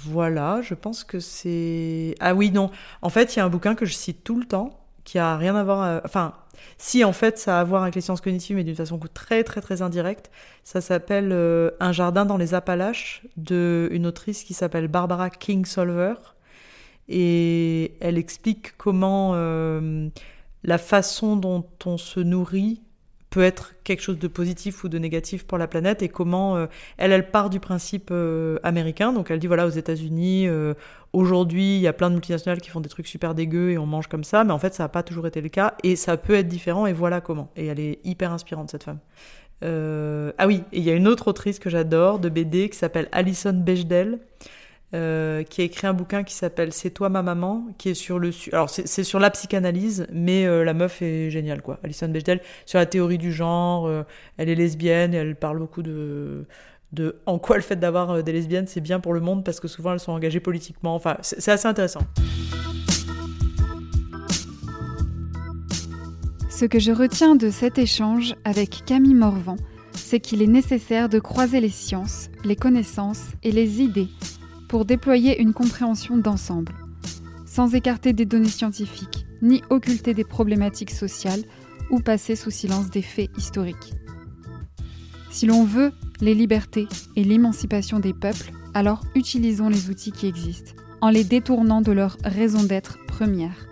Voilà, 0.04 0.60
je 0.62 0.74
pense 0.74 1.04
que 1.04 1.20
c'est... 1.20 2.14
Ah 2.20 2.34
oui, 2.34 2.50
non. 2.50 2.70
En 3.02 3.08
fait, 3.08 3.34
il 3.34 3.38
y 3.38 3.40
a 3.40 3.44
un 3.44 3.50
bouquin 3.50 3.74
que 3.74 3.86
je 3.86 3.94
cite 3.94 4.24
tout 4.24 4.38
le 4.38 4.46
temps, 4.46 4.83
qui 5.04 5.18
a 5.18 5.36
rien 5.36 5.54
à 5.54 5.64
voir. 5.64 6.00
Enfin, 6.04 6.34
si 6.78 7.04
en 7.04 7.12
fait 7.12 7.38
ça 7.38 7.58
a 7.58 7.60
à 7.60 7.64
voir 7.64 7.82
avec 7.82 7.94
les 7.94 8.00
sciences 8.00 8.20
cognitives, 8.20 8.56
mais 8.56 8.64
d'une 8.64 8.74
façon 8.74 8.98
très 9.12 9.44
très 9.44 9.60
très 9.60 9.82
indirecte. 9.82 10.30
Ça 10.64 10.80
s'appelle 10.80 11.30
euh, 11.32 11.70
Un 11.80 11.92
jardin 11.92 12.24
dans 12.24 12.36
les 12.36 12.54
Appalaches 12.54 13.22
de 13.36 13.88
une 13.92 14.06
autrice 14.06 14.44
qui 14.44 14.54
s'appelle 14.54 14.88
Barbara 14.88 15.30
Kingsolver 15.30 16.14
et 17.08 17.96
elle 18.00 18.16
explique 18.16 18.76
comment 18.76 19.32
euh, 19.34 20.08
la 20.62 20.78
façon 20.78 21.36
dont 21.36 21.66
on 21.84 21.98
se 21.98 22.20
nourrit 22.20 22.80
peut 23.34 23.42
être 23.42 23.72
quelque 23.82 24.00
chose 24.00 24.20
de 24.20 24.28
positif 24.28 24.84
ou 24.84 24.88
de 24.88 24.96
négatif 24.96 25.44
pour 25.44 25.58
la 25.58 25.66
planète 25.66 26.02
et 26.02 26.08
comment 26.08 26.56
euh, 26.56 26.66
elle 26.98 27.10
elle 27.10 27.32
part 27.32 27.50
du 27.50 27.58
principe 27.58 28.10
euh, 28.12 28.58
américain. 28.62 29.12
Donc 29.12 29.28
elle 29.32 29.40
dit 29.40 29.48
voilà 29.48 29.66
aux 29.66 29.70
États-Unis 29.70 30.46
euh, 30.46 30.74
aujourd'hui 31.12 31.74
il 31.74 31.80
y 31.80 31.88
a 31.88 31.92
plein 31.92 32.10
de 32.10 32.14
multinationales 32.14 32.60
qui 32.60 32.70
font 32.70 32.80
des 32.80 32.88
trucs 32.88 33.08
super 33.08 33.34
dégueux 33.34 33.72
et 33.72 33.78
on 33.78 33.86
mange 33.86 34.06
comme 34.06 34.22
ça 34.22 34.44
mais 34.44 34.52
en 34.52 34.60
fait 34.60 34.72
ça 34.72 34.84
n'a 34.84 34.88
pas 34.88 35.02
toujours 35.02 35.26
été 35.26 35.40
le 35.40 35.48
cas 35.48 35.74
et 35.82 35.96
ça 35.96 36.16
peut 36.16 36.34
être 36.34 36.46
différent 36.46 36.86
et 36.86 36.92
voilà 36.92 37.20
comment. 37.20 37.50
Et 37.56 37.66
elle 37.66 37.80
est 37.80 37.98
hyper 38.04 38.32
inspirante 38.32 38.70
cette 38.70 38.84
femme. 38.84 39.00
Ah 39.62 40.46
oui 40.46 40.62
et 40.72 40.78
il 40.78 40.84
y 40.84 40.90
a 40.90 40.94
une 40.94 41.08
autre 41.08 41.26
autrice 41.26 41.58
que 41.58 41.70
j'adore 41.70 42.20
de 42.20 42.28
BD 42.28 42.68
qui 42.68 42.76
s'appelle 42.76 43.08
Alison 43.10 43.54
Bechdel 43.54 44.20
euh, 44.94 45.42
qui 45.42 45.60
a 45.60 45.64
écrit 45.64 45.88
un 45.88 45.92
bouquin 45.92 46.22
qui 46.22 46.34
s'appelle 46.34 46.72
C'est 46.72 46.90
toi 46.90 47.08
ma 47.08 47.22
maman, 47.22 47.66
qui 47.78 47.88
est 47.88 47.94
sur 47.94 48.20
le 48.20 48.30
alors 48.52 48.70
c'est 48.70 49.02
sur 49.02 49.18
la 49.18 49.30
psychanalyse, 49.30 50.06
mais 50.12 50.46
euh, 50.46 50.62
la 50.62 50.72
meuf 50.72 51.02
est 51.02 51.30
géniale 51.30 51.62
quoi. 51.62 51.80
Alison 51.82 52.08
Bechdel 52.08 52.40
sur 52.64 52.78
la 52.78 52.86
théorie 52.86 53.18
du 53.18 53.32
genre, 53.32 53.88
euh, 53.88 54.04
elle 54.36 54.48
est 54.48 54.54
lesbienne 54.54 55.12
et 55.12 55.16
elle 55.16 55.34
parle 55.34 55.58
beaucoup 55.58 55.82
de 55.82 56.44
de 56.92 57.16
en 57.26 57.40
quoi 57.40 57.56
le 57.56 57.62
fait 57.62 57.74
d'avoir 57.74 58.22
des 58.22 58.32
lesbiennes 58.32 58.68
c'est 58.68 58.80
bien 58.80 59.00
pour 59.00 59.14
le 59.14 59.20
monde 59.20 59.44
parce 59.44 59.58
que 59.58 59.66
souvent 59.66 59.94
elles 59.94 60.00
sont 60.00 60.12
engagées 60.12 60.38
politiquement. 60.38 60.94
Enfin 60.94 61.16
c'est 61.22 61.50
assez 61.50 61.66
intéressant. 61.66 62.02
Ce 66.50 66.66
que 66.66 66.78
je 66.78 66.92
retiens 66.92 67.34
de 67.34 67.50
cet 67.50 67.78
échange 67.78 68.36
avec 68.44 68.84
Camille 68.86 69.14
Morvan, 69.14 69.56
c'est 69.90 70.20
qu'il 70.20 70.40
est 70.40 70.46
nécessaire 70.46 71.08
de 71.08 71.18
croiser 71.18 71.58
les 71.58 71.68
sciences, 71.68 72.30
les 72.44 72.54
connaissances 72.54 73.30
et 73.42 73.50
les 73.50 73.82
idées 73.82 74.08
pour 74.74 74.84
déployer 74.84 75.40
une 75.40 75.52
compréhension 75.52 76.16
d'ensemble, 76.16 76.72
sans 77.46 77.76
écarter 77.76 78.12
des 78.12 78.24
données 78.24 78.48
scientifiques, 78.48 79.24
ni 79.40 79.62
occulter 79.70 80.14
des 80.14 80.24
problématiques 80.24 80.90
sociales 80.90 81.44
ou 81.90 82.00
passer 82.00 82.34
sous 82.34 82.50
silence 82.50 82.90
des 82.90 83.00
faits 83.00 83.30
historiques. 83.38 83.94
Si 85.30 85.46
l'on 85.46 85.62
veut 85.62 85.92
les 86.20 86.34
libertés 86.34 86.88
et 87.14 87.22
l'émancipation 87.22 88.00
des 88.00 88.12
peuples, 88.12 88.50
alors 88.74 89.04
utilisons 89.14 89.68
les 89.68 89.90
outils 89.90 90.10
qui 90.10 90.26
existent, 90.26 90.72
en 91.00 91.10
les 91.10 91.22
détournant 91.22 91.80
de 91.80 91.92
leur 91.92 92.16
raison 92.24 92.64
d'être 92.64 92.98
première. 93.06 93.68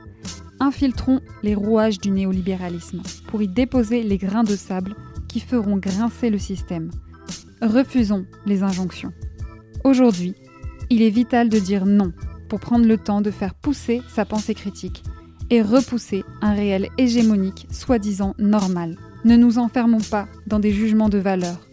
Infiltrons 0.60 1.20
les 1.42 1.56
rouages 1.56 1.98
du 1.98 2.12
néolibéralisme 2.12 3.02
pour 3.26 3.42
y 3.42 3.48
déposer 3.48 4.04
les 4.04 4.18
grains 4.18 4.44
de 4.44 4.54
sable 4.54 4.94
qui 5.26 5.40
feront 5.40 5.78
grincer 5.78 6.30
le 6.30 6.38
système. 6.38 6.92
Refusons 7.60 8.24
les 8.46 8.62
injonctions. 8.62 9.12
Aujourd'hui, 9.82 10.36
il 10.92 11.00
est 11.00 11.08
vital 11.08 11.48
de 11.48 11.58
dire 11.58 11.86
non 11.86 12.12
pour 12.50 12.60
prendre 12.60 12.84
le 12.84 12.98
temps 12.98 13.22
de 13.22 13.30
faire 13.30 13.54
pousser 13.54 14.02
sa 14.08 14.26
pensée 14.26 14.52
critique 14.52 15.02
et 15.48 15.62
repousser 15.62 16.22
un 16.42 16.52
réel 16.52 16.88
hégémonique 16.98 17.66
soi-disant 17.70 18.34
normal. 18.38 18.98
Ne 19.24 19.36
nous 19.36 19.56
enfermons 19.56 20.02
pas 20.10 20.28
dans 20.46 20.58
des 20.58 20.70
jugements 20.70 21.08
de 21.08 21.16
valeur. 21.16 21.66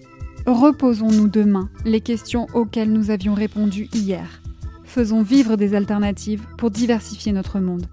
Reposons-nous 0.45 1.27
demain 1.27 1.69
les 1.83 1.99
questions 1.99 2.47
auxquelles 2.53 2.93
nous 2.93 3.11
avions 3.11 3.33
répondu 3.33 3.89
hier. 3.93 4.41
Faisons 4.85 5.21
vivre 5.21 5.57
des 5.57 5.75
alternatives 5.75 6.45
pour 6.57 6.71
diversifier 6.71 7.33
notre 7.33 7.59
monde. 7.59 7.87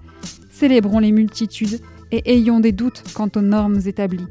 Célébrons 0.48 1.00
les 1.00 1.10
multitudes 1.10 1.80
et 2.12 2.36
ayons 2.36 2.60
des 2.60 2.70
doutes 2.70 3.02
quant 3.14 3.30
aux 3.34 3.42
normes 3.42 3.80
établies. 3.84 4.28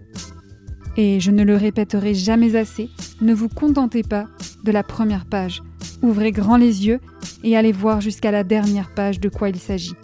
Et 0.95 1.19
je 1.19 1.31
ne 1.31 1.43
le 1.43 1.58
répéterai 1.58 2.13
jamais 2.13 2.55
assez, 2.55 2.89
ne 3.19 3.34
vous 3.34 3.49
contentez 3.49 4.01
pas 4.01 4.27
de 4.63 4.71
la 4.71 4.81
première 4.81 5.25
page 5.25 5.62
Ouvrez 6.05 6.31
grand 6.31 6.57
les 6.57 6.85
yeux 6.85 6.99
et 7.43 7.57
allez 7.57 7.71
voir 7.71 7.99
jusqu'à 7.99 8.29
la 8.29 8.43
dernière 8.43 8.93
page 8.93 9.19
de 9.19 9.27
quoi 9.27 9.49
il 9.49 9.57
s'agit. 9.57 9.95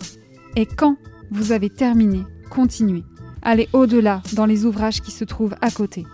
Et 0.55 0.65
quand 0.65 0.97
vous 1.29 1.51
avez 1.51 1.69
terminé, 1.69 2.23
continuez. 2.49 3.03
Allez 3.43 3.69
au-delà 3.71 4.23
dans 4.33 4.47
les 4.47 4.65
ouvrages 4.65 5.01
qui 5.01 5.11
se 5.11 5.23
trouvent 5.25 5.53
à 5.61 5.69
côté. 5.69 6.07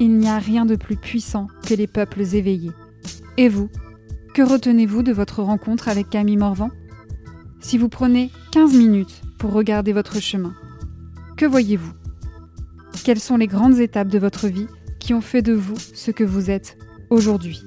Il 0.00 0.18
n'y 0.18 0.28
a 0.28 0.36
rien 0.36 0.66
de 0.66 0.76
plus 0.76 0.96
puissant 0.96 1.46
que 1.66 1.72
les 1.72 1.86
peuples 1.86 2.20
éveillés. 2.20 2.72
Et 3.38 3.48
vous, 3.48 3.70
que 4.34 4.42
retenez-vous 4.42 5.02
de 5.02 5.14
votre 5.14 5.42
rencontre 5.42 5.88
avec 5.88 6.10
Camille 6.10 6.36
Morvan? 6.36 6.68
Si 7.60 7.78
vous 7.78 7.88
prenez 7.88 8.30
15 8.52 8.74
minutes 8.74 9.22
pour 9.38 9.52
regarder 9.52 9.94
votre 9.94 10.20
chemin, 10.20 10.52
que 11.38 11.46
voyez-vous? 11.46 11.94
Quelles 13.02 13.20
sont 13.20 13.38
les 13.38 13.46
grandes 13.46 13.78
étapes 13.78 14.08
de 14.08 14.18
votre 14.18 14.46
vie 14.46 14.66
qui 15.00 15.14
ont 15.14 15.22
fait 15.22 15.40
de 15.40 15.54
vous 15.54 15.78
ce 15.94 16.10
que 16.10 16.24
vous 16.24 16.50
êtes 16.50 16.76
aujourd'hui? 17.08 17.62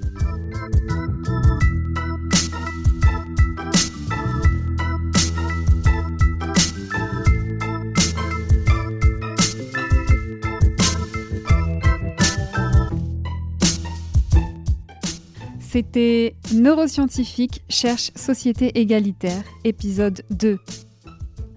C'était 15.80 16.36
Neuroscientifique 16.54 17.64
cherche 17.70 18.12
société 18.14 18.82
égalitaire, 18.82 19.44
épisode 19.64 20.24
2. 20.30 20.60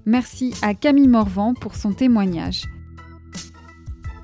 Merci 0.06 0.54
à 0.62 0.74
Camille 0.74 1.08
Morvan 1.08 1.54
pour 1.54 1.74
son 1.74 1.92
témoignage. 1.92 2.66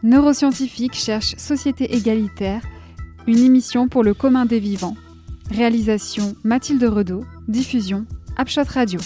Neuroscientifique 0.04 0.94
cherche 0.94 1.34
société 1.34 1.96
égalitaire, 1.96 2.62
une 3.26 3.38
émission 3.38 3.88
pour 3.88 4.04
le 4.04 4.14
commun 4.14 4.46
des 4.46 4.60
vivants. 4.60 4.96
Réalisation 5.50 6.36
Mathilde 6.44 6.84
Redaud, 6.84 7.24
diffusion 7.48 8.06
Upshot 8.38 8.70
Radio. 8.72 9.00